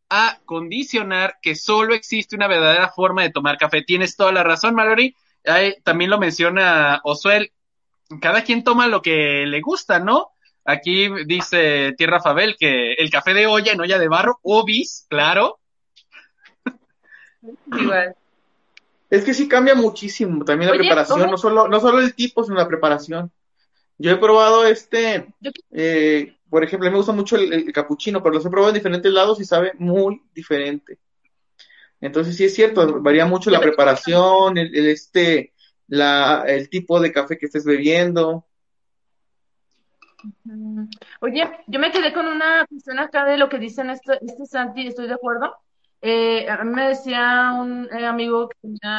a 0.10 0.40
condicionar 0.46 1.36
que 1.42 1.56
solo 1.56 1.96
existe 1.96 2.38
una 2.38 2.48
verdadera 2.48 2.94
forma 2.96 3.24
de 3.24 3.32
tomar 3.32 3.58
café. 3.58 3.82
Tienes 3.82 4.16
toda 4.16 4.32
la 4.32 4.44
razón, 4.44 4.74
Mallory. 4.74 5.13
también 5.84 6.12
lo 6.12 6.18
menciona 6.18 7.02
Osuel, 7.04 7.52
cada 8.22 8.43
quien 8.43 8.63
toma 8.63 8.88
lo 8.88 9.02
que 9.02 9.46
le 9.46 9.62
gusta, 9.62 10.00
¿no? 10.00 10.32
Aquí 10.65 11.10
dice 11.26 11.93
Tierra 11.98 12.20
Fabel 12.20 12.56
que 12.60 12.93
el 12.93 13.10
café 13.10 13.34
de 13.34 13.48
olla 13.48 13.72
en 13.72 13.82
olla 13.82 13.98
de 13.98 14.08
barro, 14.08 14.39
obis, 14.41 15.06
claro. 15.10 15.60
Igual. 17.67 18.15
Es 19.10 19.24
que 19.24 19.34
sí 19.34 19.48
cambia 19.48 19.74
muchísimo 19.74 20.43
también 20.43 20.70
la 20.72 20.78
preparación, 20.78 21.32
no 21.32 21.38
solo, 21.38 21.67
no 21.70 21.80
solo 21.80 22.02
el 22.02 22.13
tipo, 22.13 22.43
sino 22.43 22.58
la 22.58 22.67
preparación. 22.67 23.32
Yo 23.98 24.12
he 24.12 24.17
probado 24.17 24.65
este, 24.65 25.28
eh, 25.72 26.36
por 26.50 26.63
ejemplo, 26.63 26.91
me 26.91 26.98
gusta 26.98 27.13
mucho 27.13 27.38
el, 27.38 27.52
el, 27.54 27.72
capuchino, 27.72 28.22
pero 28.22 28.36
los 28.36 28.46
he 28.46 28.50
probado 28.50 28.70
en 28.70 28.76
diferentes 28.76 29.12
lados 29.12 29.39
y 29.39 29.46
sabe 29.46 29.72
muy 29.78 30.22
diferente. 30.34 31.00
Entonces 32.00 32.36
sí 32.36 32.46
es 32.46 32.54
cierto, 32.54 33.02
varía 33.02 33.26
mucho 33.26 33.50
la 33.50 33.60
preparación, 33.60 34.58
el, 34.58 34.88
este, 34.88 35.54
la, 35.88 36.43
el 36.47 36.69
tipo 36.69 37.00
de 37.00 37.12
café 37.12 37.38
que 37.38 37.45
estés 37.45 37.65
bebiendo. 37.65 38.45
Oye, 41.21 41.50
yo 41.67 41.80
me 41.80 41.91
quedé 41.91 42.13
con 42.13 42.28
una 42.28 42.65
cuestión 42.67 43.00
acá 43.00 43.26
de 43.26 43.38
lo 43.38 43.50
que 43.50 43.60
dicen 43.60 43.89
este, 43.89 44.19
este 44.26 44.45
Santi, 44.45 44.88
estoy 44.88 45.08
de 45.08 45.13
acuerdo. 45.13 45.56
Eh, 46.02 46.47
me 46.63 46.89
decía 46.89 47.54
un 47.58 47.89
eh, 47.91 48.06
amigo 48.06 48.50
que, 48.50 48.58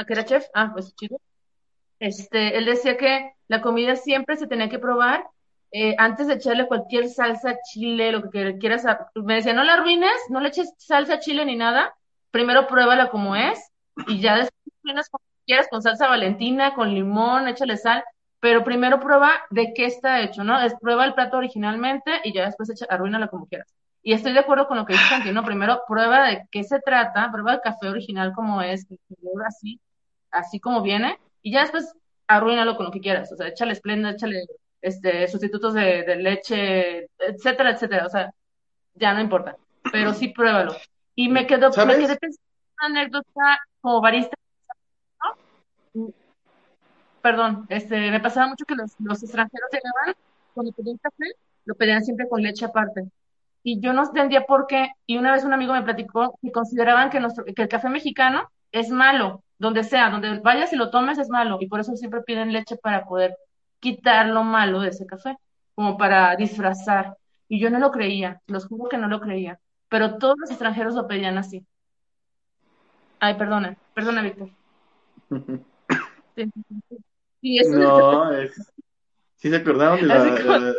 era 0.09 0.25
chef, 0.25 0.47
ah, 0.55 0.71
pues 0.73 0.95
chido, 0.97 1.21
este, 2.01 2.57
él 2.57 2.65
decía 2.65 2.97
que 2.97 3.33
la 3.49 3.61
comida 3.63 3.97
siempre 3.97 4.37
se 4.37 4.47
tenía 4.47 4.69
que 4.69 4.79
probar 4.79 5.25
eh, 5.71 5.95
antes 5.99 6.27
de 6.27 6.35
echarle 6.35 6.67
cualquier 6.67 7.09
salsa, 7.09 7.57
chile, 7.71 8.13
lo 8.13 8.31
que 8.31 8.59
quieras. 8.59 8.85
Me 9.15 9.35
decía, 9.35 9.53
no 9.53 9.65
la 9.65 9.75
arruines, 9.75 10.19
no 10.31 10.41
le 10.41 10.49
eches 10.49 10.73
salsa, 10.79 11.21
chile 11.21 11.45
ni 11.45 11.57
nada. 11.57 11.95
Primero 12.31 12.67
pruébala 12.67 13.11
como 13.11 13.37
es 13.37 13.59
y 14.07 14.21
ya 14.21 14.37
después 14.37 14.59
quieras 15.49 15.67
con 15.71 15.83
salsa 15.83 16.07
valentina, 16.09 16.75
con 16.75 16.95
limón, 16.95 17.49
échale 17.49 17.77
sal. 17.77 18.05
Pero 18.41 18.63
primero 18.63 19.01
prueba 19.01 19.33
de 19.51 19.73
qué 19.75 19.87
está 19.87 20.21
hecho, 20.21 20.45
¿no? 20.45 20.61
Es 20.61 20.75
prueba 20.81 21.05
el 21.05 21.15
plato 21.15 21.39
originalmente 21.39 22.21
y 22.23 22.33
ya 22.33 22.45
después 22.45 22.71
echa, 22.71 22.87
arruínalo 22.89 23.29
como 23.29 23.47
quieras. 23.49 23.75
Y 24.03 24.13
estoy 24.13 24.33
de 24.33 24.39
acuerdo 24.39 24.69
con 24.69 24.79
lo 24.79 24.87
que 24.87 24.93
dice 24.93 25.05
Santi, 25.09 25.33
¿no? 25.33 25.45
Primero 25.45 25.83
prueba 25.89 26.29
de 26.29 26.47
qué 26.53 26.63
se 26.63 26.79
trata, 26.81 27.31
prueba 27.33 27.55
el 27.55 27.61
café 27.61 27.89
original 27.89 28.33
como 28.33 28.63
es, 28.63 28.87
así, 29.45 29.81
así 30.31 30.61
como 30.61 30.83
viene, 30.83 31.19
y 31.43 31.53
ya 31.53 31.63
después 31.63 31.93
arruínalo 32.29 32.77
con 32.77 32.87
lo 32.87 32.93
que 32.93 33.01
quieras, 33.01 33.33
o 33.33 33.37
sea, 33.37 33.49
échale 33.49 33.73
esplenda, 33.73 34.11
échale 34.11 34.45
este, 34.81 35.27
sustitutos 35.29 35.75
de, 35.75 36.17
leche, 36.17 37.09
etcétera, 37.19 37.73
etcétera, 37.73 38.07
o 38.07 38.09
sea, 38.11 38.31
ya 38.95 39.15
no 39.15 39.21
importa, 39.21 39.57
pero 39.91 40.15
sí 40.15 40.29
pruébalo. 40.29 40.77
Y 41.15 41.29
me 41.29 41.47
quedo, 41.47 41.71
me 41.85 41.97
quedé 41.97 42.17
pensando 42.17 42.49
una 42.79 43.01
anécdota 43.01 43.59
como 43.81 44.01
barista. 44.01 44.37
Perdón, 47.23 47.67
este, 47.69 48.11
me 48.11 48.21
pasaba 48.21 48.49
mucho 48.49 48.65
que 48.65 48.75
los, 48.75 48.95
los 49.01 49.23
extranjeros 49.23 49.69
llegaban, 49.73 50.15
cuando 50.55 50.73
pedían 50.73 50.99
café, 50.99 51.27
lo 51.65 51.75
pedían 51.75 52.05
siempre 52.05 52.29
con 52.29 52.43
leche 52.43 52.65
aparte. 52.65 53.09
Y 53.63 53.81
yo 53.81 53.93
no 53.93 54.05
entendía 54.05 54.47
por 54.47 54.67
qué, 54.67 54.93
y 55.07 55.19
una 55.19 55.33
vez 55.33 55.45
un 55.45 55.53
amigo 55.53 55.73
me 55.73 55.83
platicó 55.83 56.39
que 56.41 56.53
consideraban 56.53 57.11
que, 57.11 57.21
nuestro, 57.21 57.45
que 57.45 57.63
el 57.63 57.69
café 57.69 57.89
mexicano 57.89 58.51
es 58.73 58.91
malo, 58.91 59.43
donde 59.59 59.85
sea, 59.85 60.11
donde 60.11 60.39
vayas 60.39 60.73
y 60.73 60.77
lo 60.77 60.91
tomes 60.91 61.19
es 61.19 61.29
malo, 61.29 61.59
y 61.61 61.67
por 61.67 61.81
eso 61.81 61.97
siempre 61.97 62.23
piden 62.23 62.53
leche 62.53 62.77
para 62.77 63.05
poder 63.05 63.37
quitar 63.81 64.27
lo 64.27 64.45
malo 64.45 64.81
de 64.81 64.89
ese 64.89 65.07
café, 65.07 65.37
como 65.75 65.99
para 65.99 66.37
disfrazar. 66.37 67.17
Y 67.49 67.61
yo 67.61 67.71
no 67.71 67.79
lo 67.79 67.91
creía, 67.91 68.41
los 68.47 68.67
juro 68.67 68.89
que 68.89 68.99
no 68.99 69.09
lo 69.09 69.21
creía, 69.21 69.59
pero 69.89 70.19
todos 70.19 70.37
los 70.39 70.51
extranjeros 70.51 70.95
lo 70.95 71.07
pedían 71.07 71.39
así. 71.39 71.67
Ay, 73.21 73.35
perdona, 73.35 73.77
perdona, 73.95 74.23
Víctor. 74.23 74.51
Sí, 76.37 76.51
no, 77.43 78.33
es... 78.33 78.55
sí 79.37 79.51
se 79.51 79.57
acordaron 79.57 80.01
de 80.01 80.07
la... 80.07 80.75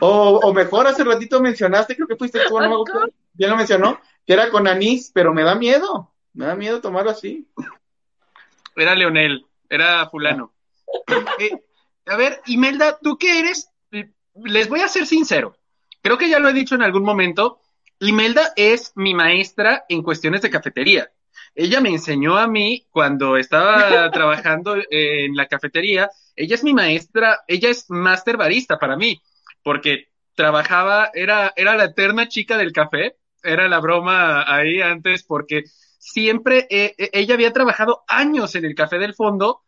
O, 0.00 0.40
o, 0.42 0.54
mejor, 0.54 0.86
hace 0.86 1.02
ratito 1.02 1.40
mencionaste, 1.40 1.96
creo 1.96 2.06
que 2.06 2.16
fuiste 2.16 2.40
tú, 2.46 2.60
no 2.60 2.68
me 2.68 2.76
gustó, 2.76 3.08
ya 3.34 3.48
lo 3.48 3.56
mencionó, 3.56 4.00
que 4.26 4.34
era 4.34 4.50
con 4.50 4.68
anís, 4.68 5.10
pero 5.12 5.32
me 5.32 5.42
da 5.42 5.54
miedo, 5.54 6.12
me 6.34 6.46
da 6.46 6.54
miedo 6.54 6.80
tomarlo 6.80 7.10
así. 7.10 7.48
Era 8.76 8.94
Leonel, 8.94 9.46
era 9.68 10.08
fulano. 10.08 10.52
Eh, 11.38 11.62
a 12.06 12.16
ver, 12.16 12.40
Imelda, 12.46 12.98
¿tú 13.00 13.18
qué 13.18 13.40
eres? 13.40 13.70
Les 14.34 14.68
voy 14.68 14.80
a 14.80 14.88
ser 14.88 15.06
sincero, 15.06 15.56
creo 16.02 16.16
que 16.16 16.28
ya 16.28 16.38
lo 16.38 16.48
he 16.48 16.54
dicho 16.54 16.74
en 16.74 16.82
algún 16.82 17.02
momento, 17.02 17.60
Imelda 18.00 18.52
es 18.56 18.92
mi 18.94 19.14
maestra 19.14 19.84
en 19.88 20.02
cuestiones 20.02 20.42
de 20.42 20.50
cafetería. 20.50 21.10
Ella 21.54 21.80
me 21.80 21.90
enseñó 21.90 22.36
a 22.36 22.46
mí 22.46 22.86
cuando 22.90 23.36
estaba 23.36 24.10
trabajando 24.12 24.76
en 24.90 25.34
la 25.34 25.46
cafetería, 25.46 26.10
ella 26.36 26.54
es 26.54 26.64
mi 26.64 26.72
maestra, 26.72 27.40
ella 27.46 27.70
es 27.70 27.86
máster 27.88 28.36
barista 28.36 28.78
para 28.78 28.96
mí, 28.96 29.20
porque 29.62 30.08
trabajaba, 30.34 31.10
era, 31.14 31.52
era 31.56 31.76
la 31.76 31.86
eterna 31.86 32.28
chica 32.28 32.56
del 32.56 32.72
café, 32.72 33.16
era 33.42 33.68
la 33.68 33.80
broma 33.80 34.44
ahí 34.46 34.80
antes 34.80 35.24
porque 35.24 35.64
siempre 35.98 36.66
eh, 36.70 36.94
eh, 36.96 37.10
ella 37.12 37.34
había 37.34 37.52
trabajado 37.52 38.04
años 38.06 38.54
en 38.54 38.64
el 38.64 38.74
café 38.74 38.98
del 38.98 39.14
fondo 39.14 39.62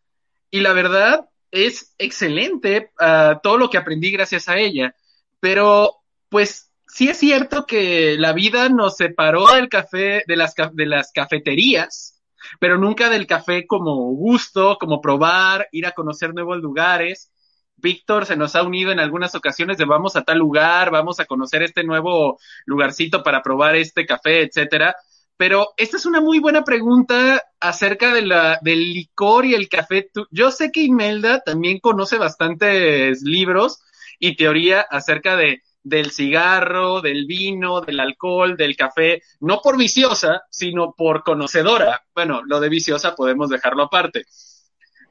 y 0.49 0.61
la 0.61 0.73
verdad 0.73 1.29
es 1.51 1.93
excelente 1.97 2.91
uh, 2.99 3.39
todo 3.43 3.57
lo 3.57 3.69
que 3.69 3.77
aprendí 3.77 4.11
gracias 4.11 4.47
a 4.47 4.57
ella. 4.57 4.95
Pero 5.39 5.97
pues 6.29 6.70
sí 6.93 7.07
es 7.07 7.17
cierto 7.17 7.65
que 7.65 8.17
la 8.17 8.33
vida 8.33 8.69
nos 8.69 8.97
separó 8.97 9.47
del 9.53 9.69
café, 9.69 10.23
de 10.27 10.35
las, 10.35 10.53
de 10.73 10.85
las 10.85 11.11
cafeterías, 11.11 12.21
pero 12.59 12.77
nunca 12.77 13.09
del 13.09 13.27
café 13.27 13.65
como 13.65 13.95
gusto, 14.13 14.77
como 14.79 14.99
probar, 14.99 15.67
ir 15.71 15.85
a 15.85 15.93
conocer 15.93 16.33
nuevos 16.33 16.57
lugares. 16.57 17.31
Víctor 17.77 18.25
se 18.25 18.35
nos 18.35 18.55
ha 18.55 18.63
unido 18.63 18.91
en 18.91 18.99
algunas 18.99 19.33
ocasiones 19.35 19.77
de 19.77 19.85
vamos 19.85 20.15
a 20.15 20.23
tal 20.23 20.37
lugar, 20.37 20.91
vamos 20.91 21.19
a 21.19 21.25
conocer 21.25 21.63
este 21.63 21.83
nuevo 21.83 22.37
lugarcito 22.65 23.23
para 23.23 23.41
probar 23.41 23.75
este 23.75 24.05
café, 24.05 24.43
etcétera. 24.43 24.95
Pero 25.37 25.69
esta 25.77 25.97
es 25.97 26.05
una 26.05 26.21
muy 26.21 26.39
buena 26.39 26.63
pregunta 26.63 27.41
acerca 27.59 28.13
de 28.13 28.23
la, 28.23 28.59
del 28.61 28.93
licor 28.93 29.45
y 29.45 29.55
el 29.55 29.69
café. 29.69 30.09
Yo 30.29 30.51
sé 30.51 30.71
que 30.71 30.81
Imelda 30.81 31.39
también 31.39 31.79
conoce 31.79 32.17
bastantes 32.17 33.23
libros 33.23 33.79
y 34.19 34.35
teoría 34.35 34.81
acerca 34.81 35.35
de, 35.35 35.63
del 35.83 36.11
cigarro, 36.11 37.01
del 37.01 37.25
vino, 37.25 37.81
del 37.81 37.99
alcohol, 37.99 38.55
del 38.55 38.75
café, 38.75 39.21
no 39.39 39.61
por 39.61 39.77
viciosa, 39.77 40.43
sino 40.49 40.93
por 40.93 41.23
conocedora. 41.23 42.03
Bueno, 42.13 42.41
lo 42.45 42.59
de 42.59 42.69
viciosa 42.69 43.15
podemos 43.15 43.49
dejarlo 43.49 43.83
aparte. 43.83 44.25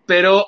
Pero 0.06 0.46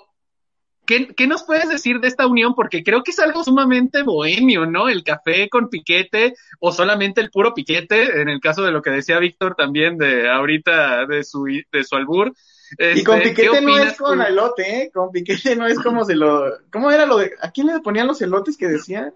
¿Qué, 0.85 1.27
nos 1.29 1.45
puedes 1.45 1.69
decir 1.69 2.01
de 2.01 2.09
esta 2.09 2.27
unión? 2.27 2.55
Porque 2.55 2.83
creo 2.83 3.03
que 3.05 3.13
es 3.13 3.19
algo 3.21 3.45
sumamente 3.45 4.03
bohemio, 4.03 4.67
¿no? 4.67 4.89
El 4.89 5.05
café 5.05 5.49
con 5.49 5.69
piquete 5.69 6.35
o 6.59 6.73
solamente 6.73 7.21
el 7.21 7.31
puro 7.31 7.55
piquete, 7.55 8.21
en 8.21 8.29
el 8.29 8.41
caso 8.41 8.63
de 8.63 8.73
lo 8.73 8.83
que 8.83 8.91
decía 8.91 9.21
Víctor 9.21 9.55
también 9.55 9.97
de 9.97 10.29
ahorita 10.29 11.07
de 11.07 11.23
su, 11.23 11.45
de 11.45 11.85
su 11.85 11.95
albur. 11.95 12.35
y 12.79 13.05
con 13.05 13.19
este, 13.19 13.31
piquete 13.31 13.61
no 13.61 13.79
es 13.79 13.97
con 13.97 14.21
elote, 14.21 14.83
¿eh? 14.83 14.91
Con 14.93 15.13
piquete 15.13 15.55
no 15.55 15.67
es 15.67 15.79
como 15.79 16.05
se 16.05 16.17
lo... 16.17 16.51
¿Cómo 16.73 16.91
era 16.91 17.07
lo 17.07 17.19
de... 17.19 17.31
¿A 17.41 17.53
quién 17.53 17.69
le 17.69 17.79
ponían 17.81 18.09
los 18.09 18.21
elotes 18.21 18.57
que 18.57 18.67
decían? 18.67 19.15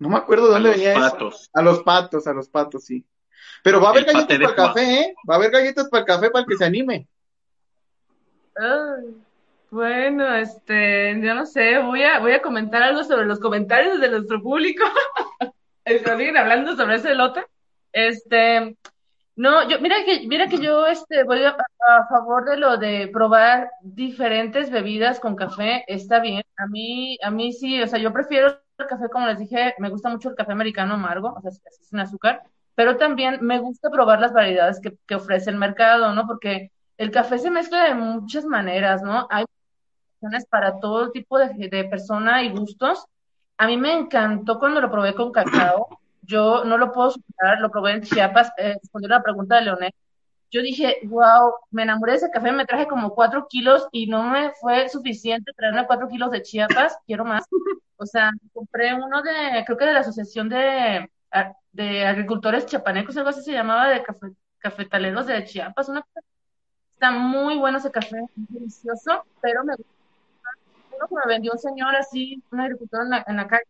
No 0.00 0.08
me 0.08 0.16
acuerdo 0.16 0.46
de 0.46 0.54
dónde 0.54 0.70
venía 0.70 0.94
patos. 0.94 1.50
A 1.52 1.60
los 1.60 1.82
patos, 1.82 2.26
a 2.26 2.32
los 2.32 2.48
patos, 2.48 2.84
sí. 2.84 3.06
Pero 3.62 3.80
va 3.80 3.88
a 3.88 3.90
haber 3.90 4.06
galletas 4.06 4.38
para 4.38 4.48
el 4.48 4.54
café, 4.54 4.94
¿eh? 4.94 5.14
Va 5.28 5.34
a 5.34 5.36
haber 5.36 5.50
galletas 5.50 5.88
para 5.90 6.00
el 6.00 6.06
café 6.06 6.30
para 6.30 6.42
el 6.42 6.48
que 6.48 6.56
se 6.56 6.64
anime. 6.64 7.06
Bueno, 9.70 10.34
este, 10.34 11.20
yo 11.20 11.34
no 11.34 11.44
sé, 11.44 11.78
voy 11.78 12.02
a, 12.02 12.18
voy 12.18 12.32
a 12.32 12.40
comentar 12.40 12.82
algo 12.82 13.04
sobre 13.04 13.26
los 13.26 13.40
comentarios 13.40 14.00
de 14.00 14.08
nuestro 14.08 14.42
público. 14.42 14.84
Están 15.84 16.36
hablando 16.36 16.74
sobre 16.76 16.96
ese 16.96 17.14
lote. 17.14 17.44
Este, 17.92 18.76
no, 19.36 19.68
yo, 19.68 19.80
mira 19.80 19.96
que, 20.06 20.26
mira 20.26 20.48
que 20.48 20.58
yo, 20.58 20.86
este, 20.86 21.24
voy 21.24 21.44
a, 21.44 21.56
favor 22.08 22.46
de 22.46 22.56
lo 22.56 22.78
de 22.78 23.08
probar 23.12 23.70
diferentes 23.82 24.70
bebidas 24.70 25.20
con 25.20 25.36
café, 25.36 25.84
está 25.88 26.20
bien. 26.20 26.42
A 26.56 26.66
mí, 26.66 27.18
a 27.22 27.30
mí 27.30 27.52
sí, 27.52 27.82
o 27.82 27.86
sea, 27.86 27.98
yo 27.98 28.12
prefiero 28.12 28.58
el 28.80 28.88
café, 28.88 29.08
como 29.08 29.26
les 29.26 29.38
dije, 29.38 29.74
me 29.78 29.90
gusta 29.90 30.08
mucho 30.08 30.30
el 30.30 30.34
café 30.34 30.52
americano 30.52 30.94
amargo, 30.94 31.34
o 31.36 31.40
sea, 31.40 31.50
sin 31.50 32.00
azúcar, 32.00 32.42
pero 32.74 32.96
también 32.96 33.38
me 33.42 33.58
gusta 33.58 33.90
probar 33.90 34.20
las 34.20 34.32
variedades 34.32 34.80
que, 34.80 35.14
ofrece 35.14 35.50
el 35.50 35.56
mercado, 35.56 36.14
¿no? 36.14 36.26
Porque 36.26 36.72
el 36.96 37.10
café 37.10 37.38
se 37.38 37.50
mezcla 37.50 37.84
de 37.84 37.94
muchas 37.94 38.44
maneras, 38.44 39.02
¿no? 39.02 39.26
Hay 39.30 39.44
para 40.50 40.78
todo 40.80 41.10
tipo 41.10 41.38
de, 41.38 41.84
persona 41.90 42.42
y 42.42 42.50
gustos. 42.50 43.06
A 43.56 43.66
mí 43.66 43.76
me 43.76 43.92
encantó 43.92 44.58
cuando 44.58 44.80
lo 44.80 44.90
probé 44.90 45.14
con 45.14 45.32
cacao. 45.32 45.88
Yo 46.22 46.64
no 46.64 46.78
lo 46.78 46.92
puedo 46.92 47.10
superar, 47.10 47.60
lo 47.60 47.70
probé 47.70 47.92
en 47.92 48.02
Chiapas, 48.02 48.52
eh, 48.58 48.76
respondiendo 48.80 49.16
la 49.16 49.22
pregunta 49.22 49.56
de 49.56 49.62
Leonel. 49.62 49.92
Yo 50.50 50.62
dije, 50.62 50.98
wow, 51.04 51.52
me 51.70 51.82
enamoré 51.82 52.12
de 52.12 52.18
ese 52.18 52.30
café, 52.30 52.50
me 52.50 52.66
traje 52.66 52.86
como 52.88 53.14
cuatro 53.14 53.46
kilos 53.48 53.88
y 53.92 54.06
no 54.06 54.24
me 54.24 54.52
fue 54.54 54.88
suficiente 54.88 55.52
traerme 55.56 55.86
cuatro 55.86 56.08
kilos 56.08 56.30
de 56.30 56.42
Chiapas, 56.42 56.98
quiero 57.06 57.24
más. 57.24 57.44
O 57.96 58.06
sea, 58.06 58.30
compré 58.52 58.94
uno 58.94 59.22
de, 59.22 59.64
creo 59.64 59.78
que 59.78 59.84
de 59.84 59.92
la 59.92 60.00
Asociación 60.00 60.48
de, 60.48 61.08
de 61.72 62.06
Agricultores 62.06 62.66
Chiapanecos, 62.66 63.16
algo 63.16 63.30
así 63.30 63.42
se 63.42 63.52
llamaba, 63.52 63.88
de 63.88 64.02
cafetaleros 64.58 65.26
de 65.26 65.44
Chiapas. 65.44 65.88
Una... 65.88 66.04
Está 66.94 67.12
muy 67.12 67.56
bueno 67.58 67.78
ese 67.78 67.90
café, 67.90 68.18
delicioso, 68.34 69.24
pero 69.40 69.64
me 69.64 69.74
gusta 69.76 70.00
me 71.08 71.32
vendió 71.32 71.52
un 71.52 71.58
señor 71.58 71.94
así, 71.96 72.42
un 72.50 72.60
agricultor 72.60 73.02
en 73.02 73.10
la, 73.10 73.24
en 73.26 73.36
la 73.36 73.46
calle, 73.46 73.64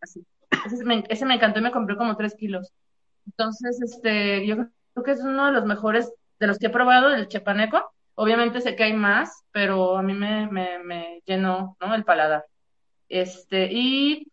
así. 0.00 0.24
Ese 0.66 1.24
me, 1.24 1.34
encantó 1.34 1.58
y 1.58 1.62
me 1.62 1.72
compré 1.72 1.96
como 1.96 2.16
tres 2.16 2.34
kilos. 2.34 2.72
Entonces, 3.26 3.80
este, 3.82 4.46
yo 4.46 4.56
que 5.04 5.12
es 5.12 5.20
uno 5.20 5.46
de 5.46 5.52
los 5.52 5.64
mejores 5.64 6.12
de 6.38 6.46
los 6.46 6.58
que 6.58 6.66
he 6.66 6.70
probado, 6.70 7.12
el 7.14 7.28
chepaneco. 7.28 7.92
Obviamente 8.14 8.60
sé 8.60 8.76
que 8.76 8.84
hay 8.84 8.92
más, 8.92 9.44
pero 9.52 9.96
a 9.96 10.02
mí 10.02 10.12
me, 10.14 10.46
me, 10.48 10.78
me 10.80 11.22
llenó, 11.26 11.76
¿no? 11.80 11.94
El 11.94 12.04
paladar. 12.04 12.44
Este, 13.08 13.68
y, 13.70 14.30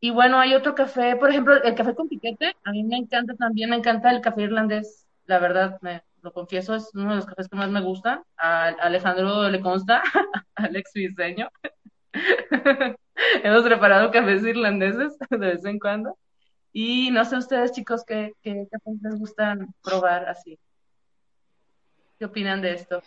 y 0.00 0.10
bueno, 0.10 0.40
hay 0.40 0.54
otro 0.54 0.74
café, 0.74 1.16
por 1.16 1.30
ejemplo, 1.30 1.62
el 1.62 1.74
café 1.74 1.94
con 1.94 2.08
piquete, 2.08 2.54
a 2.64 2.70
mí 2.72 2.84
me 2.84 2.96
encanta 2.96 3.34
también, 3.34 3.70
me 3.70 3.76
encanta 3.76 4.10
el 4.10 4.20
café 4.20 4.42
irlandés, 4.42 5.06
la 5.26 5.38
verdad, 5.38 5.78
me, 5.82 6.02
lo 6.22 6.32
confieso, 6.32 6.74
es 6.74 6.90
uno 6.94 7.10
de 7.10 7.16
los 7.16 7.26
cafés 7.26 7.48
que 7.48 7.56
más 7.56 7.70
me 7.70 7.80
gustan. 7.80 8.22
A 8.36 8.68
Alejandro 8.68 9.48
le 9.48 9.60
consta, 9.60 10.02
Alex 10.54 10.92
Viseño. 10.94 11.50
Hemos 13.42 13.62
preparado 13.64 14.10
cafés 14.10 14.42
irlandeses 14.44 15.16
de 15.30 15.36
vez 15.36 15.64
en 15.64 15.78
cuando. 15.78 16.16
Y 16.80 17.10
no 17.10 17.24
sé 17.24 17.36
ustedes, 17.36 17.72
chicos, 17.72 18.04
qué, 18.06 18.34
qué 18.40 18.68
les 19.02 19.18
gustan 19.18 19.74
probar 19.82 20.28
así. 20.28 20.60
¿Qué 22.16 22.24
opinan 22.24 22.62
de 22.62 22.74
esto? 22.74 23.02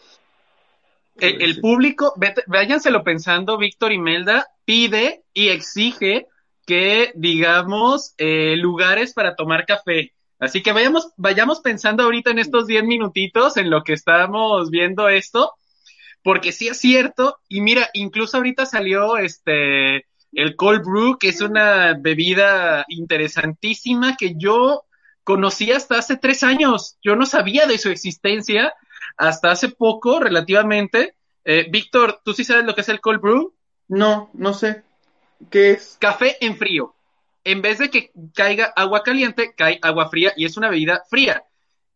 El, 1.15 1.61
público, 1.61 2.13
váyanselo 2.47 3.01
pensando, 3.05 3.57
Víctor 3.57 3.93
y 3.93 3.97
Melda, 3.97 4.45
pide 4.65 5.23
y 5.33 5.47
exige 5.47 6.27
que, 6.65 7.13
digamos, 7.15 8.13
eh, 8.17 8.57
lugares 8.57 9.13
para 9.13 9.37
tomar 9.37 9.65
café. 9.65 10.11
Así 10.37 10.61
que 10.61 10.73
vayamos, 10.73 11.13
vayamos 11.15 11.61
pensando 11.61 12.03
ahorita 12.03 12.31
en 12.31 12.39
estos 12.39 12.67
10 12.67 12.83
minutitos 12.83 13.55
en 13.55 13.69
lo 13.69 13.85
que 13.85 13.93
estamos 13.93 14.69
viendo 14.69 15.07
esto, 15.07 15.53
porque 16.23 16.51
sí 16.51 16.67
es 16.67 16.77
cierto, 16.77 17.37
y 17.47 17.61
mira, 17.61 17.89
incluso 17.93 18.35
ahorita 18.35 18.65
salió 18.65 19.15
este 19.15 20.07
el 20.33 20.55
cold 20.55 20.83
brew, 20.83 21.17
que 21.17 21.29
es 21.29 21.41
una 21.41 21.95
bebida 21.99 22.85
interesantísima 22.87 24.15
que 24.17 24.35
yo 24.37 24.85
conocí 25.23 25.71
hasta 25.71 25.97
hace 25.97 26.17
tres 26.17 26.43
años. 26.43 26.97
Yo 27.03 27.15
no 27.15 27.25
sabía 27.25 27.67
de 27.67 27.77
su 27.77 27.89
existencia 27.89 28.73
hasta 29.17 29.51
hace 29.51 29.69
poco, 29.69 30.19
relativamente. 30.19 31.15
Eh, 31.43 31.67
Víctor, 31.69 32.21
¿tú 32.23 32.33
sí 32.33 32.43
sabes 32.43 32.65
lo 32.65 32.75
que 32.75 32.81
es 32.81 32.89
el 32.89 33.01
cold 33.01 33.21
brew? 33.21 33.53
No, 33.87 34.29
no 34.33 34.53
sé. 34.53 34.83
¿Qué 35.49 35.71
es? 35.71 35.97
Café 35.99 36.37
en 36.39 36.57
frío. 36.57 36.95
En 37.43 37.61
vez 37.61 37.79
de 37.79 37.89
que 37.89 38.11
caiga 38.33 38.65
agua 38.75 39.03
caliente, 39.03 39.53
cae 39.55 39.79
agua 39.81 40.09
fría 40.09 40.33
y 40.35 40.45
es 40.45 40.57
una 40.57 40.69
bebida 40.69 41.03
fría. 41.09 41.43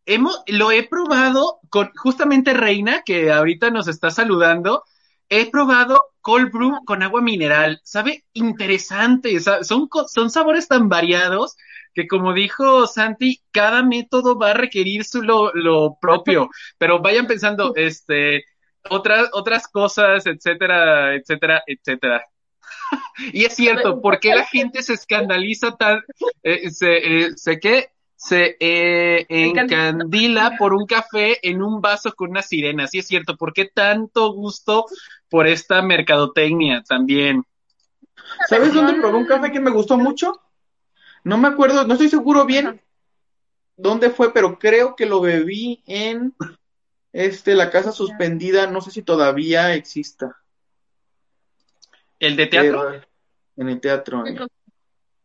Hemos, 0.07 0.43
lo 0.47 0.71
he 0.71 0.83
probado 0.83 1.59
con 1.69 1.91
justamente 1.95 2.53
Reina, 2.53 3.03
que 3.03 3.31
ahorita 3.31 3.69
nos 3.69 3.87
está 3.87 4.11
saludando. 4.11 4.83
He 5.29 5.49
probado 5.49 6.01
cold 6.25 6.51
brew 6.51 6.83
con 6.85 7.03
agua 7.03 7.21
mineral. 7.21 7.79
Sabe 7.83 8.23
interesante. 8.33 9.39
Son, 9.39 9.87
son 10.07 10.31
sabores 10.31 10.67
tan 10.67 10.89
variados 10.89 11.55
que 11.93 12.07
como 12.07 12.33
dijo 12.33 12.87
Santi, 12.87 13.41
cada 13.51 13.83
método 13.83 14.37
va 14.37 14.51
a 14.51 14.53
requerir 14.55 15.05
su 15.05 15.21
lo, 15.21 15.97
propio, 16.01 16.49
pero 16.79 16.99
vayan 16.99 17.27
pensando, 17.27 17.73
este, 17.75 18.43
otras, 18.89 19.29
otras 19.33 19.67
cosas, 19.67 20.25
etcétera, 20.25 21.15
etcétera, 21.15 21.63
etcétera. 21.67 22.25
y 23.31 23.45
es 23.45 23.55
cierto, 23.55 24.01
¿por 24.01 24.19
qué 24.19 24.33
la 24.33 24.45
gente 24.45 24.81
se 24.81 24.93
escandaliza 24.93 25.77
tan, 25.77 26.01
eh, 26.41 26.71
se, 26.71 26.97
eh, 26.97 27.29
se 27.35 27.59
qué? 27.59 27.89
Se 28.15 28.55
eh, 28.59 29.25
encandila 29.29 30.55
por 30.57 30.73
un 30.73 30.85
café 30.85 31.37
en 31.47 31.61
un 31.61 31.81
vaso 31.81 32.13
con 32.13 32.31
una 32.31 32.41
sirena, 32.41 32.87
sí 32.87 32.99
es 32.99 33.07
cierto, 33.07 33.35
¿por 33.35 33.53
qué 33.53 33.65
tanto 33.65 34.31
gusto 34.31 34.85
por 35.29 35.47
esta 35.47 35.81
mercadotecnia 35.81 36.81
también? 36.87 37.43
¿Sabes 38.49 38.73
dónde 38.73 38.93
probé 38.93 39.17
un 39.17 39.25
café 39.25 39.51
que 39.51 39.59
me 39.59 39.69
gustó 39.69 39.97
mucho? 39.97 40.41
No 41.23 41.37
me 41.37 41.47
acuerdo, 41.47 41.85
no 41.85 41.93
estoy 41.93 42.09
seguro 42.09 42.45
bien 42.45 42.81
dónde 43.77 44.09
fue, 44.09 44.33
pero 44.33 44.57
creo 44.57 44.95
que 44.95 45.05
lo 45.05 45.21
bebí 45.21 45.83
en 45.85 46.33
este 47.11 47.55
la 47.55 47.69
casa 47.69 47.91
suspendida, 47.91 48.67
no 48.67 48.81
sé 48.81 48.91
si 48.91 49.01
todavía 49.01 49.73
exista. 49.73 50.37
¿El 52.19 52.35
de 52.35 52.47
teatro? 52.47 53.01
en 53.57 53.69
el 53.69 53.79
teatro. 53.79 54.25
Eh. 54.25 54.37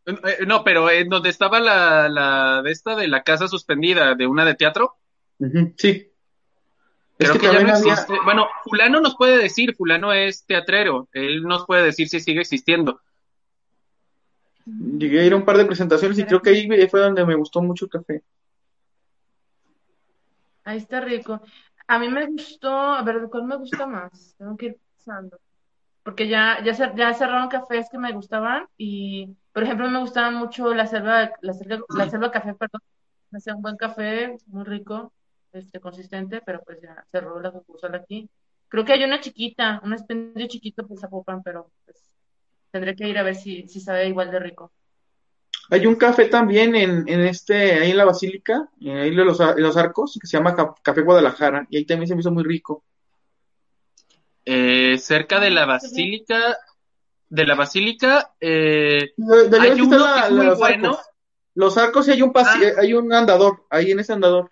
Eh, 0.06 0.46
no, 0.46 0.64
pero 0.64 0.90
en 0.90 1.08
donde 1.08 1.28
estaba 1.28 1.60
la, 1.60 2.08
la 2.08 2.62
de 2.62 2.70
esta 2.70 2.96
de 2.96 3.08
la 3.08 3.22
casa 3.22 3.48
suspendida, 3.48 4.14
de 4.14 4.26
una 4.26 4.44
de 4.44 4.54
teatro. 4.54 4.96
sí. 5.76 6.06
Creo 7.18 7.34
que, 7.34 7.52
ya 7.52 7.62
no 7.62 7.68
existe. 7.68 8.14
Bueno, 8.24 8.48
fulano 8.64 8.98
nos 9.00 9.14
puede 9.14 9.36
decir, 9.36 9.74
fulano 9.76 10.10
es 10.10 10.46
teatrero, 10.46 11.06
él 11.12 11.42
nos 11.42 11.66
puede 11.66 11.84
decir 11.84 12.08
si 12.08 12.18
sigue 12.18 12.40
existiendo. 12.40 13.02
Llegué 14.64 15.20
a 15.20 15.26
ir 15.26 15.34
a 15.34 15.36
un 15.36 15.44
par 15.44 15.58
de 15.58 15.66
presentaciones 15.66 16.18
y 16.18 16.24
creo 16.24 16.40
que 16.40 16.48
ahí 16.48 16.88
fue 16.88 17.00
donde 17.00 17.26
me 17.26 17.34
gustó 17.34 17.60
mucho 17.60 17.84
el 17.84 17.90
café. 17.90 18.22
Ahí 20.64 20.78
está 20.78 21.00
rico. 21.00 21.42
A 21.86 21.98
mí 21.98 22.08
me 22.08 22.24
gustó, 22.26 22.70
a 22.70 23.02
ver, 23.02 23.28
¿cuál 23.30 23.44
me 23.44 23.56
gusta 23.56 23.86
más? 23.86 24.34
Tengo 24.38 24.56
que 24.56 24.66
ir 24.66 24.78
pensando. 24.96 25.38
Porque 26.02 26.28
ya, 26.28 26.62
ya, 26.64 26.72
ya 26.94 27.14
cerraron 27.14 27.48
cafés 27.48 27.88
que 27.90 27.98
me 27.98 28.12
gustaban 28.12 28.66
y, 28.76 29.36
por 29.52 29.62
ejemplo, 29.62 29.90
me 29.90 30.00
gustaba 30.00 30.30
mucho 30.30 30.72
la 30.74 30.86
selva, 30.86 31.32
la 31.42 31.52
selva, 31.52 31.84
la 31.90 32.08
selva 32.08 32.30
café, 32.30 32.54
perdón. 32.54 32.80
Me 33.30 33.38
hacía 33.38 33.54
un 33.54 33.62
buen 33.62 33.76
café, 33.76 34.36
muy 34.46 34.64
rico, 34.64 35.12
este, 35.52 35.78
consistente, 35.78 36.42
pero 36.44 36.62
pues 36.64 36.80
ya 36.82 37.04
cerró 37.10 37.40
la 37.40 37.52
sucursal 37.52 37.94
aquí. 37.94 38.28
Creo 38.68 38.84
que 38.84 38.92
hay 38.92 39.04
una 39.04 39.20
chiquita, 39.20 39.80
un 39.84 39.92
expendio 39.92 40.46
chiquito 40.48 40.86
por 40.86 40.98
Zapopan, 40.98 41.42
pero 41.42 41.70
pues 41.84 42.10
Tendré 42.70 42.94
que 42.94 43.08
ir 43.08 43.18
a 43.18 43.22
ver 43.22 43.34
si, 43.34 43.66
si 43.68 43.80
sabe 43.80 44.08
igual 44.08 44.30
de 44.30 44.38
rico. 44.38 44.72
Hay 45.70 45.86
un 45.86 45.96
café 45.96 46.26
también 46.26 46.74
en, 46.74 47.08
en 47.08 47.20
este, 47.20 47.74
ahí 47.74 47.90
en 47.90 47.96
la 47.96 48.04
Basílica, 48.04 48.68
ahí 48.80 49.08
en 49.08 49.16
los, 49.16 49.38
en 49.40 49.62
los 49.62 49.76
arcos, 49.76 50.18
que 50.20 50.26
se 50.26 50.36
llama 50.36 50.56
Café 50.82 51.02
Guadalajara, 51.02 51.66
y 51.70 51.76
ahí 51.76 51.84
también 51.84 52.08
se 52.08 52.14
me 52.14 52.20
hizo 52.20 52.32
muy 52.32 52.42
rico. 52.42 52.84
Eh, 54.44 54.98
cerca 54.98 55.38
de 55.38 55.50
la 55.50 55.66
Basílica, 55.66 56.58
de 57.28 57.46
la 57.46 57.54
Basílica, 57.54 58.32
eh, 58.40 59.12
hay 59.60 59.80
uno 59.80 60.14
que 60.14 60.20
es 60.20 60.30
muy 60.30 60.46
los 60.46 60.58
bueno. 60.58 60.90
Arcos. 60.90 61.06
Los 61.54 61.76
arcos 61.76 62.08
y 62.08 62.12
hay 62.12 62.22
un, 62.22 62.32
ah. 62.34 62.58
hay 62.78 62.94
un 62.94 63.12
andador, 63.12 63.66
ahí 63.70 63.90
en 63.90 64.00
ese 64.00 64.12
andador. 64.12 64.50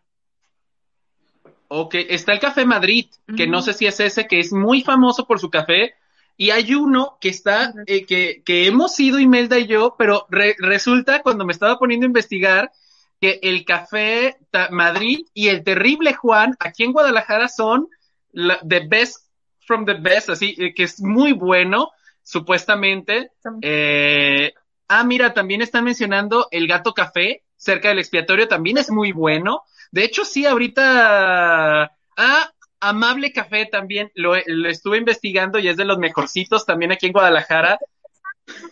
Ok, 1.68 1.94
está 1.94 2.32
el 2.32 2.40
Café 2.40 2.64
Madrid, 2.64 3.06
que 3.36 3.46
no 3.46 3.62
sé 3.62 3.72
si 3.72 3.86
es 3.86 4.00
ese, 4.00 4.26
que 4.26 4.40
es 4.40 4.52
muy 4.52 4.82
famoso 4.82 5.26
por 5.26 5.38
su 5.38 5.50
café, 5.50 5.94
y 6.36 6.50
hay 6.50 6.74
uno 6.74 7.18
que 7.20 7.28
está, 7.28 7.74
eh, 7.86 8.06
que, 8.06 8.42
que, 8.44 8.66
hemos 8.66 8.98
ido 9.00 9.18
Imelda 9.18 9.58
y 9.58 9.66
yo, 9.66 9.96
pero 9.98 10.26
resulta 10.30 11.22
cuando 11.22 11.44
me 11.44 11.52
estaba 11.52 11.78
poniendo 11.78 12.06
a 12.06 12.08
investigar 12.08 12.72
que 13.20 13.40
el 13.42 13.64
Café 13.64 14.38
Madrid 14.70 15.26
y 15.34 15.48
el 15.48 15.64
Terrible 15.64 16.14
Juan 16.14 16.56
aquí 16.60 16.84
en 16.84 16.92
Guadalajara 16.92 17.48
son 17.48 17.88
la, 18.32 18.60
the 18.66 18.86
best 18.88 19.27
from 19.68 19.84
the 19.84 19.94
best, 19.94 20.30
así 20.30 20.56
eh, 20.58 20.74
que 20.74 20.84
es 20.84 21.00
muy 21.00 21.32
bueno, 21.32 21.90
supuestamente. 22.22 23.30
Eh, 23.60 24.54
ah, 24.88 25.04
mira, 25.04 25.34
también 25.34 25.62
están 25.62 25.84
mencionando 25.84 26.48
el 26.50 26.66
Gato 26.66 26.94
Café 26.94 27.44
cerca 27.56 27.88
del 27.88 27.98
expiatorio, 27.98 28.48
también 28.48 28.78
es 28.78 28.90
muy 28.90 29.12
bueno. 29.12 29.62
De 29.92 30.04
hecho, 30.04 30.24
sí, 30.24 30.46
ahorita... 30.46 31.92
Ah, 32.16 32.50
Amable 32.80 33.32
Café 33.32 33.66
también 33.66 34.10
lo, 34.14 34.36
estuve 34.36 34.98
investigando 34.98 35.58
y 35.58 35.68
es 35.68 35.76
de 35.76 35.84
los 35.84 35.98
mejorcitos 35.98 36.64
también 36.64 36.92
aquí 36.92 37.06
en 37.06 37.12
Guadalajara. 37.12 37.78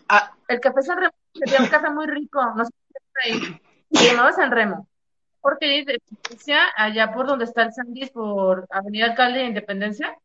Ah, 0.09 0.32
el 0.49 0.61
café 0.61 0.82
San 0.82 0.99
Remo 0.99 1.14
sería 1.34 1.61
un 1.61 1.66
café 1.66 1.90
muy 1.90 2.07
rico, 2.07 2.40
no 2.55 2.64
sé. 2.64 2.72
Se 3.92 4.09
llamaba 4.09 4.32
San 4.32 4.51
Remo. 4.51 4.88
Porque 5.40 5.84
de 5.84 6.01
allá 6.76 7.12
por 7.12 7.26
donde 7.26 7.44
está 7.44 7.62
el 7.62 7.72
Sandis, 7.72 8.11
por 8.11 8.66
Avenida 8.70 9.07
Alcalde 9.07 9.40
de 9.40 9.47
Independencia, 9.47 10.16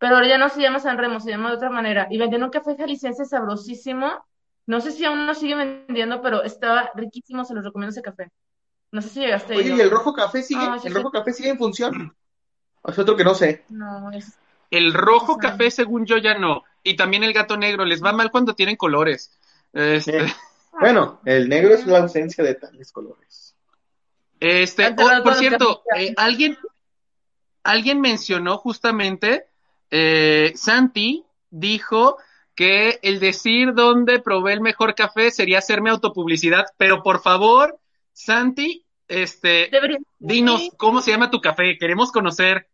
pero 0.00 0.14
ahora 0.14 0.28
ya 0.28 0.38
no 0.38 0.48
se 0.48 0.62
llama 0.62 0.80
San 0.80 0.96
Remo, 0.96 1.20
se 1.20 1.28
llama 1.28 1.50
de 1.50 1.56
otra 1.56 1.68
manera. 1.68 2.08
Y 2.10 2.16
vendían 2.16 2.42
un 2.42 2.48
café 2.48 2.74
jalisciense 2.74 3.26
sabrosísimo. 3.26 4.24
No 4.64 4.80
sé 4.80 4.92
si 4.92 5.04
aún 5.04 5.26
no 5.26 5.34
sigue 5.34 5.54
vendiendo, 5.54 6.22
pero 6.22 6.42
estaba 6.42 6.90
riquísimo, 6.94 7.44
se 7.44 7.52
los 7.52 7.62
recomiendo 7.62 7.90
ese 7.90 8.00
café. 8.00 8.30
No 8.92 9.02
sé 9.02 9.10
si 9.10 9.20
llegaste 9.20 9.54
Oye, 9.54 9.76
¿y 9.76 9.80
el 9.80 9.90
rojo 9.90 10.14
café 10.14 10.42
sigue? 10.42 10.62
Ah, 10.62 10.80
¿El 10.82 10.94
rojo 10.94 11.10
café 11.10 11.34
sigue 11.34 11.50
en 11.50 11.58
función? 11.58 12.16
Es 12.82 12.98
otro 12.98 13.14
que 13.14 13.24
no 13.24 13.34
sé. 13.34 13.62
No, 13.68 14.10
es... 14.10 14.38
El 14.70 14.94
rojo 14.94 15.36
café, 15.36 15.70
según 15.70 16.06
yo, 16.06 16.16
ya 16.16 16.38
no. 16.38 16.64
Y 16.82 16.96
también 16.96 17.22
el 17.22 17.34
gato 17.34 17.58
negro. 17.58 17.84
Les 17.84 18.02
va 18.02 18.14
mal 18.14 18.30
cuando 18.30 18.54
tienen 18.54 18.76
colores. 18.76 19.38
Este... 19.74 20.24
Bueno, 20.80 21.20
el 21.26 21.48
negro 21.50 21.74
es 21.74 21.84
la 21.86 21.98
ausencia 21.98 22.42
de 22.42 22.54
tales 22.54 22.90
colores. 22.90 23.54
Este, 24.38 24.94
oh, 24.96 25.22
por 25.22 25.34
cierto, 25.34 25.82
eh, 25.94 26.14
alguien, 26.16 26.56
alguien 27.62 28.00
mencionó 28.00 28.56
justamente, 28.56 29.49
eh, 29.90 30.52
Santi 30.54 31.24
dijo 31.50 32.18
que 32.54 32.98
el 33.02 33.20
decir 33.20 33.74
dónde 33.74 34.20
probé 34.20 34.52
el 34.52 34.60
mejor 34.60 34.94
café 34.94 35.30
sería 35.30 35.58
hacerme 35.58 35.90
autopublicidad, 35.90 36.66
pero 36.76 37.02
por 37.02 37.20
favor, 37.22 37.78
Santi, 38.12 38.84
este, 39.08 39.70
dinos 40.18 40.70
cómo 40.76 41.00
se 41.00 41.10
llama 41.10 41.30
tu 41.30 41.40
café, 41.40 41.76
queremos 41.78 42.12
conocer. 42.12 42.68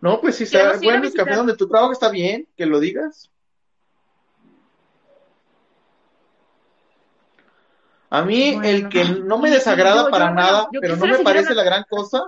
No, 0.00 0.20
pues 0.20 0.36
si 0.36 0.44
está 0.44 0.78
bueno 0.78 1.06
el 1.06 1.12
café 1.12 1.34
donde 1.34 1.56
tu 1.56 1.68
trabajo 1.68 1.92
está 1.92 2.08
bien, 2.08 2.48
que 2.56 2.66
lo 2.66 2.78
digas. 2.78 3.30
A 8.10 8.22
mí 8.22 8.58
el 8.62 8.88
que 8.88 9.04
no. 9.04 9.38
me 9.38 9.50
desagrada 9.50 10.08
para 10.08 10.30
nada, 10.30 10.68
pero 10.80 10.96
no 10.96 11.06
me 11.06 11.18
parece 11.18 11.54
la 11.54 11.62
gran 11.62 11.84
cosa, 11.90 12.22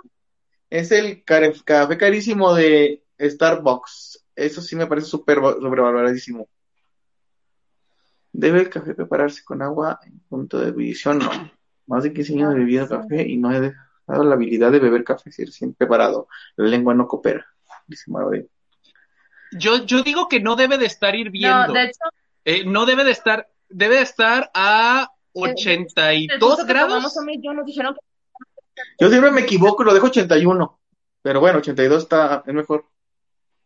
es 0.69 0.93
el 0.93 1.25
café 1.25 1.97
carísimo 1.97 2.55
de 2.55 3.03
Starbucks. 3.21 4.25
Eso 4.35 4.61
sí 4.63 4.77
me 4.77 4.87
parece 4.87 5.09
súper 5.09 5.39
sobrevaloradísimo. 5.39 6.49
¿Debe 8.33 8.61
el 8.61 8.71
café 8.71 8.95
prepararse 8.95 9.45
con 9.45 9.61
agua 9.61 10.01
en 10.05 10.21
punto 10.21 10.59
de 10.59 10.69
ebullición? 10.69 11.19
No. 11.19 11.31
Más 11.87 12.05
de 12.05 12.13
15 12.13 12.35
años 12.35 12.55
he 12.55 12.59
bebido 12.59 12.89
café 12.89 13.29
y 13.29 13.37
no 13.37 13.53
he 13.53 13.61
dejado 13.61 14.25
la 14.25 14.35
habilidad 14.35 14.71
de 14.71 14.79
beber 14.79 15.05
café 15.05 15.31
recién 15.37 15.75
preparado. 15.75 16.29
La 16.57 16.69
lengua 16.69 16.95
no 16.95 17.09
coopera, 17.09 17.47
dice 17.87 18.11
Yo, 19.53 19.85
yo 19.85 20.03
digo 20.03 20.29
que 20.29 20.41
no 20.41 20.55
debe 20.55 20.79
de 20.79 20.87
estar 20.87 21.15
hirviendo. 21.15 21.67
No, 21.67 21.73
de 21.73 21.85
hecho. 21.85 21.99
Eh, 22.45 22.65
no 22.65 22.87
debe 22.87 23.05
de 23.05 23.11
estar, 23.11 23.51
debe 23.69 23.97
de 23.97 24.03
estar 24.03 24.51
a 24.55 25.11
82 25.33 26.67
grados. 26.67 27.15
Yo 28.99 29.09
siempre 29.09 29.31
me 29.31 29.43
equivoco 29.43 29.83
y 29.83 29.87
lo 29.87 29.95
dejo 29.95 30.07
81. 30.07 30.81
Pero 31.23 31.41
bueno, 31.41 31.59
82 31.59 32.03
está, 32.03 32.43
es 32.47 32.55
mejor. 32.55 32.87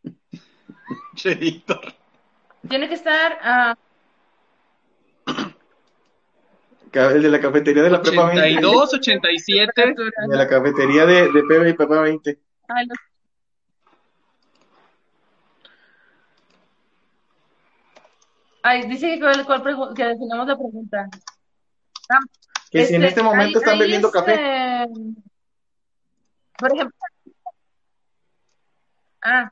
Tiene 2.69 2.89
que 2.89 2.95
estar 2.95 3.39
a 3.43 3.77
el 6.95 7.23
de 7.23 7.29
la 7.29 7.41
cafetería 7.41 7.83
de 7.83 7.91
la 7.91 8.01
Prepa 8.01 8.27
20. 8.27 8.41
82, 8.41 8.95
87. 8.95 9.95
De 10.29 10.37
la 10.37 10.49
cafetería 10.49 11.07
de, 11.07 11.33
de 11.33 11.43
Pepe 11.43 11.71
y 11.71 11.73
Prepa 11.73 12.01
20. 12.01 12.39
Ay, 18.63 18.89
dice 18.89 19.15
que, 19.15 19.21
cuál, 19.21 19.45
cuál 19.45 19.95
que 19.95 20.05
definamos 20.05 20.47
la 20.47 20.57
pregunta. 20.57 21.09
Ah, 22.09 22.19
que 22.71 22.87
si 22.87 22.95
en 22.95 23.05
este, 23.05 23.21
este 23.21 23.23
momento 23.23 23.59
están 23.59 23.79
bebiendo 23.79 24.11
café. 24.11 24.87
Por 26.59 26.75
ejemplo. 26.75 26.97
Ah, 29.23 29.51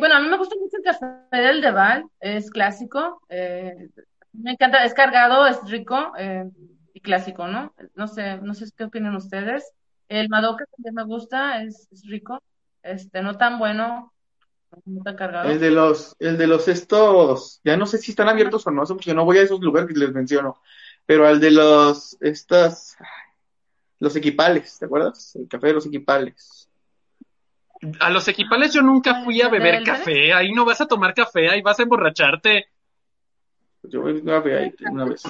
bueno, 0.00 0.16
a 0.16 0.20
mí 0.20 0.28
me 0.28 0.38
gusta 0.38 0.56
mucho 0.58 0.76
el 0.76 0.82
café 0.82 1.06
del 1.30 1.60
Deval, 1.60 2.04
es 2.20 2.50
clásico. 2.50 3.22
Eh, 3.28 3.88
me 4.32 4.52
encanta, 4.52 4.84
es 4.84 4.94
cargado, 4.94 5.46
es 5.46 5.58
rico 5.68 6.12
eh, 6.18 6.44
y 6.94 7.00
clásico, 7.00 7.46
¿no? 7.46 7.74
No 7.94 8.08
sé, 8.08 8.38
no 8.38 8.54
sé 8.54 8.66
qué 8.76 8.84
opinan 8.84 9.16
ustedes. 9.16 9.72
El 10.08 10.28
Madoka 10.28 10.64
también 10.76 10.94
me 10.94 11.04
gusta, 11.04 11.62
es, 11.62 11.88
rico, 12.04 12.42
este, 12.82 13.22
no 13.22 13.36
tan 13.36 13.58
bueno, 13.58 14.12
no 14.84 15.02
tan 15.02 15.16
cargado. 15.16 15.50
El 15.50 15.60
de 15.60 15.70
los, 15.70 16.16
el 16.18 16.36
de 16.36 16.46
los 16.46 16.68
estos, 16.68 17.60
ya 17.64 17.76
no 17.76 17.86
sé 17.86 17.98
si 17.98 18.10
están 18.10 18.28
abiertos 18.28 18.66
o 18.66 18.70
no, 18.70 18.84
no 18.84 19.24
voy 19.24 19.38
a 19.38 19.42
esos 19.42 19.60
lugares 19.60 19.88
que 19.88 19.98
les 19.98 20.12
menciono, 20.12 20.60
pero 21.06 21.26
al 21.26 21.40
de 21.40 21.50
los, 21.50 22.16
estas, 22.20 22.96
los 24.00 24.16
equipales, 24.16 24.78
¿te 24.78 24.86
acuerdas? 24.86 25.34
El 25.36 25.48
café 25.48 25.68
de 25.68 25.74
los 25.74 25.86
equipales. 25.86 26.61
A 27.98 28.10
los 28.10 28.28
equipales 28.28 28.72
yo 28.72 28.82
nunca 28.82 29.24
fui 29.24 29.42
a 29.42 29.48
beber 29.48 29.82
café, 29.82 30.32
ahí 30.32 30.52
no 30.52 30.64
vas 30.64 30.80
a 30.80 30.86
tomar 30.86 31.14
café, 31.14 31.50
ahí 31.50 31.62
vas 31.62 31.80
a 31.80 31.82
emborracharte. 31.82 32.68
Yo 33.82 34.02
voy 34.02 34.22
a 34.30 34.38
ver 34.38 34.58
ahí 34.58 34.74
una 34.88 35.04
vez. 35.04 35.22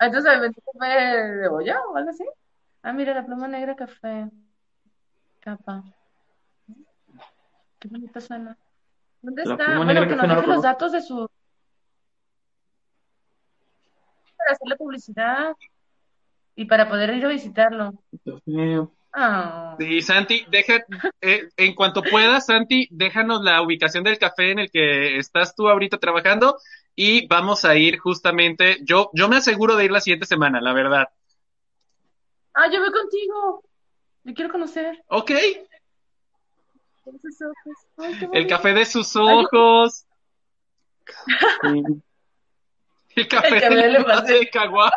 Entonces, 0.00 0.40
¿me 0.40 0.52
café 0.52 1.16
de 1.40 1.48
boya 1.48 1.80
o 1.86 1.96
algo 1.96 2.10
así? 2.10 2.24
Ah, 2.82 2.92
mira, 2.92 3.14
la 3.14 3.24
pluma 3.24 3.46
negra 3.46 3.76
café. 3.76 4.28
Capa. 5.40 5.84
Qué 7.78 7.88
bonita 7.88 8.20
suena. 8.20 8.56
¿Dónde 9.22 9.42
está? 9.42 9.76
Bueno, 9.76 10.08
que 10.08 10.16
nos 10.16 10.28
deje 10.28 10.46
los 10.46 10.62
datos 10.62 10.92
de 10.92 11.02
su. 11.02 11.28
Para 14.36 14.52
hacerle 14.52 14.76
publicidad 14.76 15.54
y 16.56 16.64
para 16.64 16.88
poder 16.88 17.14
ir 17.14 17.24
a 17.24 17.28
visitarlo. 17.28 17.94
Dios 18.24 18.42
mío. 18.46 18.95
Ah. 19.18 19.74
Sí, 19.78 20.02
Santi, 20.02 20.44
deja, 20.50 20.84
eh, 21.22 21.48
en 21.56 21.74
cuanto 21.74 22.02
puedas, 22.02 22.44
Santi, 22.44 22.86
déjanos 22.90 23.40
la 23.42 23.62
ubicación 23.62 24.04
del 24.04 24.18
café 24.18 24.50
en 24.50 24.58
el 24.58 24.70
que 24.70 25.16
estás 25.16 25.54
tú 25.54 25.70
ahorita 25.70 25.96
trabajando 25.96 26.58
y 26.94 27.26
vamos 27.26 27.64
a 27.64 27.76
ir 27.76 27.98
justamente, 27.98 28.76
yo, 28.82 29.08
yo 29.14 29.30
me 29.30 29.36
aseguro 29.36 29.74
de 29.74 29.86
ir 29.86 29.90
la 29.90 30.02
siguiente 30.02 30.26
semana, 30.26 30.60
la 30.60 30.74
verdad. 30.74 31.08
Ah, 32.52 32.70
yo 32.70 32.78
voy 32.80 32.92
contigo. 32.92 33.64
Yo 34.24 34.34
quiero 34.34 34.52
conocer. 34.52 35.02
Ok. 35.08 35.30
el 38.34 38.46
café 38.46 38.74
de 38.74 38.84
sus 38.84 39.16
ojos. 39.16 40.04
el 43.14 43.28
café, 43.28 43.60
de, 43.60 44.34
de 44.34 44.50
Caguá. 44.50 44.92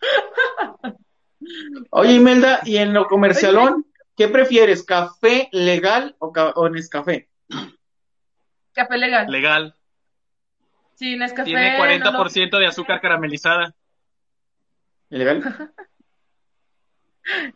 Oye, 1.90 2.14
Imelda, 2.14 2.60
¿y 2.64 2.76
en 2.76 2.92
lo 2.92 3.06
comercialón, 3.06 3.86
qué 4.16 4.28
prefieres, 4.28 4.82
café 4.82 5.48
legal 5.52 6.16
o, 6.18 6.28
o 6.28 6.68
Nescafé? 6.68 7.28
Café 8.72 8.98
legal. 8.98 9.30
Legal. 9.30 9.76
Sí, 10.94 11.16
Nescafé. 11.16 11.50
Tiene 11.50 11.78
40% 11.78 12.58
de 12.58 12.66
azúcar 12.66 13.00
caramelizada. 13.02 13.74
¿Legal? 15.08 15.42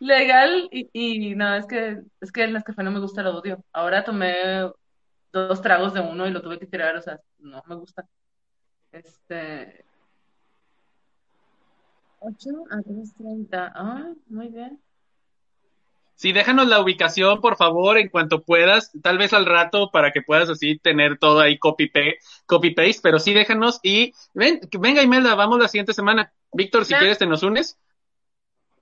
Legal 0.01 0.69
y, 0.73 0.89
y, 0.93 1.35
no, 1.35 1.55
es 1.55 1.67
que 1.67 1.99
es 2.21 2.33
que 2.33 2.45
el 2.45 2.55
Nescafé 2.55 2.83
no 2.83 2.91
me 2.91 3.01
gusta, 3.01 3.23
lo 3.23 3.37
odio. 3.37 3.63
Ahora 3.73 4.05
tomé 4.05 4.71
dos 5.33 5.61
tragos 5.61 5.93
de 5.93 6.01
uno 6.01 6.27
y 6.27 6.31
lo 6.31 6.41
tuve 6.41 6.59
que 6.59 6.67
tirar, 6.67 6.97
o 6.97 7.03
sea, 7.03 7.21
no 7.39 7.63
me 7.67 7.75
gusta. 7.75 8.07
Este. 8.93 9.85
8 12.21 12.51
a 12.71 12.77
3.30. 12.77 13.73
Ah, 13.75 14.13
muy 14.29 14.49
bien. 14.49 14.81
Sí, 16.19 16.33
déjanos 16.33 16.67
la 16.67 16.81
ubicación, 16.81 17.41
por 17.41 17.57
favor, 17.57 17.97
en 17.97 18.09
cuanto 18.09 18.43
puedas, 18.43 18.91
tal 19.05 19.19
vez 19.19 19.33
al 19.33 19.47
rato 19.47 19.93
para 19.93 20.11
que 20.11 20.21
puedas 20.21 20.49
así 20.49 20.77
tener 20.77 21.17
todo 21.17 21.39
ahí 21.39 21.59
copy, 21.59 21.93
copy 22.45 22.71
paste, 22.73 22.99
pero 23.05 23.21
sí 23.21 23.33
déjanos 23.33 23.79
y 23.85 24.13
ven, 24.35 24.59
venga 24.81 25.01
Imelda, 25.01 25.37
vamos 25.37 25.61
la 25.61 25.69
siguiente 25.69 25.95
semana. 25.95 26.33
Víctor, 26.53 26.85
si 26.87 26.95
quieres 26.95 27.19
te 27.19 27.27
nos 27.27 27.45
unes. 27.45 27.79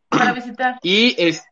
Para 0.08 0.32
visitar. 0.32 0.78
Y 0.82 1.14
es, 1.18 1.44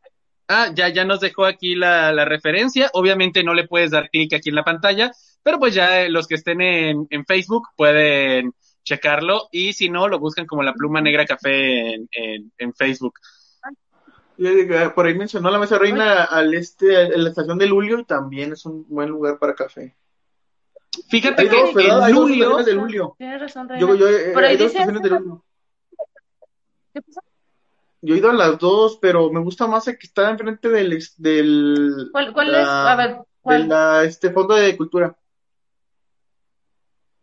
ah, 0.48 0.70
ya, 0.74 0.88
ya 0.88 1.04
nos 1.04 1.20
dejó 1.20 1.44
aquí 1.44 1.74
la, 1.74 2.12
la 2.12 2.24
referencia. 2.24 2.88
Obviamente 2.94 3.44
no 3.44 3.52
le 3.52 3.68
puedes 3.68 3.90
dar 3.90 4.08
clic 4.08 4.32
aquí 4.32 4.48
en 4.48 4.54
la 4.54 4.64
pantalla, 4.64 5.12
pero 5.42 5.58
pues 5.58 5.74
ya 5.74 6.08
los 6.08 6.26
que 6.26 6.36
estén 6.36 6.62
en, 6.62 7.06
en 7.10 7.26
Facebook 7.26 7.68
pueden 7.76 8.54
checarlo 8.84 9.48
y 9.50 9.72
si 9.72 9.88
no, 9.88 10.06
lo 10.08 10.18
buscan 10.18 10.46
como 10.46 10.62
la 10.62 10.74
pluma 10.74 11.00
negra 11.00 11.26
café 11.26 11.94
en, 11.94 12.08
en, 12.12 12.52
en 12.58 12.74
Facebook. 12.74 13.14
Por 14.94 15.06
ahí 15.06 15.14
mencionó 15.14 15.50
la 15.50 15.58
mesa 15.58 15.78
reina 15.78 16.24
al 16.24 16.54
este, 16.54 16.96
a 16.96 17.08
la 17.08 17.28
estación 17.28 17.56
de 17.58 17.66
Lulio 17.66 17.98
y 18.00 18.04
también 18.04 18.52
es 18.52 18.66
un 18.66 18.86
buen 18.88 19.08
lugar 19.08 19.38
para 19.38 19.54
café. 19.54 19.96
Fíjate 21.08 21.48
que 21.48 21.56
en 21.56 22.14
Lulio, 22.14 22.56
de 22.58 22.74
Lulio. 22.74 23.14
Tienes 23.18 23.40
razón, 23.40 23.68
yo, 23.78 23.94
yo, 23.94 24.08
eh, 24.08 24.34
hay 24.36 24.56
dos 24.56 24.68
estaciones 24.68 25.02
de 25.02 25.10
Lulio. 25.10 25.44
¿Qué 26.92 27.02
pasa? 27.02 27.20
Yo 28.00 28.14
he 28.14 28.18
ido 28.18 28.30
a 28.30 28.34
las 28.34 28.58
dos, 28.58 28.98
pero 29.00 29.32
me 29.32 29.40
gusta 29.40 29.66
más 29.66 29.88
el 29.88 29.98
que 29.98 30.06
está 30.06 30.30
enfrente 30.30 30.68
del 30.68 31.02
del 31.16 32.08
¿Cuál, 32.12 32.32
cuál 32.32 32.54
es? 32.54 32.66
A 32.66 32.96
ver, 32.96 33.18
¿cuál? 33.40 33.62
De 33.62 33.68
la, 33.68 34.04
este 34.04 34.30
fondo 34.30 34.54
de 34.54 34.76
cultura. 34.76 35.16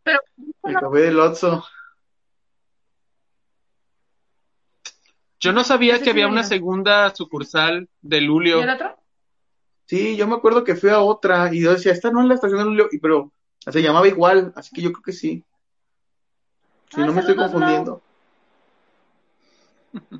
Pero 0.04 0.20
el 0.64 0.74
café 0.76 0.98
del 1.00 1.20
Otso. 1.20 1.64
Yo 5.40 5.54
no 5.54 5.64
sabía 5.64 6.00
que 6.02 6.12
había 6.12 6.28
una 6.28 6.44
segunda 6.44 7.14
sucursal 7.16 7.90
de 8.02 8.22
Lulio. 8.22 8.60
¿Y 8.60 8.62
el 8.62 8.70
otro? 8.70 8.96
Sí, 9.86 10.16
yo 10.16 10.28
me 10.28 10.36
acuerdo 10.36 10.64
que 10.64 10.76
fui 10.76 10.92
a 10.92 11.02
otra 11.02 11.54
y 11.54 11.62
yo 11.62 11.74
decía, 11.74 11.92
esta 11.92 12.12
no 12.12 12.22
es 12.22 12.28
la 12.28 12.36
estación 12.36 12.60
de 12.60 12.66
Lulio, 12.66 12.88
y, 12.92 13.00
pero 13.00 13.34
se 13.60 13.82
llamaba 13.82 14.08
igual, 14.08 14.54
así 14.56 14.74
que 14.74 14.82
yo 14.82 14.92
creo 14.92 15.04
que 15.04 15.12
sí. 15.12 15.44
Si 16.92 17.02
ah, 17.02 17.06
no 17.06 17.14
me 17.14 17.22
estoy 17.22 17.36
confundiendo. 17.36 18.02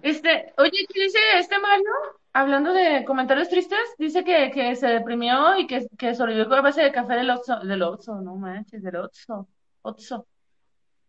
Este, 0.02 0.54
oye, 0.58 0.86
¿qué 0.90 1.04
dice 1.04 1.20
este 1.36 1.60
Mario? 1.60 1.92
Hablando 2.34 2.74
de 2.74 3.06
comentarios 3.06 3.50
tristes, 3.50 3.80
dice 3.98 4.24
que, 4.24 4.52
que 4.52 4.76
se 4.76 4.88
deprimió 4.88 5.58
y 5.58 5.68
que, 5.68 5.88
que 5.98 6.16
sobrevivió 6.16 6.48
con 6.48 6.58
la 6.58 6.62
base 6.62 6.82
de 6.82 6.92
café 6.92 7.14
del 7.14 7.30
Oxxo, 7.30 7.60
del 7.60 7.82
Oxxo, 7.82 8.22
no 8.22 8.36
manches, 8.36 8.82
del 8.82 8.96
Oxxo, 8.96 9.48
Oxxo. 9.84 10.28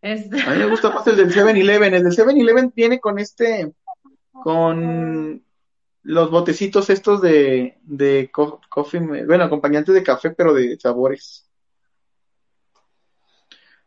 Este... 0.03 0.41
A 0.41 0.49
mí 0.49 0.57
me 0.57 0.65
gusta 0.65 0.89
más 0.89 1.07
el 1.07 1.15
del 1.15 1.33
7-Eleven, 1.33 1.93
el 1.93 2.03
del 2.03 2.11
7-Eleven 2.11 2.73
viene 2.75 2.99
con 2.99 3.19
este, 3.19 3.73
con 4.33 5.41
los 6.01 6.29
botecitos 6.29 6.89
estos 6.89 7.21
de, 7.21 7.77
de 7.83 8.29
coffee, 8.29 8.99
bueno, 9.25 9.45
acompañantes 9.45 9.95
de 9.95 10.03
café, 10.03 10.31
pero 10.31 10.53
de 10.53 10.77
sabores. 10.77 11.49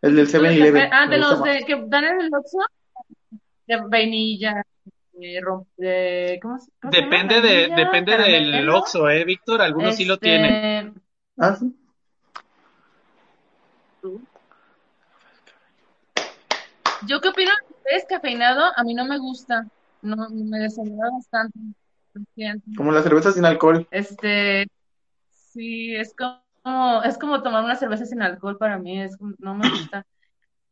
El 0.00 0.16
del 0.16 0.26
7-Eleven. 0.26 0.88
Ah, 0.90 1.06
de 1.06 1.18
los 1.18 1.42
de, 1.42 1.64
que 1.66 1.84
dan 1.86 2.04
en 2.04 2.20
el 2.22 2.30
Oxxo, 2.34 2.58
de 3.66 3.76
vainilla, 3.86 4.64
de, 5.12 6.38
¿cómo, 6.40 6.58
cómo 6.80 6.90
depende 6.90 7.42
de 7.42 7.68
depende 7.76 8.16
del 8.16 8.66
Oxxo, 8.70 9.10
eh, 9.10 9.22
Víctor, 9.26 9.60
algunos 9.60 9.96
sí 9.96 10.06
lo 10.06 10.14
este, 10.14 10.28
tienen. 10.28 10.94
Ah, 11.36 11.54
sí. 11.56 11.76
Yo 17.06 17.20
qué 17.20 17.28
opino, 17.28 17.50
es 17.84 18.04
cafeinado, 18.08 18.72
a 18.76 18.82
mí 18.84 18.94
no 18.94 19.04
me 19.04 19.18
gusta 19.18 19.66
no 20.06 20.28
me 20.30 20.58
desagrada 20.58 21.10
bastante. 21.12 21.58
Como 22.76 22.92
la 22.92 23.02
cerveza 23.02 23.32
sin 23.32 23.44
alcohol. 23.44 23.86
Este, 23.90 24.66
sí, 25.30 25.94
es 25.94 26.14
como, 26.14 27.02
es 27.02 27.18
como 27.18 27.42
tomar 27.42 27.64
una 27.64 27.76
cerveza 27.76 28.06
sin 28.06 28.22
alcohol 28.22 28.56
para 28.56 28.78
mí, 28.78 29.02
es, 29.02 29.16
no 29.38 29.54
me 29.54 29.68
gusta. 29.68 30.04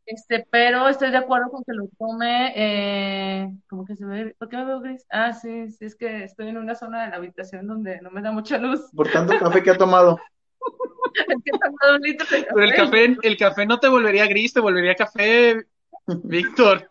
Este, 0.06 0.46
pero 0.50 0.86
estoy 0.86 1.10
de 1.10 1.16
acuerdo 1.16 1.48
con 1.48 1.64
que 1.64 1.72
lo 1.72 1.88
tome, 1.98 2.52
eh, 2.54 3.48
como 3.66 3.86
que 3.86 3.96
se 3.96 4.04
ve, 4.04 4.36
¿por 4.38 4.50
qué 4.50 4.58
me 4.58 4.66
veo 4.66 4.80
gris? 4.80 5.06
Ah, 5.08 5.32
sí, 5.32 5.70
sí, 5.70 5.86
es 5.86 5.96
que 5.96 6.24
estoy 6.24 6.48
en 6.48 6.58
una 6.58 6.74
zona 6.74 7.04
de 7.04 7.10
la 7.10 7.16
habitación 7.16 7.66
donde 7.66 8.02
no 8.02 8.10
me 8.10 8.20
da 8.20 8.30
mucha 8.30 8.58
luz. 8.58 8.82
Por 8.94 9.10
tanto 9.10 9.32
café 9.38 9.62
que 9.62 9.70
ha 9.70 9.78
tomado. 9.78 10.20
es 11.14 11.36
que 11.42 11.50
he 11.54 11.58
tomado 11.58 11.96
un 11.96 12.02
litro 12.02 12.26
de 12.30 12.44
café. 12.44 12.54
Pero 12.54 12.66
el 12.66 12.74
café, 12.74 13.16
el 13.22 13.36
café 13.38 13.64
no 13.64 13.80
te 13.80 13.88
volvería 13.88 14.26
gris, 14.26 14.52
te 14.52 14.60
volvería 14.60 14.94
café, 14.94 15.64
Víctor. 16.06 16.90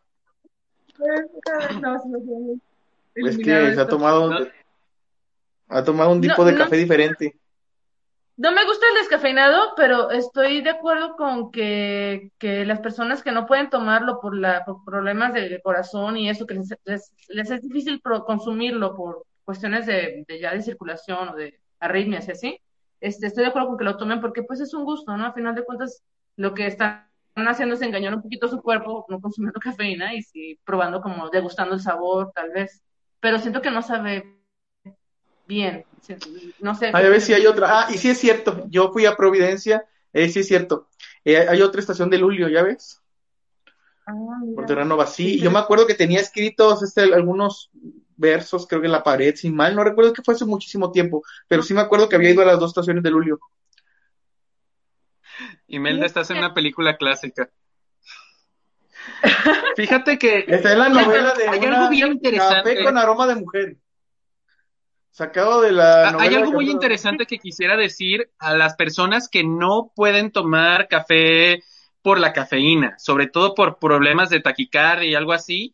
es 3.16 3.38
que 3.38 3.74
se 3.76 3.82
ha 3.82 3.88
tomado, 3.88 4.32
ha 5.68 5.84
tomado 5.84 6.12
un 6.12 6.22
tipo 6.22 6.44
de 6.46 6.56
café 6.56 6.78
diferente. 6.78 7.36
No 8.36 8.52
me 8.52 8.66
gusta 8.66 8.88
el 8.90 9.02
descafeinado, 9.02 9.74
pero 9.76 10.10
estoy 10.10 10.62
de 10.62 10.72
acuerdo 10.72 11.16
con 11.16 11.52
que, 11.52 12.32
que 12.40 12.66
las 12.66 12.80
personas 12.80 13.22
que 13.22 13.32
no 13.32 13.46
pueden 13.46 13.70
tomarlo 13.70 14.20
por, 14.20 14.36
la, 14.36 14.66
por 14.66 14.84
problemas 14.84 15.34
de 15.36 15.62
corazón 15.64 16.18
y 16.18 16.30
eso, 16.30 16.48
que 16.48 16.56
les, 16.56 17.14
les, 17.28 17.52
es 17.52 17.62
difícil 17.62 18.02
consumirlo 18.02 18.96
por 18.96 19.26
cuestiones 19.46 19.86
de, 19.86 20.26
de, 20.28 20.40
ya 20.40 20.52
de 20.52 20.64
circulación 20.64 21.30
o 21.30 21.36
de 21.36 21.60
arritmias 21.80 22.28
y 22.28 22.32
así, 22.32 22.60
este, 23.02 23.28
estoy 23.28 23.44
de 23.44 23.50
acuerdo 23.50 23.68
con 23.68 23.78
que 23.78 23.84
lo 23.84 23.98
tomen 23.98 24.20
porque 24.20 24.44
pues 24.44 24.62
es 24.62 24.74
un 24.74 24.86
gusto, 24.86 25.16
¿no? 25.16 25.26
A 25.26 25.34
final 25.34 25.54
de 25.54 25.66
cuentas, 25.66 26.02
lo 26.36 26.56
que 26.56 26.66
están 26.66 27.06
haciendo 27.36 27.76
es 27.76 27.82
engañar 27.82 28.16
un 28.16 28.22
poquito 28.22 28.48
su 28.48 28.62
cuerpo, 28.62 29.06
no 29.10 29.20
consumiendo 29.20 29.60
cafeína 29.60 30.14
y 30.14 30.22
sí 30.22 30.60
probando 30.64 31.02
como 31.02 31.30
degustando 31.30 31.76
el 31.76 31.82
sabor, 31.82 32.32
tal 32.34 32.52
vez. 32.52 32.82
Pero 33.20 33.40
siento 33.40 33.62
que 33.62 33.72
no 33.72 33.82
sabe 33.82 34.38
bien. 35.48 35.86
No 36.60 36.76
sé. 36.76 36.92
a 36.94 37.00
ver 37.00 37.22
si 37.22 37.34
hay 37.34 37.46
otra. 37.46 37.68
Ah, 37.70 37.88
y 37.90 37.98
sí 37.98 38.10
es 38.10 38.18
cierto. 38.18 38.66
Yo 38.70 38.92
fui 38.92 39.06
a 39.06 39.16
Providencia. 39.16 39.86
Eh, 40.12 40.30
sí 40.30 40.42
es 40.42 40.48
cierto. 40.48 40.88
Eh, 41.24 41.38
hay 41.38 41.62
otra 41.62 41.80
estación 41.80 42.10
de 42.10 42.18
Lulio, 42.18 42.50
¿ya 42.50 42.62
ves? 42.62 43.02
Ah, 44.06 44.14
Por 44.56 44.66
Terranova, 44.66 45.08
sí. 45.08 45.40
Yo 45.40 45.50
me 45.50 45.60
acuerdo 45.60 45.88
que 45.88 45.96
tenía 45.96 46.20
escritos 46.20 46.84
este, 46.84 47.14
algunos 47.14 47.72
versos, 48.16 48.68
creo 48.68 48.82
que 48.82 48.88
en 48.88 48.92
la 48.92 49.04
pared, 49.04 49.36
sin 49.36 49.56
mal. 49.56 49.76
No 49.76 49.84
recuerdo 49.84 50.14
que 50.14 50.22
fue 50.22 50.34
hace 50.34 50.46
muchísimo 50.46 50.92
tiempo. 50.92 51.24
Pero 51.48 51.64
sí 51.64 51.74
me 51.74 51.82
acuerdo 51.82 52.10
que 52.10 52.16
había 52.16 52.32
ido 52.32 52.42
a 52.42 52.46
las 52.46 52.60
dos 52.60 52.72
estaciones 52.72 53.04
de 53.04 53.12
Lulio. 53.12 53.40
Imelda, 55.68 56.06
estás 56.06 56.30
en 56.30 56.38
una 56.38 56.54
película 56.54 56.98
clásica. 56.98 57.50
Fíjate 59.76 60.18
que. 60.18 60.46
Está 60.48 60.74
en 60.74 60.80
la 60.80 60.90
novela 60.90 61.34
de. 61.34 61.48
Hay 61.50 61.60
algo 61.66 61.90
bien 61.90 62.14
interesante. 62.14 62.74
Café 62.74 62.84
con 62.84 62.98
aroma 62.98 63.28
de 63.28 63.36
mujer. 63.36 63.78
Sacado 65.12 65.62
de 65.62 65.72
la. 65.72 66.10
Ah, 66.10 66.18
hay 66.20 66.36
algo 66.36 66.52
muy 66.52 66.70
interesante 66.70 67.26
que 67.26 67.38
quisiera 67.38 67.78
decir 67.78 68.32
a 68.40 68.56
las 68.56 68.76
personas 68.76 69.30
que 69.30 69.44
no 69.44 69.92
pueden 69.96 70.32
tomar 70.32 70.88
café 70.88 71.64
por 72.02 72.20
la 72.20 72.34
cafeína, 72.34 72.96
sobre 72.98 73.28
todo 73.28 73.56
por 73.56 73.80
problemas 73.80 74.30
de 74.30 74.40
taquicardia 74.40 75.10
y 75.10 75.16
algo 75.16 75.34
así. 75.34 75.74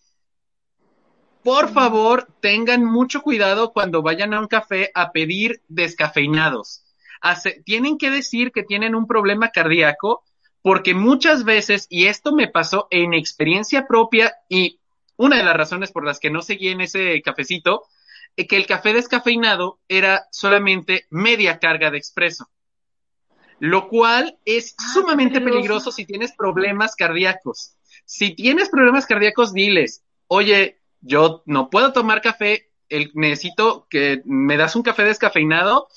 Por 1.44 1.70
favor, 1.70 2.28
tengan 2.42 2.84
mucho 2.84 3.22
cuidado 3.22 3.72
cuando 3.72 4.02
vayan 4.02 4.34
a 4.34 4.40
un 4.40 4.48
café 4.48 4.92
a 4.94 5.12
pedir 5.14 5.62
descafeinados. 5.70 6.84
Tienen 7.66 7.98
que 7.98 8.10
decir 8.10 8.52
que 8.52 8.64
tienen 8.64 8.96
un 8.96 9.08
problema 9.08 9.50
cardíaco 9.50 10.24
porque 10.62 10.94
muchas 10.94 11.44
veces, 11.46 11.88
y 11.90 12.08
esto 12.08 12.34
me 12.34 12.48
pasó 12.48 12.88
en 12.92 13.14
experiencia 13.14 13.88
propia 13.88 14.36
y 14.50 14.80
una 15.16 15.38
de 15.38 15.44
las 15.44 15.56
razones 15.56 15.92
por 15.92 16.06
las 16.06 16.20
que 16.20 16.30
no 16.30 16.42
seguí 16.42 16.70
en 16.70 16.82
ese 16.82 17.22
cafecito, 17.22 17.84
eh, 18.36 18.48
que 18.48 18.56
el 18.56 18.66
café 18.66 18.94
descafeinado 18.94 19.80
era 19.88 20.28
solamente 20.32 21.06
media 21.10 21.60
carga 21.60 21.92
de 21.92 21.98
expreso, 21.98 22.50
lo 23.60 23.88
cual 23.90 24.38
es 24.46 24.76
ah, 24.78 24.84
sumamente 24.94 25.42
peligroso 25.42 25.92
si 25.92 26.06
tienes 26.06 26.34
problemas 26.34 26.96
cardíacos. 26.96 27.76
Si 28.06 28.34
tienes 28.34 28.70
problemas 28.70 29.06
cardíacos, 29.06 29.54
diles, 29.54 30.04
oye, 30.28 30.80
yo 31.02 31.44
no 31.46 31.70
puedo 31.70 31.94
tomar 31.94 32.22
café, 32.22 32.70
el, 32.88 33.12
necesito 33.14 33.88
que 33.90 34.22
me 34.26 34.58
das 34.58 34.76
un 34.76 34.84
café 34.84 35.04
descafeinado, 35.04 35.90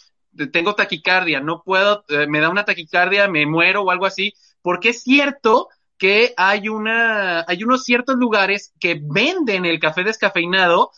tengo 0.52 0.74
taquicardia, 0.74 1.40
no 1.40 1.62
puedo, 1.62 2.04
eh, 2.08 2.26
me 2.26 2.40
da 2.40 2.48
una 2.48 2.64
taquicardia, 2.64 3.28
me 3.28 3.46
muero 3.46 3.82
o 3.82 3.90
algo 3.90 4.06
así, 4.06 4.34
porque 4.62 4.90
es 4.90 5.02
cierto 5.02 5.68
que 5.98 6.34
hay 6.36 6.68
una, 6.68 7.44
hay 7.46 7.62
unos 7.62 7.84
ciertos 7.84 8.16
lugares 8.16 8.72
que 8.80 9.00
venden 9.00 9.64
el 9.64 9.78
café 9.78 10.02
descafeinado 10.02 10.90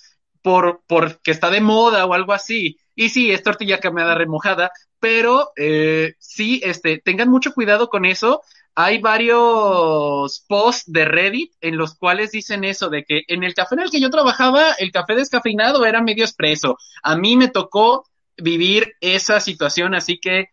por, 0.43 0.82
porque 0.87 1.30
está 1.30 1.51
de 1.51 1.61
moda 1.61 2.07
o 2.07 2.14
algo 2.14 2.32
así. 2.32 2.78
Y 2.95 3.09
sí, 3.09 3.30
es 3.30 3.43
tortilla 3.43 3.80
cambiada 3.80 4.14
remojada, 4.14 4.70
pero 5.01 5.51
eh, 5.57 6.14
sí, 6.18 6.61
este, 6.64 6.99
tengan 6.99 7.28
mucho 7.28 7.53
cuidado 7.53 7.89
con 7.89 8.05
eso. 8.05 8.43
Hay 8.74 8.99
varios 8.99 10.45
posts 10.49 10.91
de 10.91 11.05
Reddit 11.05 11.53
en 11.61 11.76
los 11.76 11.97
cuales 11.97 12.32
dicen 12.32 12.64
eso, 12.64 12.89
de 12.89 13.05
que 13.05 13.22
en 13.28 13.45
el 13.45 13.55
café 13.55 13.74
en 13.74 13.82
el 13.82 13.91
que 13.91 14.01
yo 14.01 14.11
trabajaba, 14.11 14.72
el 14.78 14.91
café 14.91 15.14
descafeinado 15.14 15.85
era 15.85 16.03
medio 16.03 16.24
expreso. 16.24 16.78
A 17.03 17.16
mí 17.16 17.37
me 17.37 17.49
tocó 17.49 18.05
vivir 18.37 18.95
esa 19.01 19.41
situación, 19.41 19.95
así 19.95 20.18
que 20.18 20.49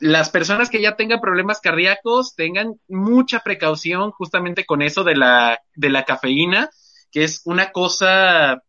las 0.00 0.30
personas 0.30 0.68
que 0.68 0.82
ya 0.82 0.96
tengan 0.96 1.20
problemas 1.20 1.60
cardíacos 1.60 2.34
tengan 2.34 2.74
mucha 2.88 3.40
precaución 3.40 4.10
justamente 4.10 4.64
con 4.64 4.82
eso 4.82 5.04
de 5.04 5.16
la, 5.16 5.60
de 5.74 5.90
la 5.90 6.04
cafeína 6.04 6.70
que 7.12 7.24
es 7.24 7.42
una 7.44 7.70
cosa 7.70 8.64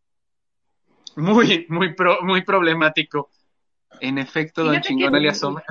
muy, 1.15 1.65
muy, 1.69 1.95
muy 2.21 2.43
problemático. 2.43 3.29
En 3.99 4.17
efecto, 4.17 4.65
don 4.65 4.81
Chingón 4.81 5.13
le 5.13 5.29
asoma. 5.29 5.63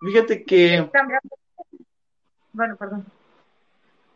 Fíjate 0.00 0.44
que. 0.44 0.88
Bueno, 2.52 2.76
perdón. 2.76 3.06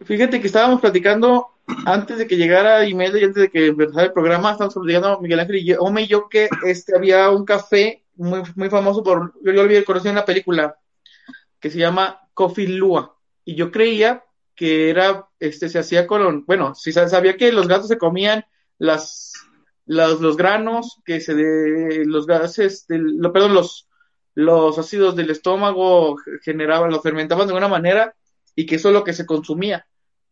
Fíjate 0.05 0.41
que 0.41 0.47
estábamos 0.47 0.81
platicando 0.81 1.49
antes 1.85 2.19
de 2.19 2.27
que 2.27 2.37
llegara 2.37 2.87
Imelda 2.89 3.19
y 3.19 3.25
antes 3.25 3.43
de 3.43 3.51
que 3.51 3.67
empezara 3.67 4.05
el 4.05 4.13
programa, 4.13 4.53
estábamos 4.53 4.75
platicando 4.75 5.21
Miguel 5.21 5.41
Ángel 5.41 5.57
y 5.57 5.65
yo, 5.65 5.79
y 5.99 6.07
yo 6.07 6.29
que 6.29 6.49
este, 6.65 6.97
había 6.97 7.31
un 7.31 7.45
café 7.45 8.05
muy, 8.17 8.43
muy 8.55 8.71
famoso 8.71 9.03
por, 9.03 9.35
yo 9.43 9.53
lo 9.53 9.63
olvidé, 9.63 9.85
conocí 9.85 10.09
en 10.09 10.15
la 10.15 10.25
película, 10.25 10.79
que 11.61 11.71
se 11.71 11.79
llama 11.79 12.21
Coffee 12.35 12.69
Lua. 12.69 13.17
Y 13.45 13.55
yo 13.55 13.71
creía 13.71 14.25
que 14.55 14.91
era, 14.91 15.29
este, 15.41 15.69
se 15.69 15.79
hacía 15.79 16.07
con, 16.07 16.45
bueno, 16.47 16.75
si 16.75 16.93
sabía 16.93 17.37
que 17.37 17.53
los 17.53 17.69
gatos 17.69 17.89
se 17.89 17.99
comían 17.99 18.45
las, 18.79 19.33
los 19.87 20.37
granos, 20.37 21.01
que 21.05 21.21
se 21.21 21.35
de, 21.35 22.05
los 22.07 22.27
gases, 22.27 22.87
lo, 22.89 23.33
perdón, 23.33 23.55
los, 23.55 23.89
los 24.35 24.79
ácidos 24.79 25.17
del 25.17 25.31
estómago 25.31 26.17
generaban, 26.43 26.91
lo 26.91 27.01
fermentaban 27.01 27.47
de 27.47 27.53
alguna 27.53 27.69
manera 27.69 28.15
y 28.59 28.67
que 28.67 28.75
eso 28.75 28.89
es 28.89 28.95
lo 28.95 29.05
que 29.05 29.13
se 29.13 29.25
consumía. 29.25 29.87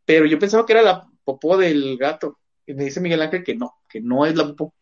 Pero 0.04 0.26
yo 0.26 0.36
pensaba 0.36 0.66
que 0.66 0.72
era 0.72 0.82
la 0.82 1.06
popó 1.22 1.56
del 1.56 1.96
gato. 1.96 2.40
Y 2.66 2.74
me 2.74 2.82
dice 2.82 3.00
Miguel 3.00 3.22
Ángel 3.22 3.44
que 3.44 3.54
no, 3.54 3.76
que 3.88 4.00
no 4.00 4.26
es 4.26 4.34
la 4.34 4.48
popó. 4.48 4.74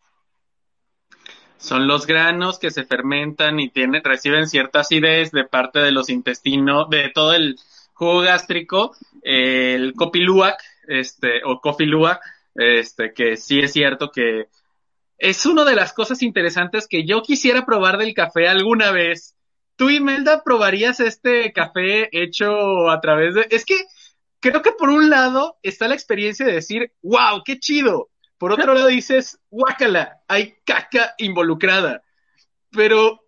Son 1.58 1.86
los 1.86 2.06
granos 2.06 2.58
que 2.58 2.70
se 2.70 2.84
fermentan 2.84 3.60
y 3.60 3.68
tienen, 3.68 4.02
reciben 4.02 4.48
cierta 4.48 4.80
acidez 4.80 5.30
de 5.30 5.44
parte 5.44 5.80
de 5.80 5.92
los 5.92 6.08
intestinos, 6.08 6.88
de 6.88 7.10
todo 7.14 7.34
el, 7.34 7.56
jugo 7.92 8.20
gástrico, 8.20 8.96
el 9.20 9.92
copiluac, 9.92 10.58
este, 10.88 11.42
o 11.44 11.60
cofiluac, 11.60 12.22
este, 12.54 13.12
que 13.12 13.36
sí 13.36 13.60
es 13.60 13.74
cierto 13.74 14.10
que 14.10 14.48
es 15.18 15.44
una 15.44 15.66
de 15.66 15.76
las 15.76 15.92
cosas 15.92 16.22
interesantes 16.22 16.88
que 16.88 17.04
yo 17.04 17.20
quisiera 17.20 17.66
probar 17.66 17.98
del 17.98 18.14
café 18.14 18.48
alguna 18.48 18.90
vez. 18.90 19.34
¿Tú, 19.76 19.90
Imelda, 19.90 20.42
probarías 20.44 21.00
este 21.00 21.52
café 21.52 22.08
hecho 22.12 22.90
a 22.90 23.00
través 23.00 23.34
de... 23.34 23.46
Es 23.50 23.64
que 23.64 23.76
creo 24.40 24.62
que 24.62 24.72
por 24.72 24.90
un 24.90 25.10
lado 25.10 25.56
está 25.62 25.88
la 25.88 25.94
experiencia 25.94 26.46
de 26.46 26.52
decir, 26.52 26.92
wow, 27.02 27.42
qué 27.44 27.58
chido. 27.58 28.10
Por 28.38 28.52
otro 28.52 28.74
lado 28.74 28.88
dices, 28.88 29.38
guácala, 29.50 30.20
hay 30.28 30.56
caca 30.64 31.14
involucrada. 31.18 32.02
Pero 32.70 33.24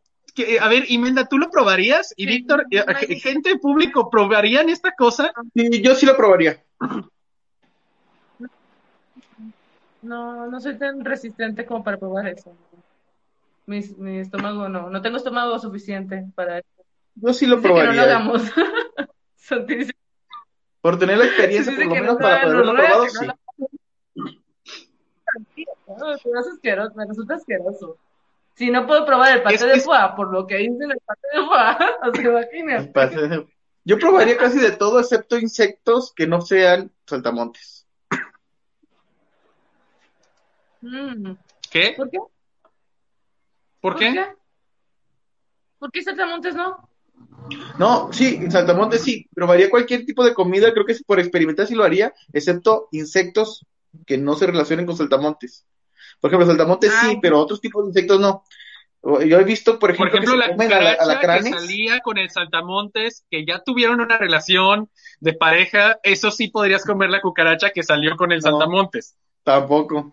a 0.60 0.68
ver, 0.68 0.84
Imelda, 0.90 1.26
¿tú 1.26 1.38
lo 1.38 1.50
probarías? 1.50 2.12
Y 2.16 2.26
Víctor, 2.26 2.66
eh, 2.70 2.84
gente 3.20 3.56
público, 3.58 4.10
¿probarían 4.10 4.68
esta 4.68 4.92
cosa? 4.92 5.32
Sí, 5.54 5.82
yo 5.82 5.94
sí 5.94 6.04
lo 6.04 6.16
probaría. 6.16 6.62
No, 10.02 10.46
no 10.46 10.60
soy 10.60 10.76
tan 10.78 11.04
resistente 11.04 11.64
como 11.64 11.82
para 11.82 11.96
probar 11.96 12.28
eso. 12.28 12.54
Mi, 13.66 13.80
mi 13.98 14.18
estómago 14.18 14.68
no, 14.68 14.90
no 14.90 15.02
tengo 15.02 15.16
estómago 15.16 15.58
suficiente 15.58 16.24
para 16.34 16.58
eso. 16.58 16.84
Yo 17.16 17.32
sí 17.32 17.46
lo 17.46 17.60
probaría. 17.60 17.90
no 17.90 17.96
lo 17.96 18.02
hagamos. 18.02 18.42
por 20.80 20.98
tener 20.98 21.18
la 21.18 21.24
experiencia, 21.26 21.74
por 21.74 21.84
lo 21.84 21.90
menos 21.90 22.16
para 22.16 22.42
poderlo 22.42 22.74
probar, 22.74 23.10
sí. 23.10 23.26
No, 25.86 26.10
asqueroso, 26.38 26.94
me 26.94 27.06
resulta 27.06 27.34
asqueroso. 27.34 27.98
Si 28.54 28.70
no 28.70 28.86
puedo 28.86 29.04
probar 29.04 29.36
el 29.36 29.42
pate 29.42 29.66
de 29.66 29.80
foie, 29.80 29.98
por 30.16 30.32
lo 30.32 30.46
que 30.46 30.56
dicen 30.56 30.90
el 30.90 31.00
pate 31.04 31.28
de 31.32 31.44
foie, 31.44 33.10
o 33.10 33.18
sea, 33.18 33.44
Yo 33.84 33.98
probaría 33.98 34.36
casi 34.36 34.58
de 34.58 34.72
todo 34.72 35.00
excepto 35.00 35.38
insectos 35.38 36.12
que 36.14 36.26
no 36.26 36.40
sean 36.40 36.90
saltamontes. 37.06 37.86
Mm. 40.80 41.32
¿Qué? 41.70 41.94
¿Por 41.96 42.10
qué? 42.10 42.18
¿Por, 43.86 44.00
qué? 44.00 44.26
¿Por 45.78 45.92
qué 45.92 46.02
saltamontes 46.02 46.56
no? 46.56 46.88
No, 47.78 48.12
sí, 48.12 48.34
en 48.34 48.50
saltamontes 48.50 49.02
sí, 49.02 49.28
probaría 49.32 49.70
cualquier 49.70 50.04
tipo 50.04 50.24
de 50.24 50.34
comida, 50.34 50.72
creo 50.72 50.84
que 50.84 50.90
es 50.90 51.04
por 51.04 51.20
experimentar 51.20 51.68
sí 51.68 51.76
lo 51.76 51.84
haría, 51.84 52.12
excepto 52.32 52.88
insectos 52.90 53.64
que 54.04 54.18
no 54.18 54.34
se 54.34 54.48
relacionen 54.48 54.86
con 54.86 54.96
saltamontes. 54.96 55.64
Por 56.20 56.30
ejemplo, 56.30 56.48
saltamontes 56.48 56.92
sí, 57.00 57.18
pero 57.22 57.38
otros 57.38 57.60
tipos 57.60 57.84
de 57.84 57.90
insectos 57.90 58.18
no. 58.18 58.42
Yo 59.24 59.38
he 59.38 59.44
visto, 59.44 59.78
por 59.78 59.92
ejemplo, 59.92 60.18
por 60.18 60.24
ejemplo 60.24 60.36
la 60.36 61.20
que 61.20 61.42
salía 61.44 62.00
con 62.00 62.18
el 62.18 62.28
saltamontes, 62.30 63.24
que 63.30 63.46
ya 63.46 63.62
tuvieron 63.62 64.00
una 64.00 64.18
relación 64.18 64.90
de 65.20 65.32
pareja, 65.32 66.00
eso 66.02 66.32
sí 66.32 66.48
podrías 66.48 66.84
comer 66.84 67.10
la 67.10 67.20
cucaracha 67.20 67.70
que 67.70 67.84
salió 67.84 68.16
con 68.16 68.32
el 68.32 68.42
saltamontes. 68.42 69.16
Tampoco. 69.44 70.12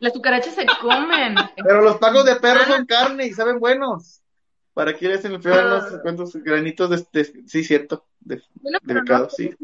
Las 0.00 0.12
cucarachas 0.12 0.54
se 0.54 0.66
comen. 0.80 1.34
Pero 1.56 1.82
los 1.82 1.98
tacos 2.00 2.24
de 2.24 2.36
perro 2.36 2.64
son 2.64 2.86
carne 2.86 3.26
y 3.26 3.32
saben 3.32 3.58
buenos. 3.58 4.20
¿Para 4.74 4.96
qué 4.96 5.06
les 5.06 5.24
enfriar 5.24 5.64
los 5.66 6.00
cuantos 6.02 6.34
granitos 6.34 7.06
de, 7.12 7.24
sí, 7.46 7.62
cierto, 7.62 8.06
de, 8.18 8.42
no, 8.62 9.30
sí. 9.30 9.54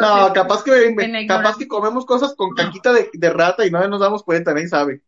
no, 0.00 0.32
capaz 0.32 0.64
que 0.64 1.26
capaz 1.28 1.58
que 1.58 1.68
comemos 1.68 2.06
cosas 2.06 2.34
con 2.34 2.54
caquita 2.54 2.94
de, 2.94 3.10
de, 3.12 3.30
rata 3.30 3.66
y 3.66 3.70
no 3.70 3.86
nos 3.86 4.00
damos 4.00 4.22
cuenta, 4.22 4.54
nadie 4.54 4.68
sabe. 4.68 5.02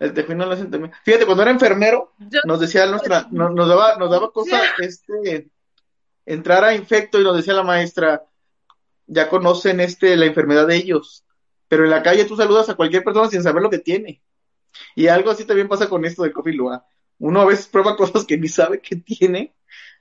El 0.00 0.14
tejuino 0.14 0.46
lo 0.46 0.52
hacen 0.52 0.70
también. 0.70 0.92
Fíjate, 1.04 1.26
cuando 1.26 1.42
era 1.42 1.52
enfermero, 1.52 2.12
nos 2.44 2.58
decía 2.58 2.86
nuestra, 2.86 3.28
nos, 3.30 3.52
nos 3.52 3.68
daba, 3.68 3.96
nos 3.96 4.10
daba 4.10 4.32
cosa, 4.32 4.60
este, 4.78 5.48
entrar 6.26 6.64
a 6.64 6.74
infecto 6.74 7.20
y 7.20 7.24
nos 7.24 7.36
decía 7.36 7.54
la 7.54 7.62
maestra, 7.62 8.24
ya 9.06 9.28
conocen 9.28 9.78
este, 9.78 10.16
la 10.16 10.26
enfermedad 10.26 10.66
de 10.66 10.76
ellos, 10.76 11.24
pero 11.68 11.84
en 11.84 11.90
la 11.90 12.02
calle 12.02 12.24
tú 12.24 12.36
saludas 12.36 12.68
a 12.68 12.74
cualquier 12.74 13.04
persona 13.04 13.28
sin 13.28 13.42
saber 13.42 13.62
lo 13.62 13.70
que 13.70 13.78
tiene. 13.78 14.22
Y 14.94 15.08
algo 15.08 15.30
así 15.30 15.44
también 15.44 15.68
pasa 15.68 15.88
con 15.88 16.04
esto 16.04 16.22
del 16.22 16.32
Coffee 16.32 16.54
Lua 16.54 16.84
uno 17.18 17.40
a 17.40 17.46
veces 17.46 17.68
prueba 17.72 17.96
cosas 17.96 18.24
que 18.24 18.38
ni 18.38 18.48
sabe 18.48 18.80
que 18.80 18.96
tiene, 18.96 19.54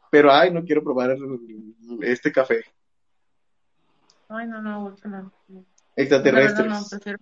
pero 0.10 0.32
ay, 0.32 0.52
no 0.52 0.64
quiero 0.64 0.84
probar 0.84 1.16
este 2.02 2.32
café. 2.32 2.64
Ay, 4.30 4.48
no, 4.48 4.62
no, 4.62 4.96
no. 5.04 5.32
Extraterrestres. 5.96 6.68
No, 6.68 6.80
no, 6.80 6.86
prefiero. 6.90 7.20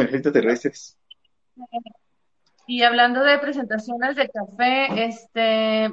extraterrestres. 0.00 0.98
Y 2.66 2.82
hablando 2.82 3.22
de 3.22 3.38
presentaciones 3.38 4.16
de 4.16 4.30
café, 4.30 5.04
este, 5.04 5.92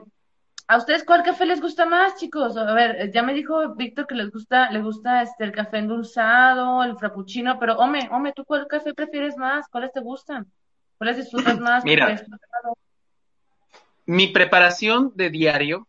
¿a 0.72 0.78
ustedes 0.78 1.03
cuál 1.03 1.22
café 1.22 1.45
les 1.45 1.59
gusta 1.59 1.86
más, 1.86 2.15
chicos? 2.15 2.55
A 2.55 2.74
ver, 2.74 3.11
ya 3.11 3.24
me 3.24 3.34
dijo 3.34 3.76
Víctor 3.76 4.07
que 4.07 4.15
les 4.15 4.32
gusta, 4.32 4.72
le 4.72 4.82
gusta 4.82 5.22
este 5.22 5.43
el 5.43 5.51
café 5.51 5.80
endulzado, 5.80 6.82
el 6.84 6.95
frappuccino, 6.95 7.59
pero 7.59 7.76
Ome, 7.76 8.07
Ome, 8.09 8.32
¿tú 8.32 8.45
cuál 8.45 8.67
café 8.67 8.93
prefieres 8.93 9.36
más? 9.36 9.67
¿Cuáles 9.67 9.91
te 9.91 9.99
gustan? 9.99 10.49
¿Cuáles 10.97 11.17
disfrutas 11.17 11.59
más? 11.59 11.84
Mira, 11.84 12.15
mi 14.05 14.28
preparación 14.28 15.11
de 15.13 15.30
diario, 15.30 15.80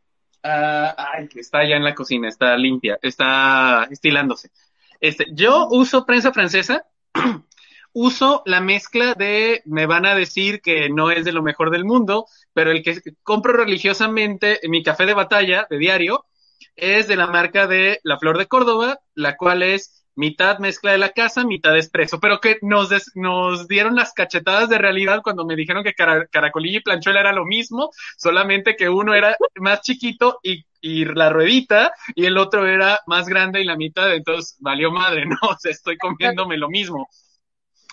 uh, 0.43 0.95
ay, 0.97 1.29
está 1.37 1.59
allá 1.59 1.77
en 1.77 1.85
la 1.85 1.95
cocina, 1.95 2.29
está 2.29 2.57
limpia, 2.57 2.99
está 3.03 3.87
estilándose. 3.89 4.51
Este, 4.99 5.27
yo 5.33 5.69
uso 5.71 6.05
prensa 6.05 6.33
francesa, 6.33 6.85
uso 7.93 8.43
la 8.47 8.61
mezcla 8.61 9.15
de, 9.15 9.63
me 9.67 9.87
van 9.87 10.07
a 10.07 10.15
decir 10.15 10.61
que 10.61 10.89
no 10.89 11.11
es 11.11 11.25
de 11.25 11.33
lo 11.33 11.43
mejor 11.43 11.71
del 11.71 11.85
mundo, 11.85 12.27
pero 12.53 12.71
el 12.71 12.83
que 12.83 13.01
compro 13.23 13.53
religiosamente, 13.53 14.61
mi 14.69 14.83
café 14.83 15.07
de 15.07 15.15
batalla 15.15 15.67
de 15.69 15.79
diario, 15.79 16.25
es 16.77 17.09
de 17.09 17.17
la 17.17 17.27
marca 17.27 17.67
de 17.67 18.01
La 18.03 18.19
Flor 18.19 18.39
de 18.39 18.47
Córdoba, 18.47 19.01
la 19.15 19.37
cual 19.37 19.63
es 19.63 20.03
mitad 20.15 20.59
mezcla 20.59 20.93
de 20.93 20.99
la 20.99 21.11
casa, 21.11 21.45
mitad 21.45 21.77
expreso, 21.77 22.21
pero 22.21 22.41
que 22.41 22.59
nos, 22.63 22.91
nos 23.15 23.67
dieron 23.69 23.95
las 23.95 24.13
cachetadas 24.13 24.69
de 24.69 24.79
realidad 24.79 25.21
cuando 25.23 25.47
me 25.47 25.57
dijeron 25.57 25.85
que 25.85 25.95
caracolilla 25.95 26.79
y 26.79 26.83
planchuela 26.83 27.21
era 27.21 27.33
lo 27.33 27.47
mismo, 27.47 27.91
solamente 28.17 28.77
que 28.77 28.89
uno 28.89 29.15
era 29.15 29.37
más 29.57 29.81
chiquito 29.81 30.39
y, 30.43 30.65
y 30.81 31.05
la 31.07 31.31
ruedita 31.31 31.93
y 32.15 32.27
el 32.27 32.37
otro 32.39 32.67
era 32.67 33.01
más 33.07 33.27
grande 33.29 33.61
y 33.61 33.65
la 33.65 33.77
mitad, 33.77 34.13
entonces 34.13 34.57
valió 34.61 34.91
madre, 34.91 35.25
¿no? 35.27 35.37
O 35.43 35.57
sea, 35.59 35.71
estoy 35.71 35.97
comiéndome 35.97 36.57
lo 36.59 36.69
mismo. 36.69 37.09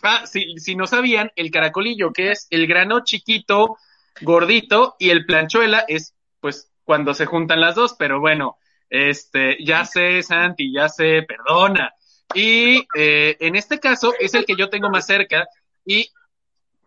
Ah, 0.01 0.25
si, 0.25 0.57
si 0.57 0.75
no 0.75 0.87
sabían, 0.87 1.31
el 1.35 1.51
caracolillo, 1.51 2.11
que 2.13 2.31
es 2.31 2.47
el 2.49 2.67
grano 2.67 3.03
chiquito, 3.03 3.77
gordito, 4.21 4.95
y 4.99 5.09
el 5.09 5.25
planchuela 5.25 5.85
es, 5.87 6.15
pues, 6.39 6.71
cuando 6.83 7.13
se 7.13 7.25
juntan 7.25 7.61
las 7.61 7.75
dos, 7.75 7.95
pero 7.97 8.19
bueno, 8.19 8.57
este, 8.89 9.57
ya 9.63 9.85
sé, 9.85 10.23
Santi, 10.23 10.73
ya 10.73 10.89
sé, 10.89 11.23
perdona, 11.23 11.93
y 12.33 12.87
eh, 12.95 13.37
en 13.39 13.55
este 13.55 13.79
caso 13.79 14.13
es 14.19 14.33
el 14.33 14.45
que 14.45 14.55
yo 14.55 14.69
tengo 14.69 14.89
más 14.89 15.05
cerca 15.07 15.47
y 15.85 16.09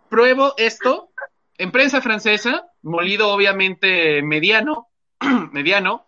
pruebo 0.09 0.55
esto 0.57 1.11
en 1.59 1.73
prensa 1.73 2.01
francesa, 2.01 2.67
molido 2.83 3.33
obviamente 3.33 4.23
mediano, 4.23 4.89
mediano, 5.53 6.07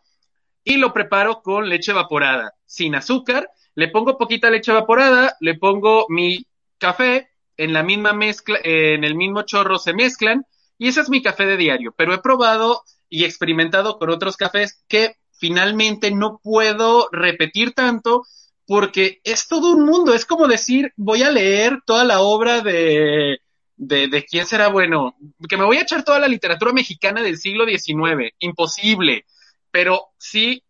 y 0.63 0.77
lo 0.77 0.93
preparo 0.93 1.43
con 1.43 1.69
leche 1.69 1.93
evaporada, 1.93 2.55
sin 2.65 2.95
azúcar. 2.95 3.51
Le 3.75 3.89
pongo 3.89 4.17
poquita 4.17 4.51
leche 4.51 4.71
evaporada, 4.71 5.37
le 5.41 5.57
pongo 5.57 6.07
mi 6.09 6.47
café, 6.79 7.31
en 7.57 7.73
la 7.73 7.83
misma 7.83 8.13
mezcla, 8.13 8.59
en 8.63 9.05
el 9.05 9.15
mismo 9.15 9.43
chorro 9.43 9.79
se 9.79 9.95
mezclan, 9.95 10.45
y 10.79 10.89
ese 10.89 11.01
es 11.01 11.09
mi 11.09 11.23
café 11.23 11.47
de 11.47 11.57
diario. 11.57 11.95
Pero 11.97 12.15
he 12.15 12.19
probado 12.19 12.83
y 13.09 13.25
experimentado 13.25 13.99
con 13.99 14.11
otros 14.11 14.37
cafés 14.37 14.83
que 14.89 15.17
finalmente 15.39 16.11
no 16.11 16.41
puedo 16.43 17.09
repetir 17.13 17.73
tanto 17.73 18.25
porque 18.67 19.21
es 19.25 19.47
todo 19.47 19.73
un 19.73 19.85
mundo, 19.85 20.15
es 20.15 20.25
como 20.25 20.49
decir, 20.49 20.93
voy 20.97 21.23
a 21.23 21.31
leer 21.31 21.81
toda 21.85 22.05
la 22.05 22.23
obra 22.23 22.61
de, 22.63 23.39
de, 23.77 24.27
quién 24.29 24.47
será 24.47 24.69
bueno, 24.69 25.17
que 25.49 25.57
me 25.57 25.65
voy 25.65 25.77
a 25.77 25.83
echar 25.83 26.03
toda 26.03 26.19
la 26.19 26.29
literatura 26.29 26.73
mexicana 26.73 27.23
del 27.23 27.37
siglo 27.37 27.67
XIX, 27.67 28.33
imposible, 28.39 29.27
pero 29.71 30.09
sí 30.19 30.63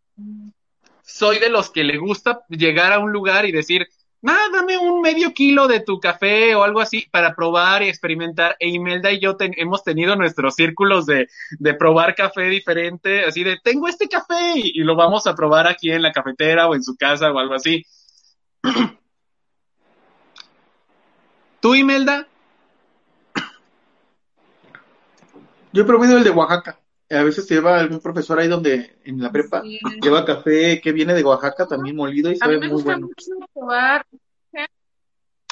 soy 1.03 1.39
de 1.39 1.51
los 1.51 1.71
que 1.71 1.85
le 1.85 1.99
gusta 1.99 2.41
llegar 2.49 2.93
a 2.93 2.99
un 2.99 3.13
lugar 3.13 3.47
y 3.47 3.53
decir, 3.53 3.87
nada, 4.25 4.49
dame 4.51 4.79
un 4.79 5.03
medio 5.03 5.35
kilo 5.35 5.69
de 5.69 5.81
tu 5.81 6.01
café 6.01 6.55
o 6.55 6.65
algo 6.65 6.81
así 6.81 7.07
para 7.11 7.35
probar 7.35 7.83
y 7.83 7.89
experimentar. 7.89 8.57
E 8.59 8.71
Imelda 8.71 9.13
y 9.13 9.21
yo 9.21 9.37
hemos 9.39 9.85
tenido 9.85 10.17
nuestros 10.17 10.55
círculos 10.55 11.05
de, 11.05 11.29
de, 11.59 11.75
probar 11.75 12.15
café 12.15 12.45
diferente, 12.45 13.25
así 13.25 13.45
de, 13.45 13.59
tengo 13.63 13.87
este 13.87 14.09
café 14.09 14.55
y, 14.57 14.83
lo 14.83 14.97
vamos 14.97 15.27
a 15.27 15.35
probar 15.35 15.67
aquí 15.67 15.91
en 15.91 16.03
la 16.03 16.13
cafetera 16.13 16.69
o 16.69 16.75
en 16.75 16.83
su 16.83 16.97
casa 16.97 17.31
o 17.31 17.39
algo 17.39 17.55
así. 17.55 17.85
¿Tú, 21.61 21.75
Imelda? 21.75 22.27
Yo 25.73 25.83
he 25.83 25.87
probado 25.87 26.17
el 26.17 26.25
de 26.25 26.31
Oaxaca. 26.31 26.79
A 27.11 27.23
veces 27.23 27.49
lleva 27.49 27.79
algún 27.79 28.01
profesor 28.01 28.39
ahí 28.39 28.49
donde 28.49 28.99
en 29.05 29.21
la 29.21 29.31
prepa 29.31 29.63
lleva 29.63 30.25
café 30.25 30.81
que 30.81 30.93
viene 30.93 31.15
de 31.15 31.23
Oaxaca 31.23 31.67
también 31.67 31.97
molido 31.97 32.31
y 32.31 32.37
sabe 32.37 32.59
muy 32.59 32.83
bueno. 32.83 33.09
probar. 33.53 34.07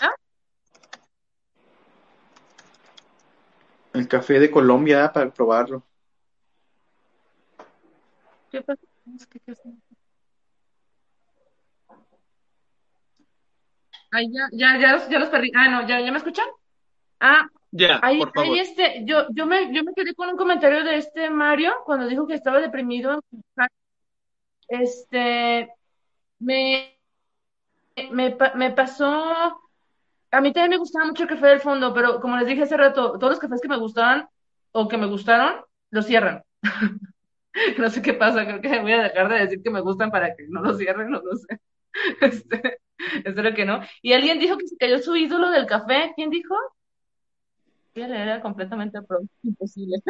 ¿Ah? 0.00 0.14
El 3.92 4.08
café 4.08 4.40
de 4.40 4.50
Colombia 4.50 5.12
para 5.12 5.30
probarlo. 5.30 5.84
¿Qué 8.50 8.62
pasa? 8.62 8.82
Ay, 14.10 14.30
ya, 14.30 14.48
ya, 14.52 14.78
ya, 14.78 15.08
ya 15.08 15.18
los 15.18 15.30
perdí. 15.30 15.50
Ah, 15.54 15.68
no, 15.68 15.88
¿ya, 15.88 16.00
ya 16.00 16.12
me 16.12 16.18
escuchan? 16.18 16.46
Ah, 17.18 17.48
ya, 17.72 17.98
ahí, 18.02 18.18
por 18.18 18.32
favor. 18.32 18.54
ahí 18.54 18.60
este, 18.60 19.02
yo, 19.04 19.26
yo 19.30 19.46
me, 19.46 19.74
yo 19.74 19.82
me 19.82 19.94
quedé 19.94 20.14
con 20.14 20.28
un 20.28 20.36
comentario 20.36 20.84
de 20.84 20.96
este 20.96 21.30
Mario 21.30 21.72
cuando 21.84 22.06
dijo 22.06 22.26
que 22.26 22.34
estaba 22.34 22.60
deprimido. 22.60 23.22
Este, 24.68 25.70
me, 26.38 26.98
me, 28.10 28.36
me 28.54 28.70
pasó, 28.70 29.60
a 30.30 30.40
mí 30.40 30.52
también 30.52 30.70
me 30.70 30.76
gustaba 30.76 31.06
mucho 31.06 31.24
el 31.24 31.28
café 31.28 31.46
del 31.46 31.60
fondo, 31.60 31.92
pero 31.94 32.20
como 32.20 32.36
les 32.36 32.46
dije 32.46 32.62
hace 32.62 32.76
rato, 32.76 33.18
todos 33.18 33.32
los 33.32 33.38
cafés 33.38 33.60
que 33.60 33.68
me 33.68 33.78
gustaban 33.78 34.28
o 34.72 34.88
que 34.88 34.98
me 34.98 35.06
gustaron, 35.06 35.64
los 35.90 36.06
cierran. 36.06 36.42
no 37.78 37.90
sé 37.90 38.02
qué 38.02 38.14
pasa, 38.14 38.46
creo 38.46 38.60
que 38.60 38.80
voy 38.80 38.92
a 38.92 39.04
dejar 39.04 39.28
de 39.28 39.38
decir 39.40 39.62
que 39.62 39.70
me 39.70 39.80
gustan 39.80 40.10
para 40.10 40.34
que 40.34 40.46
no 40.48 40.62
los 40.62 40.78
cierren, 40.78 41.10
no 41.10 41.20
lo 41.22 41.36
sé. 41.36 41.58
Este, 42.20 42.78
espero 43.24 43.54
que 43.54 43.66
no. 43.66 43.80
Y 44.00 44.14
alguien 44.14 44.38
dijo 44.38 44.56
que 44.56 44.66
se 44.66 44.76
cayó 44.76 44.98
su 44.98 45.14
ídolo 45.14 45.50
del 45.50 45.66
café. 45.66 46.12
¿Quién 46.16 46.30
dijo? 46.30 46.54
Era 47.94 48.40
completamente 48.40 48.98
imposible. 49.42 50.02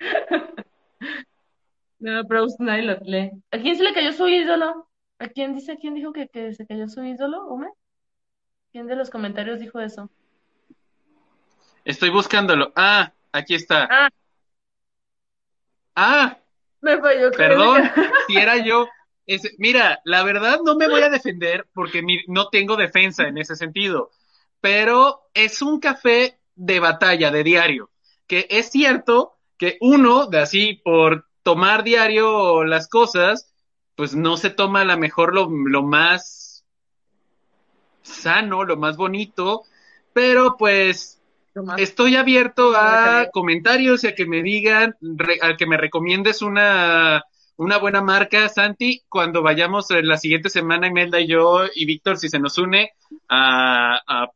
no, 1.98 2.24
Proust 2.24 2.60
nadie 2.60 2.82
lo 2.82 2.96
lee. 3.02 3.30
¿A 3.50 3.58
quién 3.58 3.76
se 3.76 3.84
le 3.84 3.94
cayó 3.94 4.12
su 4.12 4.28
ídolo? 4.28 4.88
¿A 5.18 5.28
quién 5.28 5.54
dice, 5.54 5.78
quién 5.80 5.94
dijo 5.94 6.12
que, 6.12 6.28
que 6.28 6.54
se 6.54 6.66
cayó 6.66 6.88
su 6.88 7.02
ídolo, 7.04 7.46
Ome? 7.46 7.68
¿Quién 8.72 8.86
de 8.86 8.96
los 8.96 9.10
comentarios 9.10 9.60
dijo 9.60 9.80
eso? 9.80 10.10
Estoy 11.84 12.10
buscándolo. 12.10 12.72
Ah, 12.76 13.12
aquí 13.32 13.54
está. 13.54 13.88
Ah. 13.90 14.08
Ah. 15.94 16.38
Me 16.80 16.98
falló. 16.98 17.30
Perdón, 17.32 17.90
si 18.26 18.36
era 18.36 18.56
yo. 18.58 18.88
mira, 19.58 20.00
la 20.04 20.22
verdad 20.22 20.60
no 20.64 20.76
me 20.76 20.88
voy 20.88 21.02
a 21.02 21.10
defender 21.10 21.66
porque 21.72 22.02
no 22.28 22.48
tengo 22.48 22.76
defensa 22.76 23.26
en 23.26 23.38
ese 23.38 23.56
sentido 23.56 24.10
pero 24.60 25.28
es 25.34 25.62
un 25.62 25.80
café 25.80 26.38
de 26.58 26.80
batalla, 26.80 27.30
de 27.30 27.44
diario, 27.44 27.90
que 28.26 28.46
es 28.50 28.70
cierto 28.70 29.34
que 29.56 29.78
uno, 29.80 30.26
de 30.26 30.40
así, 30.40 30.80
por 30.84 31.26
tomar 31.42 31.84
diario 31.84 32.64
las 32.64 32.88
cosas, 32.88 33.54
pues 33.94 34.14
no 34.14 34.36
se 34.36 34.50
toma 34.50 34.82
a 34.82 34.84
lo 34.84 34.98
mejor 34.98 35.34
lo, 35.34 35.48
lo 35.50 35.82
más 35.82 36.64
sano, 38.02 38.64
lo 38.64 38.76
más 38.76 38.96
bonito, 38.96 39.62
pero 40.12 40.56
pues 40.56 41.20
estoy 41.76 42.16
abierto 42.16 42.72
a 42.76 43.28
comentarios 43.32 44.04
y 44.04 44.08
a 44.08 44.14
que 44.14 44.26
me 44.26 44.42
digan, 44.42 44.96
a 45.42 45.56
que 45.56 45.66
me 45.66 45.76
recomiendes 45.76 46.42
una, 46.42 47.24
una 47.56 47.78
buena 47.78 48.00
marca, 48.02 48.48
Santi, 48.48 49.02
cuando 49.08 49.42
vayamos 49.42 49.86
la 49.90 50.16
siguiente 50.16 50.50
semana, 50.50 50.86
Imelda 50.86 51.20
y 51.20 51.28
yo 51.28 51.62
y 51.74 51.86
Víctor, 51.86 52.18
si 52.18 52.28
se 52.28 52.38
nos 52.38 52.58
une 52.58 52.90
a, 53.28 54.00
a, 54.06 54.30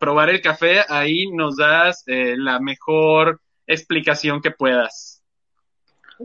probar 0.00 0.30
el 0.30 0.40
café, 0.40 0.80
ahí 0.88 1.30
nos 1.30 1.56
das 1.56 2.02
eh, 2.06 2.34
la 2.36 2.58
mejor 2.60 3.40
explicación 3.66 4.40
que 4.40 4.50
puedas. 4.50 5.22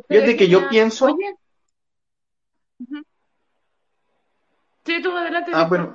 Fíjate 0.07 0.35
que 0.35 0.47
yo 0.47 0.69
pienso... 0.69 1.15
Sí, 4.85 5.01
tú 5.01 5.11
adelante. 5.15 5.51
Ah, 5.53 5.65
bueno. 5.65 5.93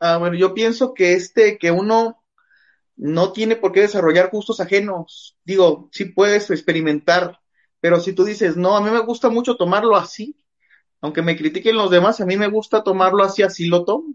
Ah, 0.00 0.16
bueno, 0.16 0.34
yo 0.36 0.54
pienso 0.54 0.94
que 0.94 1.12
este, 1.12 1.58
que 1.58 1.70
uno 1.70 2.22
no 2.96 3.32
tiene 3.32 3.56
por 3.56 3.72
qué 3.72 3.80
desarrollar 3.80 4.30
gustos 4.30 4.60
ajenos. 4.60 5.36
Digo, 5.44 5.88
sí 5.92 6.06
puedes 6.06 6.50
experimentar, 6.50 7.38
pero 7.80 8.00
si 8.00 8.12
tú 8.12 8.24
dices, 8.24 8.56
no, 8.56 8.76
a 8.76 8.80
mí 8.80 8.90
me 8.90 9.00
gusta 9.00 9.28
mucho 9.28 9.56
tomarlo 9.56 9.96
así, 9.96 10.36
aunque 11.00 11.22
me 11.22 11.36
critiquen 11.36 11.76
los 11.76 11.90
demás, 11.90 12.20
a 12.20 12.26
mí 12.26 12.36
me 12.36 12.48
gusta 12.48 12.82
tomarlo 12.82 13.22
así, 13.22 13.42
así 13.42 13.66
lo 13.68 13.84
tomo. 13.84 14.14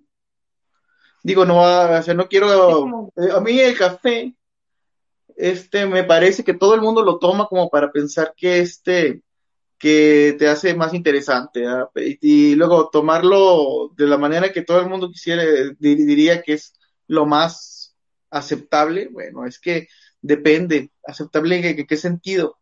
Digo, 1.27 1.43
no, 1.43 1.59
o 1.59 2.01
sea, 2.03 2.13
no 2.13 2.29
quiero, 2.29 3.11
eh, 3.17 3.31
a 3.35 3.41
mí 3.41 3.59
el 3.59 3.77
café, 3.77 4.33
este, 5.35 5.85
me 5.85 6.05
parece 6.05 6.41
que 6.41 6.53
todo 6.53 6.73
el 6.73 6.79
mundo 6.79 7.03
lo 7.03 7.19
toma 7.19 7.47
como 7.47 7.69
para 7.69 7.91
pensar 7.91 8.33
que 8.33 8.59
este, 8.59 9.23
que 9.77 10.37
te 10.39 10.47
hace 10.47 10.73
más 10.73 10.93
interesante. 10.93 11.65
Y, 12.21 12.55
luego 12.55 12.89
tomarlo 12.89 13.91
de 13.97 14.07
la 14.07 14.17
manera 14.17 14.53
que 14.53 14.61
todo 14.61 14.79
el 14.79 14.87
mundo 14.87 15.11
quisiera, 15.11 15.43
diría 15.77 16.41
que 16.41 16.53
es 16.53 16.73
lo 17.07 17.25
más 17.25 17.93
aceptable. 18.29 19.09
Bueno, 19.11 19.45
es 19.45 19.59
que 19.59 19.89
depende. 20.21 20.91
¿Aceptable 21.03 21.71
en 21.77 21.85
qué, 21.85 21.97
sentido? 21.97 22.57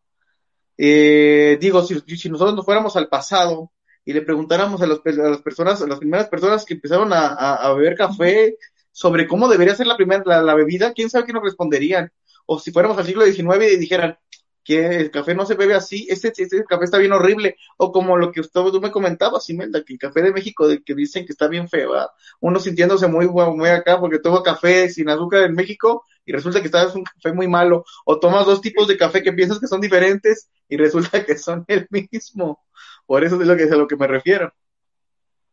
Eh, 0.76 1.59
digo, 1.61 1.84
si, 1.84 1.99
si, 2.18 2.30
nosotros 2.30 2.55
nos 2.55 2.66
fuéramos 2.66 2.95
al 2.95 3.09
pasado 3.09 3.72
y 4.06 4.14
le 4.14 4.22
preguntáramos 4.22 4.82
a, 4.82 4.88
las 4.88 4.99
personas, 4.99 5.82
a 5.82 5.88
las 5.88 5.99
primeras 5.99 6.30
personas 6.30 6.64
que 6.64 6.76
empezaron 6.76 7.12
a, 7.12 7.74
beber 7.74 7.95
café 7.95 8.58
sobre 8.91 9.28
cómo 9.28 9.49
debería 9.49 9.76
ser 9.76 9.88
la 9.88 9.97
primera 9.97 10.43
la, 10.43 10.53
bebida, 10.53 10.93
quién 10.93 11.10
sabe 11.10 11.26
qué 11.26 11.34
nos 11.34 11.43
responderían. 11.43 12.12
O 12.45 12.60
si 12.60 12.72
fuéramos 12.72 12.97
al 12.99 13.06
siglo 13.06 13.26
XIX 13.26 13.74
y 13.74 13.78
dijeran, 13.78 14.18
que 14.66 14.97
el 14.97 15.12
café 15.12 15.36
no 15.36 15.45
se 15.45 15.53
bebe 15.53 15.76
así, 15.76 16.08
este, 16.10 16.34
este 16.36 16.66
café 16.66 16.86
está 16.86 16.97
bien 16.97 17.12
horrible, 17.12 17.56
o 17.78 17.91
como 17.91 18.18
lo 18.18 18.32
que 18.32 18.41
usted 18.41 18.62
tú 18.72 18.82
me 18.82 18.89
comentabas, 18.89 19.47
Imelda, 19.51 19.84
que 19.84 19.93
el 19.93 19.99
café 19.99 20.24
de 20.24 20.34
México, 20.34 20.68
de 20.68 20.82
que 20.82 20.95
dicen 20.95 21.24
que 21.24 21.34
está 21.34 21.47
bien 21.47 21.70
feo, 21.70 21.91
uno 22.39 22.60
sintiéndose 22.60 23.08
muy, 23.08 23.28
muy 23.28 23.70
acá 23.70 23.99
porque 23.99 24.18
toma 24.18 24.41
café 24.41 24.89
sin 24.89 25.08
azúcar 25.08 25.43
en 25.43 25.53
México 25.53 26.03
y 26.26 26.32
resulta 26.32 26.62
que 26.62 26.66
está 26.66 26.88
un 26.88 27.03
café 27.03 27.32
muy 27.32 27.47
malo, 27.47 27.86
o 28.06 28.20
tomas 28.20 28.47
dos 28.47 28.60
tipos 28.60 28.88
de 28.88 28.97
café 28.97 29.22
que 29.22 29.34
piensas 29.34 29.60
que 29.60 29.68
son 29.68 29.80
diferentes 29.80 30.49
y 30.68 30.78
resulta 30.78 31.24
que 31.24 31.38
son 31.38 31.64
el 31.68 31.88
mismo, 31.91 32.66
por 33.06 33.24
eso 33.24 33.39
es 33.41 33.47
lo 33.47 33.56
que 33.56 33.64
es 33.64 33.72
a 33.72 33.76
lo 33.76 33.88
que 33.88 33.95
me 33.95 34.08
refiero. 34.08 34.53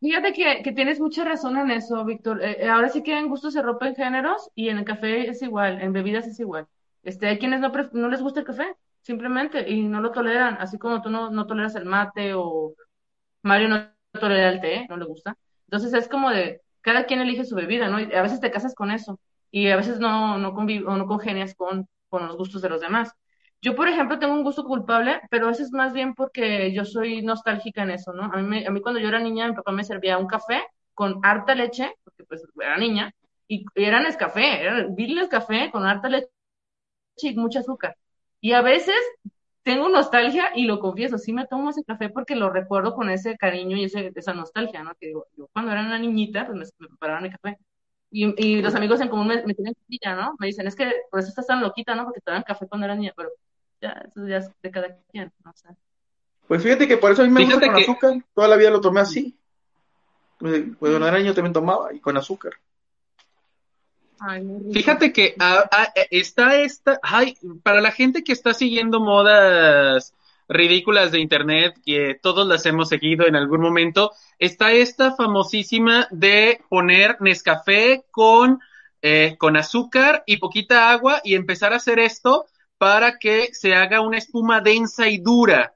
Fíjate 0.00 0.32
que, 0.32 0.62
que 0.64 0.72
tienes 0.72 0.98
mucha 0.98 1.24
razón 1.24 1.56
en 1.56 1.70
eso, 1.70 2.04
Víctor. 2.04 2.42
Eh, 2.42 2.64
eh, 2.64 2.68
ahora 2.68 2.88
sí 2.88 3.04
que 3.04 3.16
en 3.16 3.28
gusto 3.28 3.52
se 3.52 3.62
rompen 3.62 3.94
géneros 3.94 4.50
y 4.54 4.68
en 4.68 4.78
el 4.78 4.84
café 4.84 5.28
es 5.28 5.42
igual, 5.42 5.80
en 5.80 5.92
bebidas 5.92 6.26
es 6.26 6.40
igual. 6.40 6.66
Este, 7.04 7.28
hay 7.28 7.38
quienes 7.38 7.60
no, 7.60 7.70
no 7.92 8.08
les 8.08 8.20
gusta 8.20 8.40
el 8.40 8.46
café, 8.46 8.74
simplemente, 9.00 9.68
y 9.70 9.82
no 9.82 10.00
lo 10.00 10.10
toleran, 10.10 10.56
así 10.58 10.76
como 10.76 11.02
tú 11.02 11.10
no, 11.10 11.30
no 11.30 11.46
toleras 11.46 11.76
el 11.76 11.84
mate 11.84 12.34
o 12.34 12.74
Mario 13.42 13.68
no 13.68 13.92
tolera 14.18 14.50
el 14.50 14.60
té, 14.60 14.86
no 14.88 14.96
le 14.96 15.04
gusta. 15.04 15.36
Entonces 15.66 15.94
es 15.94 16.08
como 16.08 16.30
de, 16.30 16.62
cada 16.80 17.06
quien 17.06 17.20
elige 17.20 17.44
su 17.44 17.54
bebida, 17.54 17.88
¿no? 17.88 18.00
Y 18.00 18.12
a 18.12 18.22
veces 18.22 18.40
te 18.40 18.50
casas 18.50 18.74
con 18.74 18.90
eso, 18.90 19.20
y 19.52 19.68
a 19.68 19.76
veces 19.76 20.00
no, 20.00 20.36
no, 20.38 20.48
o 20.48 20.96
no 20.96 21.06
congenias 21.06 21.54
con, 21.54 21.86
con 22.08 22.26
los 22.26 22.36
gustos 22.36 22.60
de 22.62 22.68
los 22.68 22.80
demás. 22.80 23.12
Yo, 23.62 23.76
por 23.76 23.88
ejemplo, 23.88 24.18
tengo 24.18 24.34
un 24.34 24.42
gusto 24.42 24.64
culpable, 24.64 25.20
pero 25.30 25.48
eso 25.48 25.62
es 25.62 25.70
más 25.72 25.92
bien 25.92 26.14
porque 26.14 26.72
yo 26.72 26.84
soy 26.84 27.22
nostálgica 27.22 27.84
en 27.84 27.90
eso, 27.92 28.12
¿no? 28.12 28.24
A 28.24 28.36
mí, 28.42 28.66
a 28.66 28.70
mí 28.72 28.80
cuando 28.80 29.00
yo 29.00 29.08
era 29.08 29.20
niña, 29.20 29.46
mi 29.48 29.54
papá 29.54 29.70
me 29.72 29.84
servía 29.84 30.18
un 30.18 30.26
café 30.26 30.62
con 30.94 31.20
harta 31.22 31.54
leche, 31.54 31.94
porque 32.04 32.24
pues 32.24 32.42
era 32.60 32.76
niña, 32.76 33.14
y, 33.46 33.64
eran 33.76 34.02
eran 34.02 34.16
café, 34.16 34.62
eran 34.62 35.28
café 35.28 35.70
con 35.70 35.86
harta 35.86 36.08
leche 36.08 36.28
y 37.22 37.34
mucho 37.36 37.60
azúcar. 37.60 37.96
Y 38.40 38.52
a 38.52 38.62
veces 38.62 38.96
tengo 39.62 39.88
nostalgia 39.88 40.50
y 40.56 40.66
lo 40.66 40.80
confieso, 40.80 41.18
sí 41.18 41.32
me 41.32 41.46
tomo 41.46 41.70
ese 41.70 41.84
café 41.84 42.10
porque 42.10 42.34
lo 42.36 42.50
recuerdo 42.50 42.94
con 42.94 43.10
ese 43.10 43.36
cariño 43.36 43.76
y 43.76 43.84
ese, 43.84 44.12
esa 44.14 44.34
nostalgia, 44.34 44.82
¿no? 44.82 44.94
Que 44.96 45.08
digo, 45.08 45.26
yo 45.36 45.48
cuando 45.52 45.72
era 45.72 45.82
una 45.82 45.98
niñita, 45.98 46.46
pues 46.46 46.72
me, 46.78 46.88
preparaban 46.88 47.26
el 47.26 47.32
café. 47.32 47.58
Y, 48.10 48.34
y, 48.44 48.62
los 48.62 48.74
amigos 48.74 49.00
en 49.00 49.08
común 49.08 49.28
me, 49.28 49.44
me 49.46 49.54
tienen 49.54 49.74
¿no? 50.16 50.34
Me 50.38 50.48
dicen, 50.48 50.66
es 50.66 50.76
que 50.76 50.90
por 51.10 51.20
eso 51.20 51.28
estás 51.30 51.46
tan 51.46 51.62
loquita, 51.62 51.94
¿no? 51.94 52.04
Porque 52.04 52.20
te 52.20 52.30
daban 52.30 52.44
café 52.44 52.66
cuando 52.68 52.86
era 52.86 52.96
niña, 52.96 53.12
pero 53.16 53.30
ya, 53.82 53.90
eso 54.06 54.26
ya 54.26 54.38
es 54.38 54.50
de 54.62 54.70
cada 54.70 54.96
quien, 55.10 55.32
no 55.44 55.52
sé. 55.54 55.68
Pues 56.46 56.62
fíjate 56.62 56.86
que 56.86 56.96
por 56.96 57.12
eso 57.12 57.22
a 57.22 57.26
mí 57.26 57.30
me 57.30 57.44
gusta 57.44 57.66
con 57.66 57.76
azúcar, 57.76 58.24
toda 58.34 58.48
la 58.48 58.56
vida 58.56 58.70
lo 58.70 58.80
tomé 58.80 59.00
así. 59.00 59.36
Pues, 60.38 60.64
cuando 60.78 61.06
era 61.06 61.18
niño 61.18 61.34
también 61.34 61.52
tomaba 61.52 61.92
y 61.92 62.00
con 62.00 62.16
azúcar. 62.16 62.52
Fíjate 64.72 65.12
que 65.12 65.34
ah, 65.40 65.68
ah, 65.70 65.92
eh, 65.96 66.06
está 66.12 66.56
esta, 66.56 67.00
ay, 67.02 67.36
para 67.64 67.80
la 67.80 67.90
gente 67.90 68.22
que 68.22 68.32
está 68.32 68.54
siguiendo 68.54 69.00
modas 69.00 70.14
ridículas 70.48 71.10
de 71.10 71.20
internet, 71.20 71.74
que 71.84 72.18
todos 72.22 72.46
las 72.46 72.64
hemos 72.66 72.88
seguido 72.88 73.26
en 73.26 73.34
algún 73.34 73.60
momento, 73.60 74.12
está 74.38 74.72
esta 74.72 75.16
famosísima 75.16 76.06
de 76.10 76.60
poner 76.68 77.16
Nescafé 77.20 78.04
con, 78.10 78.60
eh, 79.00 79.36
con 79.38 79.56
azúcar 79.56 80.22
y 80.26 80.36
poquita 80.36 80.90
agua 80.90 81.20
y 81.24 81.34
empezar 81.34 81.72
a 81.72 81.76
hacer 81.76 81.98
esto 81.98 82.46
para 82.82 83.20
que 83.20 83.54
se 83.54 83.76
haga 83.76 84.00
una 84.00 84.18
espuma 84.18 84.60
densa 84.60 85.06
y 85.06 85.18
dura 85.18 85.72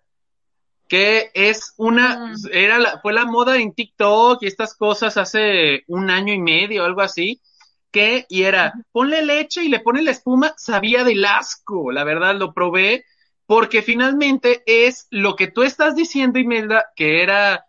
que 0.88 1.30
es 1.34 1.72
una, 1.76 2.32
mm. 2.32 2.34
era 2.50 2.80
la, 2.80 2.98
fue 2.98 3.12
la 3.12 3.24
moda 3.24 3.58
en 3.58 3.72
TikTok 3.72 4.42
y 4.42 4.48
estas 4.48 4.74
cosas 4.74 5.16
hace 5.16 5.84
un 5.86 6.10
año 6.10 6.34
y 6.34 6.40
medio, 6.40 6.84
algo 6.84 7.02
así, 7.02 7.40
y 8.28 8.42
era, 8.42 8.74
ponle 8.90 9.24
leche 9.24 9.62
y 9.62 9.68
le 9.68 9.78
pone 9.78 10.02
la 10.02 10.10
espuma, 10.10 10.52
sabía 10.56 11.04
del 11.04 11.24
asco, 11.24 11.92
la 11.92 12.02
verdad 12.02 12.34
lo 12.34 12.52
probé, 12.52 13.04
porque 13.46 13.82
finalmente 13.82 14.64
es 14.66 15.06
lo 15.10 15.36
que 15.36 15.46
tú 15.46 15.62
estás 15.62 15.94
diciendo, 15.94 16.40
Imelda, 16.40 16.86
que 16.96 17.22
era 17.22 17.66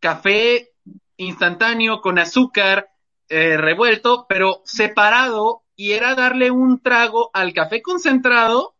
café 0.00 0.70
instantáneo 1.18 2.00
con 2.00 2.18
azúcar 2.18 2.88
eh, 3.28 3.58
revuelto, 3.58 4.24
pero 4.30 4.62
separado, 4.64 5.64
y 5.76 5.92
era 5.92 6.14
darle 6.14 6.50
un 6.50 6.80
trago 6.80 7.28
al 7.34 7.52
café 7.52 7.82
concentrado 7.82 8.76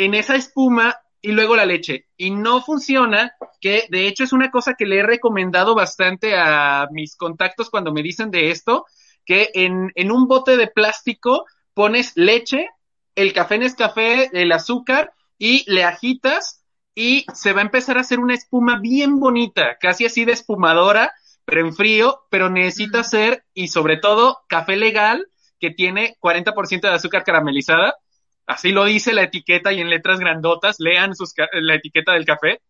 en 0.00 0.14
esa 0.14 0.34
espuma 0.34 0.96
y 1.20 1.32
luego 1.32 1.56
la 1.56 1.66
leche. 1.66 2.06
Y 2.16 2.30
no 2.30 2.62
funciona, 2.62 3.32
que 3.60 3.86
de 3.90 4.08
hecho 4.08 4.24
es 4.24 4.32
una 4.32 4.50
cosa 4.50 4.74
que 4.74 4.86
le 4.86 4.98
he 4.98 5.02
recomendado 5.02 5.74
bastante 5.74 6.34
a 6.36 6.88
mis 6.90 7.16
contactos 7.16 7.68
cuando 7.68 7.92
me 7.92 8.02
dicen 8.02 8.30
de 8.30 8.50
esto, 8.50 8.86
que 9.26 9.50
en, 9.52 9.92
en 9.94 10.10
un 10.10 10.26
bote 10.26 10.56
de 10.56 10.68
plástico 10.68 11.44
pones 11.74 12.12
leche, 12.14 12.68
el 13.14 13.34
café 13.34 13.56
en 13.56 13.70
café, 13.74 14.30
el 14.32 14.52
azúcar 14.52 15.12
y 15.38 15.70
le 15.70 15.84
agitas 15.84 16.64
y 16.94 17.26
se 17.34 17.52
va 17.52 17.60
a 17.60 17.64
empezar 17.64 17.98
a 17.98 18.00
hacer 18.00 18.20
una 18.20 18.34
espuma 18.34 18.78
bien 18.80 19.20
bonita, 19.20 19.76
casi 19.78 20.06
así 20.06 20.24
de 20.24 20.32
espumadora, 20.32 21.12
pero 21.44 21.60
en 21.60 21.74
frío, 21.74 22.22
pero 22.30 22.48
necesita 22.48 23.04
ser 23.04 23.44
y 23.52 23.68
sobre 23.68 23.98
todo 23.98 24.38
café 24.48 24.76
legal 24.76 25.26
que 25.58 25.70
tiene 25.70 26.16
40% 26.20 26.80
de 26.80 26.94
azúcar 26.94 27.22
caramelizada. 27.22 27.94
Así 28.50 28.72
lo 28.72 28.84
dice 28.84 29.12
la 29.12 29.22
etiqueta 29.22 29.72
y 29.72 29.80
en 29.80 29.90
letras 29.90 30.18
grandotas, 30.18 30.80
lean 30.80 31.12
la 31.52 31.74
etiqueta 31.76 32.14
del 32.14 32.24
café. 32.24 32.60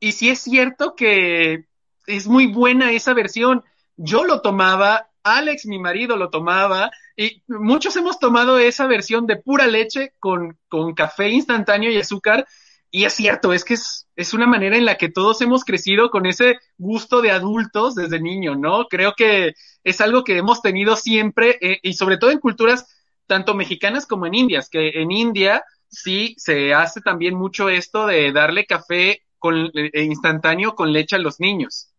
Y 0.00 0.12
si 0.12 0.30
es 0.30 0.40
cierto 0.40 0.96
que 0.96 1.66
es 2.06 2.26
muy 2.26 2.46
buena 2.46 2.90
esa 2.90 3.14
versión. 3.14 3.64
Yo 3.96 4.24
lo 4.24 4.40
tomaba 4.40 5.10
Alex, 5.22 5.66
mi 5.66 5.78
marido, 5.78 6.16
lo 6.16 6.30
tomaba 6.30 6.90
y 7.16 7.42
muchos 7.46 7.96
hemos 7.96 8.18
tomado 8.18 8.58
esa 8.58 8.86
versión 8.86 9.26
de 9.26 9.36
pura 9.36 9.68
leche 9.68 10.12
con, 10.18 10.58
café 10.96 11.30
instantáneo 11.30 11.90
y 11.90 11.98
azúcar. 11.98 12.46
Y 12.90 13.04
es 13.04 13.12
cierto, 13.12 13.52
es 13.52 13.64
que 13.64 13.74
es, 13.74 14.08
es 14.16 14.34
una 14.34 14.46
manera 14.46 14.76
en 14.76 14.84
la 14.84 14.96
que 14.96 15.08
todos 15.08 15.40
hemos 15.40 15.64
crecido 15.64 16.10
con 16.10 16.26
ese 16.26 16.58
gusto 16.78 17.20
de 17.20 17.30
adultos 17.30 17.94
desde 17.94 18.20
niño, 18.20 18.56
¿no? 18.56 18.86
Creo 18.88 19.14
que 19.16 19.54
es 19.84 20.00
algo 20.00 20.24
que 20.24 20.36
hemos 20.36 20.62
tenido 20.62 20.96
siempre 20.96 21.58
eh, 21.60 21.78
y 21.82 21.94
sobre 21.94 22.16
todo 22.16 22.30
en 22.30 22.40
culturas 22.40 22.95
tanto 23.26 23.54
mexicanas 23.54 24.06
como 24.06 24.26
en 24.26 24.34
indias, 24.34 24.68
que 24.68 25.00
en 25.00 25.10
India 25.10 25.64
sí 25.88 26.34
se 26.38 26.74
hace 26.74 27.00
también 27.00 27.34
mucho 27.34 27.68
esto 27.68 28.06
de 28.06 28.32
darle 28.32 28.66
café 28.66 29.22
con, 29.38 29.70
eh, 29.74 30.02
instantáneo 30.02 30.74
con 30.74 30.92
leche 30.92 31.16
a 31.16 31.20
los 31.20 31.40
niños. 31.40 31.90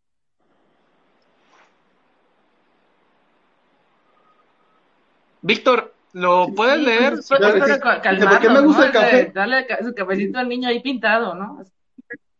Víctor, 5.41 5.93
¿lo 6.13 6.47
puedes 6.53 6.79
leer? 6.79 7.13
Pues, 7.13 7.27
pues, 7.27 8.19
¿Por 8.19 8.39
qué 8.39 8.49
me 8.49 8.61
gusta 8.61 8.85
el 8.87 8.91
café? 8.91 9.31
Darle 9.33 9.67
su 9.83 9.93
cafecito 9.93 10.39
al 10.39 10.49
niño 10.49 10.67
ahí 10.67 10.81
pintado, 10.81 11.35
¿no? 11.35 11.63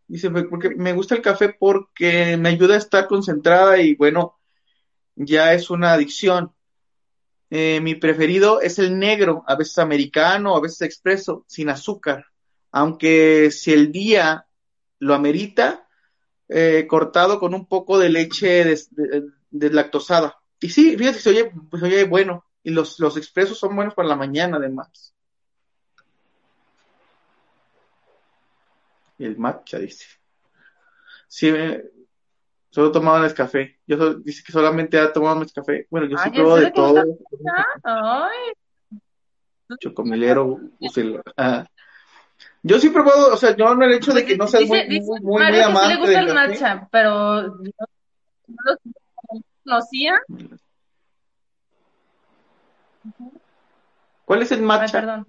Dice, 0.08 0.30
porque 0.30 0.70
me 0.72 0.94
gusta 0.94 1.16
el 1.16 1.22
café 1.22 1.56
porque 1.58 2.38
me 2.38 2.50
ayuda 2.50 2.76
a 2.76 2.80
estar 2.80 3.08
concentrada 3.08 3.78
y 3.78 3.96
bueno, 3.96 4.38
ya 5.16 5.54
es 5.54 5.70
una 5.70 5.94
adicción. 5.94 6.54
Eh, 7.50 7.80
mi 7.82 7.96
preferido 7.96 8.62
es 8.62 8.78
el 8.80 9.00
negro, 9.00 9.44
a 9.48 9.56
veces 9.56 9.78
americano, 9.78 10.56
a 10.56 10.62
veces 10.62 10.82
expreso, 10.82 11.46
sin 11.48 11.70
azúcar. 11.70 12.26
Aunque 12.72 13.52
si 13.52 13.72
el 13.74 13.92
día 13.92 14.48
lo 15.00 15.14
amerita, 15.14 15.88
eh, 16.50 16.86
cortado 16.88 17.40
con 17.40 17.54
un 17.54 17.68
poco 17.68 17.98
de 17.98 18.10
leche 18.10 18.66
deslactosada. 19.50 20.38
Y 20.60 20.70
sí, 20.70 20.98
fíjate, 20.98 21.20
se 21.20 21.30
oye, 21.30 21.52
pues 21.70 21.84
oye 21.84 22.04
bueno. 22.06 22.46
Y 22.64 22.72
los, 22.72 23.00
expresos 23.16 23.58
son 23.58 23.76
buenos 23.76 23.94
para 23.94 24.10
la 24.10 24.16
mañana, 24.16 24.58
además. 24.58 25.14
El 29.18 29.38
matcha, 29.38 29.80
dice. 29.80 30.06
Sí, 31.28 31.52
solo 32.70 32.92
tomaba 32.92 33.34
café. 33.34 33.80
Yo 33.88 34.16
dice 34.16 34.44
que 34.44 34.52
solamente 34.52 35.00
ha 35.00 35.12
tomado 35.12 35.46
café. 35.54 35.88
Bueno, 35.90 36.08
yo 36.08 36.18
sí 36.18 36.30
pruebo 36.30 36.56
de 36.58 36.72
todo. 36.72 37.04
Ay. 37.84 38.54
Chocomilero, 39.80 40.60
ah. 41.36 41.66
Yo 42.64 42.80
sí 42.80 42.88
he 42.88 42.92
probado, 42.92 43.34
o 43.34 43.38
sea, 43.38 43.56
yo 43.56 43.74
no 43.76 43.86
el 43.86 43.94
hecho 43.94 44.14
de 44.14 44.26
que 44.26 44.38
no 44.38 44.48
sea 44.48 44.62
muy, 44.62 44.86
muy, 44.88 45.02
muy, 45.02 45.22
muy 45.22 45.60
amante. 45.60 45.96
le 45.96 46.00
gusta 46.00 46.20
el 46.20 46.34
matcha, 46.34 46.88
pero 46.92 47.64
yo 47.64 47.72
no 48.48 48.56
lo 48.66 48.78
conocía. 49.64 50.20
¿Cuál 54.26 54.42
es 54.42 54.52
el 54.52 54.62
matcha? 54.62 54.92
perdón. 54.92 55.28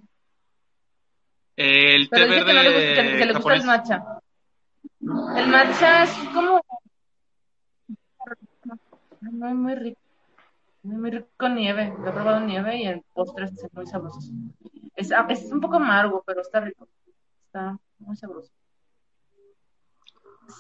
El 1.56 2.08
té 2.08 2.20
verde 2.20 2.44
que, 2.44 2.52
no 2.52 2.62
le 2.62 2.70
gusta, 2.70 3.02
que, 3.02 3.26
le 3.26 3.32
gusta 3.32 3.54
el 3.54 3.64
matcha. 3.64 4.04
El 5.36 5.48
matcha 5.48 6.02
es 6.04 6.10
como 6.32 6.60
muy, 9.32 9.54
muy 9.54 9.74
rico. 9.74 10.00
Muy, 10.82 10.96
muy 10.96 11.10
rico 11.10 11.28
con 11.36 11.54
nieve. 11.54 11.94
Yo 11.98 12.08
he 12.08 12.12
probado 12.12 12.40
nieve 12.40 12.76
y 12.76 12.86
el 12.86 13.02
postre 13.14 13.46
es 13.46 13.72
muy 13.72 13.86
sabroso. 13.86 14.18
Es, 14.96 15.10
es 15.28 15.52
un 15.52 15.60
poco 15.60 15.76
amargo, 15.76 16.22
pero 16.26 16.40
está 16.40 16.60
rico. 16.60 16.88
Está 17.46 17.78
muy 17.98 18.16
sabroso. 18.16 18.50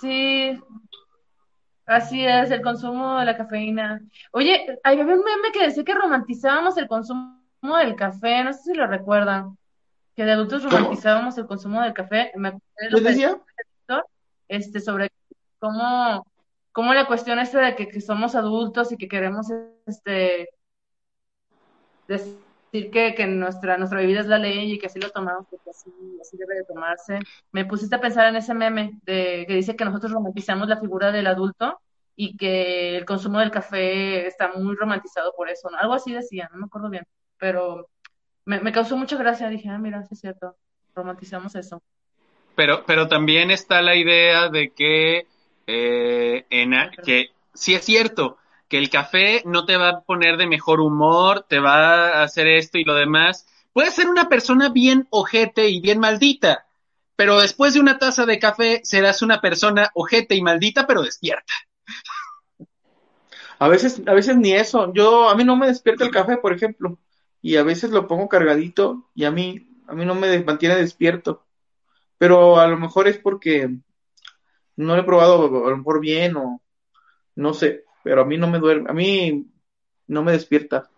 Sí, 0.00 0.60
así 1.86 2.24
es, 2.24 2.50
el 2.50 2.62
consumo 2.62 3.18
de 3.18 3.24
la 3.24 3.36
cafeína. 3.36 4.02
Oye, 4.32 4.78
había 4.84 5.02
un 5.02 5.08
meme 5.08 5.52
que 5.52 5.66
decía 5.66 5.84
que 5.84 5.94
romantizábamos 5.94 6.76
el 6.76 6.86
consumo 6.86 7.38
del 7.62 7.96
café, 7.96 8.44
no 8.44 8.52
sé 8.52 8.60
si 8.62 8.74
lo 8.74 8.86
recuerdan, 8.86 9.56
que 10.14 10.24
de 10.24 10.32
adultos 10.32 10.62
romantizábamos 10.64 11.38
el 11.38 11.46
consumo 11.46 11.80
del 11.80 11.94
café. 11.94 12.32
Me 12.36 12.52
¿Qué 12.52 13.00
decía? 13.00 13.40
Este, 14.46 14.80
sobre 14.80 15.10
cómo, 15.58 16.26
cómo 16.78 16.94
la 16.94 17.08
cuestión 17.08 17.40
esta 17.40 17.60
de 17.60 17.74
que, 17.74 18.00
somos 18.00 18.36
adultos 18.36 18.92
y 18.92 18.96
que 18.96 19.08
queremos 19.08 19.48
este 19.84 20.48
decir 22.06 22.92
que, 22.92 23.26
nuestra, 23.26 23.76
nuestra 23.78 23.98
bebida 23.98 24.20
es 24.20 24.28
la 24.28 24.38
ley 24.38 24.74
y 24.74 24.78
que 24.78 24.86
así 24.86 25.00
lo 25.00 25.10
tomamos, 25.10 25.44
porque 25.50 25.70
así, 25.70 25.90
debe 26.34 26.54
de 26.54 26.64
tomarse. 26.64 27.18
Me 27.50 27.64
pusiste 27.64 27.96
a 27.96 28.00
pensar 28.00 28.28
en 28.28 28.36
ese 28.36 28.54
meme 28.54 28.92
de, 29.02 29.44
que 29.48 29.54
dice 29.54 29.74
que 29.74 29.84
nosotros 29.84 30.12
romantizamos 30.12 30.68
la 30.68 30.78
figura 30.78 31.10
del 31.10 31.26
adulto 31.26 31.80
y 32.14 32.36
que 32.36 32.96
el 32.98 33.04
consumo 33.04 33.40
del 33.40 33.50
café 33.50 34.28
está 34.28 34.52
muy 34.52 34.76
romantizado 34.76 35.34
por 35.36 35.48
eso, 35.48 35.68
Algo 35.76 35.94
así 35.94 36.12
decía, 36.12 36.48
no 36.52 36.60
me 36.60 36.66
acuerdo 36.66 36.90
bien, 36.90 37.08
pero 37.38 37.88
me, 38.44 38.60
me 38.60 38.70
causó 38.70 38.96
mucha 38.96 39.16
gracia, 39.16 39.48
dije, 39.48 39.68
ah, 39.68 39.78
mira, 39.78 40.04
sí 40.04 40.14
es 40.14 40.20
cierto, 40.20 40.54
romantizamos 40.94 41.56
eso. 41.56 41.82
Pero, 42.54 42.84
pero 42.86 43.08
también 43.08 43.50
está 43.50 43.82
la 43.82 43.96
idea 43.96 44.48
de 44.48 44.70
que, 44.70 45.26
eh, 45.70 46.46
en, 46.48 46.72
que 47.04 47.32
sí 47.52 47.74
es 47.74 47.84
cierto, 47.84 48.38
que 48.68 48.78
el 48.78 48.88
café 48.88 49.42
no 49.44 49.66
te 49.66 49.76
va 49.76 49.88
a 49.90 50.00
poner 50.00 50.38
de 50.38 50.46
mejor 50.46 50.80
humor, 50.80 51.44
te 51.46 51.60
va 51.60 52.08
a 52.08 52.22
hacer 52.22 52.48
esto 52.48 52.78
y 52.78 52.84
lo 52.84 52.94
demás. 52.94 53.46
Puedes 53.74 53.94
ser 53.94 54.08
una 54.08 54.30
persona 54.30 54.70
bien 54.70 55.06
ojete 55.10 55.68
y 55.68 55.80
bien 55.80 56.00
maldita, 56.00 56.66
pero 57.16 57.38
después 57.38 57.74
de 57.74 57.80
una 57.80 57.98
taza 57.98 58.24
de 58.24 58.38
café 58.38 58.80
serás 58.82 59.20
una 59.20 59.42
persona 59.42 59.90
ojete 59.92 60.34
y 60.36 60.42
maldita, 60.42 60.86
pero 60.86 61.02
despierta. 61.02 61.52
A 63.58 63.68
veces, 63.68 64.00
a 64.06 64.14
veces 64.14 64.38
ni 64.38 64.52
eso. 64.52 64.90
Yo, 64.94 65.28
a 65.28 65.34
mí 65.34 65.44
no 65.44 65.54
me 65.54 65.66
despierta 65.66 66.04
el 66.04 66.10
café, 66.10 66.38
por 66.38 66.54
ejemplo, 66.54 66.98
y 67.42 67.56
a 67.56 67.62
veces 67.62 67.90
lo 67.90 68.08
pongo 68.08 68.28
cargadito 68.28 69.10
y 69.14 69.24
a 69.24 69.30
mí, 69.30 69.68
a 69.86 69.92
mí 69.92 70.06
no 70.06 70.14
me 70.14 70.42
mantiene 70.44 70.76
despierto. 70.76 71.44
Pero 72.16 72.58
a 72.58 72.66
lo 72.68 72.78
mejor 72.78 73.06
es 73.06 73.18
porque 73.18 73.68
no 74.78 74.96
lo 74.96 75.02
he 75.02 75.04
probado 75.04 75.66
a 75.66 75.70
lo 75.70 75.76
mejor 75.76 76.00
bien 76.00 76.36
o 76.36 76.62
no 77.36 77.54
sé 77.54 77.84
pero 78.02 78.22
a 78.22 78.24
mí 78.24 78.38
no 78.38 78.48
me 78.48 78.58
duerme, 78.58 78.90
a 78.90 78.94
mí 78.94 79.46
no 80.06 80.22
me 80.22 80.32
despierta. 80.32 80.88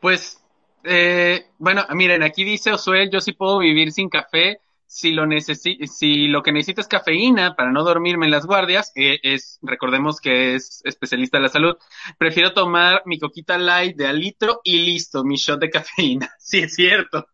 Pues, 0.00 0.42
eh, 0.84 1.46
bueno, 1.58 1.84
miren, 1.90 2.22
aquí 2.22 2.42
dice 2.42 2.72
Osuel, 2.72 3.10
yo 3.10 3.20
sí 3.20 3.32
puedo 3.32 3.58
vivir 3.58 3.92
sin 3.92 4.08
café 4.08 4.60
si 4.86 5.10
lo 5.12 5.24
si 5.40 6.28
lo 6.28 6.42
que 6.42 6.52
necesito 6.52 6.80
es 6.80 6.88
cafeína 6.88 7.54
para 7.56 7.72
no 7.72 7.84
dormirme 7.84 8.24
en 8.24 8.30
las 8.30 8.46
guardias, 8.46 8.92
es, 8.94 9.58
recordemos 9.60 10.20
que 10.20 10.54
es 10.54 10.80
especialista 10.84 11.38
de 11.38 11.42
la 11.42 11.48
salud, 11.48 11.76
prefiero 12.16 12.54
tomar 12.54 13.02
mi 13.04 13.18
coquita 13.18 13.58
light 13.58 13.96
de 13.96 14.06
al 14.06 14.20
litro 14.20 14.60
y 14.64 14.78
listo, 14.86 15.22
mi 15.22 15.36
shot 15.36 15.60
de 15.60 15.70
cafeína. 15.70 16.30
Sí, 16.38 16.60
es 16.60 16.74
cierto. 16.74 17.26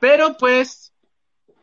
Pero 0.00 0.36
pues, 0.36 0.92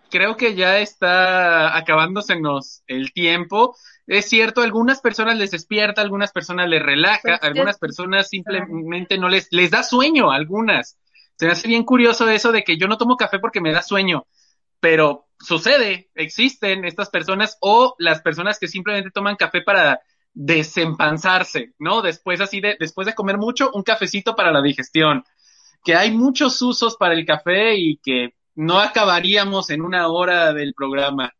creo 0.10 0.38
que 0.38 0.56
ya 0.56 0.80
está 0.80 1.78
acabándosenos 1.78 2.84
el 2.88 3.12
tiempo. 3.14 3.76
Es 4.08 4.30
cierto, 4.30 4.62
algunas 4.62 5.02
personas 5.02 5.38
les 5.38 5.52
despierta, 5.52 6.02
algunas 6.02 6.32
personas 6.32 6.70
les 6.70 6.82
relaja, 6.82 7.22
pues, 7.24 7.44
algunas 7.44 7.78
personas 7.78 8.30
simplemente 8.30 9.18
no 9.18 9.30
les, 9.30 9.48
les 9.52 9.72
da 9.72 9.84
sueño, 9.84 10.32
algunas. 10.32 10.98
Se 11.38 11.46
me 11.46 11.52
hace 11.52 11.68
bien 11.68 11.84
curioso 11.84 12.30
eso 12.30 12.52
de 12.52 12.64
que 12.64 12.78
yo 12.78 12.88
no 12.88 12.98
tomo 12.98 13.18
café 13.18 13.40
porque 13.40 13.62
me 13.62 13.74
da 13.74 13.82
sueño, 13.82 14.26
pero 14.80 15.26
sucede, 15.40 16.10
existen 16.16 16.86
estas 16.86 17.10
personas 17.10 17.58
o 17.60 17.96
las 17.98 18.22
personas 18.22 18.60
que 18.60 18.68
simplemente 18.68 19.12
toman 19.12 19.36
café 19.36 19.62
para 19.62 20.00
desempanzarse, 20.34 21.74
¿no? 21.80 22.02
Después 22.02 22.42
así 22.42 22.62
de, 22.62 22.78
después 22.80 23.08
de 23.08 23.16
comer 23.16 23.38
mucho, 23.38 23.72
un 23.74 23.84
cafecito 23.84 24.36
para 24.36 24.52
la 24.52 24.62
digestión. 24.62 25.24
Que 25.86 25.96
hay 25.96 26.12
muchos 26.12 26.62
usos 26.62 26.98
para 26.98 27.14
el 27.14 27.26
café 27.26 27.76
y 27.78 27.98
que 27.98 28.34
no 28.56 28.80
acabaríamos 28.80 29.70
en 29.70 29.82
una 29.82 30.08
hora 30.10 30.52
del 30.54 30.74
programa. 30.74 31.32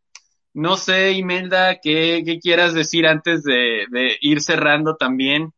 No 0.54 0.76
sé, 0.76 1.12
Imelda, 1.12 1.80
¿qué, 1.82 2.22
qué 2.24 2.38
quieras 2.40 2.72
decir 2.72 3.06
antes 3.06 3.42
de, 3.42 3.86
ir 4.22 4.40
cerrando 4.40 4.96
también? 4.96 5.52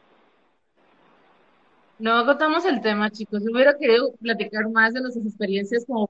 No 1.97 2.11
agotamos 2.11 2.65
el 2.65 2.81
tema, 2.81 3.09
chicos. 3.09 3.41
hubiera 3.49 3.77
querido 3.77 4.13
platicar 4.17 4.69
más 4.69 4.93
de 4.93 4.99
nuestras 4.99 5.25
experiencias 5.25 5.85
como 5.87 6.09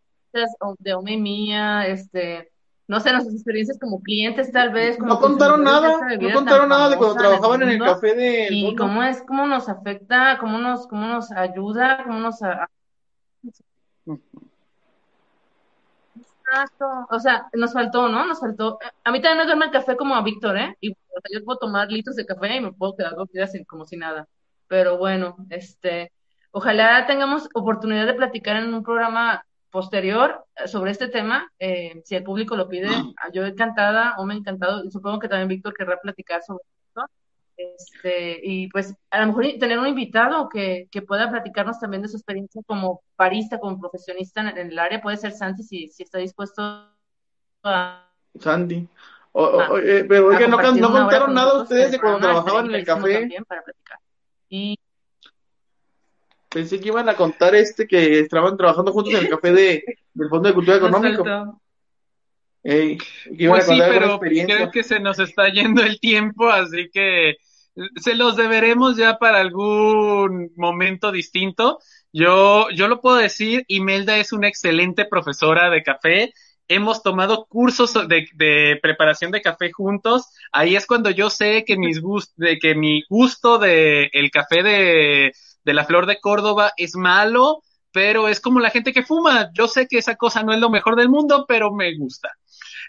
de 0.79 0.93
Ome 0.95 1.17
Mía, 1.17 1.85
este, 1.87 2.51
no 2.87 2.99
sé, 2.99 3.11
nuestras 3.11 3.35
experiencias 3.35 3.79
como 3.79 4.01
clientes 4.01 4.51
tal 4.51 4.71
vez. 4.71 4.99
no 4.99 5.19
contaron 5.19 5.63
nada, 5.63 5.97
no 6.19 6.33
contaron 6.33 6.69
nada 6.69 6.89
de 6.89 6.97
cuando 6.97 7.15
trabajaban 7.15 7.63
en 7.63 7.69
el 7.69 7.79
café 7.79 8.13
de... 8.13 8.47
Y 8.51 8.75
cómo 8.75 9.01
es, 9.01 9.23
cómo 9.23 9.47
nos 9.47 9.69
afecta, 9.69 10.37
cómo 10.39 10.59
nos, 10.59 10.87
cómo 10.87 11.07
nos 11.07 11.31
ayuda, 11.31 12.03
cómo 12.03 12.19
nos... 12.19 12.39
Exacto, 16.47 16.85
o 17.09 17.19
sea, 17.19 17.47
nos 17.53 17.73
faltó, 17.73 18.07
¿no? 18.07 18.25
Nos 18.27 18.39
faltó. 18.39 18.77
A 19.03 19.11
mí 19.11 19.19
también 19.19 19.39
me 19.39 19.45
duerme 19.45 19.65
el 19.65 19.71
café 19.71 19.97
como 19.97 20.15
a 20.15 20.21
Víctor, 20.21 20.55
¿eh? 20.57 20.77
Y 20.79 20.91
yo 20.91 21.43
puedo 21.43 21.57
tomar 21.57 21.91
litros 21.91 22.15
de 22.15 22.25
café 22.25 22.55
y 22.55 22.61
me 22.61 22.71
puedo 22.71 22.95
quedar 22.95 23.15
dormida 23.15 23.47
como 23.67 23.85
si 23.85 23.97
nada. 23.97 24.27
Pero 24.67 24.97
bueno, 24.99 25.35
este, 25.49 26.11
ojalá 26.51 27.07
tengamos 27.07 27.49
oportunidad 27.55 28.05
de 28.05 28.13
platicar 28.13 28.57
en 28.57 28.73
un 28.73 28.83
programa 28.83 29.43
posterior 29.75 30.45
eh, 30.55 30.69
sobre 30.69 30.91
este 30.91 31.09
tema, 31.09 31.51
eh, 31.59 32.01
si 32.05 32.15
el 32.15 32.23
público 32.23 32.55
lo 32.55 32.69
pide, 32.69 32.87
yo 33.33 33.45
encantada 33.45 34.15
o 34.17 34.25
me 34.25 34.33
encantado, 34.33 34.85
y 34.85 34.89
supongo 34.89 35.19
que 35.19 35.27
también 35.27 35.49
Víctor 35.49 35.73
querrá 35.73 35.99
platicar 35.99 36.41
sobre 36.43 36.63
esto. 36.87 37.01
Este, 37.57 38.39
y 38.41 38.69
pues 38.69 38.95
a 39.11 39.19
lo 39.19 39.27
mejor 39.27 39.45
tener 39.59 39.77
un 39.77 39.87
invitado 39.87 40.47
que, 40.47 40.87
que 40.89 41.01
pueda 41.01 41.29
platicarnos 41.29 41.77
también 41.79 42.01
de 42.01 42.07
su 42.07 42.15
experiencia 42.15 42.61
como 42.65 43.01
barista, 43.17 43.59
como 43.59 43.79
profesionista 43.79 44.49
en, 44.49 44.57
el 44.57 44.79
área, 44.79 45.01
puede 45.01 45.17
ser 45.17 45.33
Santi 45.33 45.63
si, 45.63 45.89
si 45.89 46.03
está 46.03 46.19
dispuesto 46.19 46.61
a... 47.63 48.09
Sandy. 48.39 48.75
Eh, 48.77 50.05
pero 50.07 50.27
oye, 50.27 50.47
no, 50.47 50.57
no 50.57 50.91
contaron 50.91 51.33
nada 51.33 51.61
ustedes 51.61 51.91
de 51.91 51.99
cuando 51.99 52.19
trabajaban 52.19 52.67
en 52.67 52.75
el 52.75 52.85
café. 52.85 53.29
Para 53.45 53.61
platicar. 53.61 53.99
Pensé 56.55 56.79
que 56.79 56.87
iban 56.87 57.09
a 57.09 57.15
contar 57.15 57.53
este 57.53 57.85
que 57.85 58.21
estaban 58.21 58.55
trabajando 58.55 58.93
juntos 58.93 59.13
en 59.13 59.25
el 59.25 59.29
café 59.29 59.51
de, 59.51 59.83
del 60.13 60.29
Fondo 60.29 60.47
de 60.47 60.55
Cultura 60.55 60.77
Económico. 60.77 61.21
pues 63.49 63.65
sí, 63.65 63.77
pero 63.77 64.17
creo 64.21 64.71
que 64.71 64.83
se 64.83 65.01
nos 65.01 65.19
está 65.19 65.49
yendo 65.49 65.83
el 65.83 65.99
tiempo, 65.99 66.47
así 66.49 66.89
que 66.93 67.35
se 67.97 68.15
los 68.15 68.37
deberemos 68.37 68.95
ya 68.95 69.17
para 69.17 69.41
algún 69.41 70.53
momento 70.55 71.11
distinto. 71.11 71.79
Yo, 72.13 72.69
yo 72.69 72.87
lo 72.87 73.01
puedo 73.01 73.17
decir, 73.17 73.65
Imelda 73.67 74.17
es 74.17 74.31
una 74.31 74.47
excelente 74.47 75.03
profesora 75.03 75.69
de 75.69 75.83
café. 75.83 76.33
Hemos 76.69 77.03
tomado 77.03 77.47
cursos 77.47 77.93
de, 78.07 78.29
de 78.33 78.79
preparación 78.81 79.31
de 79.31 79.41
café 79.41 79.73
juntos. 79.73 80.29
Ahí 80.53 80.77
es 80.77 80.87
cuando 80.87 81.09
yo 81.09 81.29
sé 81.29 81.65
que 81.65 81.75
mis 81.75 81.99
gust 81.99 82.31
de 82.37 82.59
que 82.59 82.75
mi 82.75 83.03
gusto 83.09 83.57
de 83.57 84.09
el 84.13 84.31
café 84.31 84.63
de, 84.63 85.33
de 85.65 85.73
la 85.73 85.85
flor 85.85 86.05
de 86.05 86.19
Córdoba 86.21 86.71
es 86.77 86.95
malo, 86.95 87.63
pero 87.91 88.27
es 88.27 88.39
como 88.39 88.59
la 88.59 88.69
gente 88.69 88.93
que 88.93 89.03
fuma. 89.03 89.49
Yo 89.53 89.67
sé 89.67 89.87
que 89.87 89.97
esa 89.97 90.15
cosa 90.15 90.43
no 90.43 90.53
es 90.53 90.59
lo 90.59 90.69
mejor 90.69 90.95
del 90.95 91.09
mundo, 91.09 91.45
pero 91.47 91.73
me 91.73 91.95
gusta. 91.97 92.29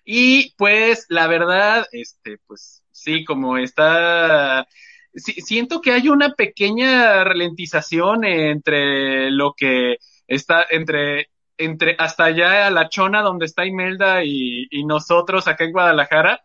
Y 0.04 0.54
pues 0.56 1.06
la 1.08 1.26
verdad, 1.26 1.86
este, 1.92 2.38
pues 2.46 2.82
sí, 2.92 3.24
como 3.24 3.56
está, 3.56 4.66
siento 5.14 5.80
que 5.80 5.92
hay 5.92 6.08
una 6.08 6.34
pequeña 6.34 7.24
ralentización 7.24 8.24
entre 8.24 9.30
lo 9.30 9.54
que 9.56 9.96
está, 10.26 10.66
entre, 10.70 11.30
entre 11.56 11.96
hasta 11.98 12.24
allá 12.24 12.66
a 12.66 12.70
la 12.70 12.88
chona 12.88 13.22
donde 13.22 13.46
está 13.46 13.64
Imelda 13.64 14.24
y, 14.24 14.66
y 14.70 14.84
nosotros 14.84 15.48
acá 15.48 15.64
en 15.64 15.72
Guadalajara. 15.72 16.42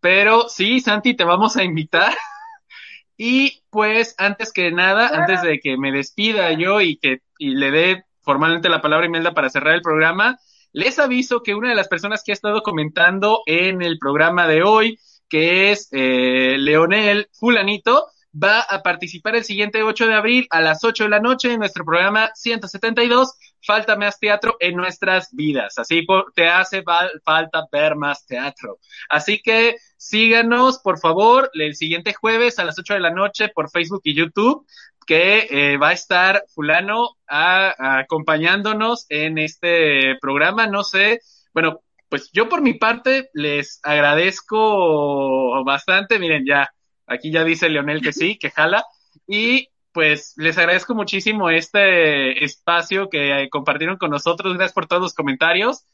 Pero 0.00 0.48
sí, 0.48 0.80
Santi, 0.80 1.14
te 1.14 1.24
vamos 1.24 1.56
a 1.56 1.64
invitar. 1.64 2.14
Y 3.16 3.62
pues, 3.70 4.14
antes 4.18 4.52
que 4.52 4.70
nada, 4.72 5.08
antes 5.08 5.42
de 5.42 5.60
que 5.60 5.76
me 5.76 5.92
despida 5.92 6.52
yo 6.52 6.80
y 6.80 6.96
que 6.96 7.20
y 7.38 7.50
le 7.50 7.70
dé 7.70 8.04
formalmente 8.22 8.68
la 8.68 8.80
palabra 8.80 9.04
a 9.04 9.08
Imelda 9.08 9.34
para 9.34 9.50
cerrar 9.50 9.74
el 9.74 9.82
programa, 9.82 10.38
les 10.72 10.98
aviso 10.98 11.42
que 11.42 11.54
una 11.54 11.68
de 11.68 11.74
las 11.74 11.88
personas 11.88 12.22
que 12.24 12.32
ha 12.32 12.34
estado 12.34 12.62
comentando 12.62 13.42
en 13.46 13.82
el 13.82 13.98
programa 13.98 14.46
de 14.46 14.62
hoy, 14.62 14.98
que 15.28 15.70
es 15.70 15.88
eh, 15.92 16.56
Leonel 16.58 17.28
Fulanito, 17.32 18.06
va 18.32 18.60
a 18.60 18.82
participar 18.82 19.36
el 19.36 19.44
siguiente 19.44 19.82
8 19.82 20.06
de 20.06 20.14
abril 20.14 20.46
a 20.50 20.60
las 20.60 20.84
8 20.84 21.04
de 21.04 21.10
la 21.10 21.20
noche 21.20 21.52
en 21.52 21.58
nuestro 21.58 21.84
programa 21.84 22.30
172, 22.34 23.34
Falta 23.64 23.94
más 23.94 24.18
teatro 24.18 24.56
en 24.58 24.74
nuestras 24.74 25.28
vidas. 25.32 25.78
Así 25.78 26.04
te 26.34 26.48
hace 26.48 26.82
falta 27.24 27.64
ver 27.70 27.94
más 27.94 28.26
teatro. 28.26 28.78
Así 29.08 29.40
que 29.40 29.76
síganos, 29.96 30.80
por 30.80 30.98
favor, 30.98 31.48
el 31.54 31.76
siguiente 31.76 32.12
jueves 32.12 32.58
a 32.58 32.64
las 32.64 32.76
8 32.76 32.94
de 32.94 33.00
la 33.00 33.10
noche 33.10 33.50
por 33.50 33.70
Facebook 33.70 34.00
y 34.02 34.16
YouTube 34.16 34.66
que 35.06 35.46
eh, 35.50 35.76
va 35.76 35.90
a 35.90 35.92
estar 35.92 36.44
fulano 36.54 37.10
acompañándonos 37.28 39.06
en 39.08 39.38
este 39.38 40.16
programa. 40.20 40.66
No 40.66 40.82
sé, 40.82 41.20
bueno, 41.54 41.82
pues 42.08 42.30
yo 42.32 42.48
por 42.48 42.62
mi 42.62 42.74
parte 42.74 43.30
les 43.32 43.80
agradezco 43.82 45.64
bastante. 45.64 46.18
Miren, 46.18 46.44
ya, 46.46 46.68
aquí 47.06 47.30
ya 47.30 47.44
dice 47.44 47.68
Leonel 47.68 48.00
que 48.00 48.12
sí, 48.12 48.38
que 48.38 48.50
jala. 48.50 48.84
Y 49.26 49.68
pues 49.92 50.34
les 50.36 50.56
agradezco 50.58 50.94
muchísimo 50.94 51.50
este 51.50 52.44
espacio 52.44 53.08
que 53.08 53.48
compartieron 53.50 53.96
con 53.96 54.10
nosotros. 54.10 54.54
Gracias 54.54 54.74
por 54.74 54.86
todos 54.86 55.02
los 55.02 55.14
comentarios. 55.14 55.84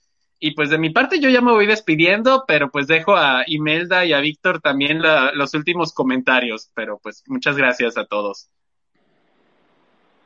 Y 0.41 0.53
pues 0.53 0.71
de 0.71 0.79
mi 0.79 0.91
parte 0.91 1.19
yo 1.19 1.29
ya 1.31 1.41
me 1.41 1.51
voy 1.51 1.67
despidiendo, 1.67 2.45
pero 2.47 2.71
pues 2.71 2.87
dejo 2.87 3.17
a 3.17 3.43
Imelda 3.47 4.05
y 4.05 4.13
a 4.13 4.21
Víctor 4.21 4.61
también 4.61 5.03
los 5.35 5.55
últimos 5.55 5.93
comentarios. 5.93 6.71
Pero 6.75 6.99
pues 7.03 7.25
muchas 7.27 7.57
gracias 7.57 7.97
a 7.97 8.05
todos 8.05 8.49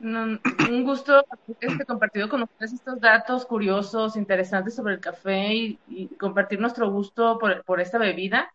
un 0.03 0.85
gusto 0.85 1.25
este 1.61 1.85
compartido 1.85 2.29
con 2.29 2.43
ustedes 2.43 2.73
estos 2.73 3.01
datos 3.01 3.47
curiosos, 3.47 4.17
interesantes 4.17 4.75
sobre 4.75 4.95
el 4.95 5.01
café 5.01 5.55
y, 5.55 6.09
compartir 6.19 6.61
nuestro 6.61 6.91
gusto 6.91 7.39
por, 7.39 7.81
esta 7.81 7.99
bebida. 7.99 8.53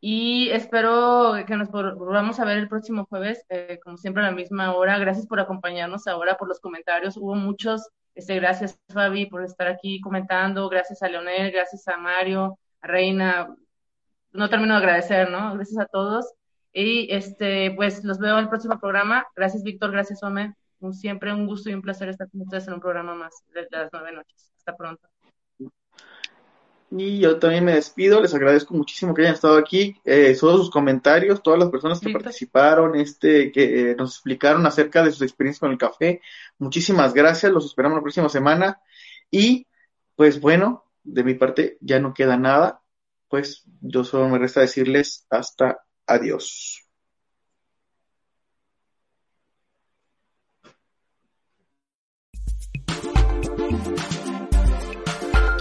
Y 0.00 0.50
espero 0.50 1.34
que 1.46 1.56
nos 1.56 1.70
volvamos 1.70 2.38
a 2.38 2.44
ver 2.44 2.58
el 2.58 2.68
próximo 2.68 3.06
jueves, 3.06 3.44
eh, 3.48 3.78
como 3.82 3.96
siempre 3.96 4.22
a 4.22 4.26
la 4.26 4.32
misma 4.32 4.74
hora. 4.74 4.98
Gracias 4.98 5.26
por 5.26 5.40
acompañarnos 5.40 6.06
ahora, 6.06 6.36
por 6.36 6.48
los 6.48 6.60
comentarios. 6.60 7.16
Hubo 7.16 7.34
muchos. 7.34 7.88
Este, 8.14 8.36
gracias, 8.36 8.78
Fabi, 8.92 9.26
por 9.26 9.42
estar 9.44 9.68
aquí 9.68 10.00
comentando. 10.00 10.68
Gracias 10.68 11.02
a 11.02 11.08
Leonel, 11.08 11.52
gracias 11.52 11.86
a 11.88 11.96
Mario, 11.96 12.58
a 12.80 12.86
Reina. 12.86 13.54
No 14.32 14.48
termino 14.50 14.74
de 14.74 14.78
agradecer, 14.78 15.30
¿no? 15.30 15.54
Gracias 15.54 15.78
a 15.78 15.86
todos. 15.86 16.26
Y 16.72 17.12
este, 17.12 17.72
pues 17.72 18.04
los 18.04 18.18
veo 18.18 18.34
en 18.38 18.44
el 18.44 18.48
próximo 18.48 18.78
programa. 18.78 19.26
Gracias, 19.34 19.62
Víctor. 19.62 19.92
Gracias, 19.92 20.22
Ome 20.22 20.54
siempre 20.92 21.32
un 21.32 21.46
gusto 21.46 21.70
y 21.70 21.74
un 21.74 21.82
placer 21.82 22.08
estar 22.08 22.30
con 22.30 22.42
ustedes 22.42 22.68
en 22.68 22.74
un 22.74 22.80
programa 22.80 23.14
más 23.14 23.42
de 23.54 23.66
las 23.70 23.90
nueve 23.92 24.12
noches. 24.12 24.52
Hasta 24.56 24.76
pronto. 24.76 25.15
Y 26.90 27.18
yo 27.18 27.38
también 27.38 27.64
me 27.64 27.74
despido, 27.74 28.20
les 28.20 28.32
agradezco 28.34 28.72
muchísimo 28.74 29.12
que 29.12 29.22
hayan 29.22 29.34
estado 29.34 29.58
aquí, 29.58 30.00
eh, 30.04 30.36
todos 30.38 30.60
sus 30.60 30.70
comentarios, 30.70 31.42
todas 31.42 31.58
las 31.58 31.68
personas 31.68 31.98
que 32.00 32.12
participaron, 32.12 32.94
este, 32.94 33.50
que 33.50 33.90
eh, 33.90 33.96
nos 33.96 34.14
explicaron 34.14 34.64
acerca 34.66 35.02
de 35.02 35.10
sus 35.10 35.22
experiencias 35.22 35.60
con 35.60 35.72
el 35.72 35.78
café. 35.78 36.20
Muchísimas 36.58 37.12
gracias, 37.12 37.52
los 37.52 37.66
esperamos 37.66 37.96
la 37.96 38.02
próxima 38.02 38.28
semana. 38.28 38.80
Y 39.30 39.66
pues 40.14 40.40
bueno, 40.40 40.84
de 41.02 41.24
mi 41.24 41.34
parte 41.34 41.76
ya 41.80 41.98
no 41.98 42.14
queda 42.14 42.36
nada, 42.36 42.80
pues 43.28 43.64
yo 43.80 44.04
solo 44.04 44.28
me 44.28 44.38
resta 44.38 44.60
decirles 44.60 45.26
hasta 45.30 45.84
adiós. 46.06 46.82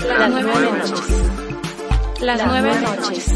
Las 0.07 0.29
nueve 0.43 0.67
noches. 2.25 2.37
Las 2.37 2.47
nueve 2.47 2.73
noches. 2.81 3.27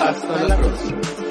Hasta 0.00 0.44
la 0.44 0.56
próxima. 0.56 1.27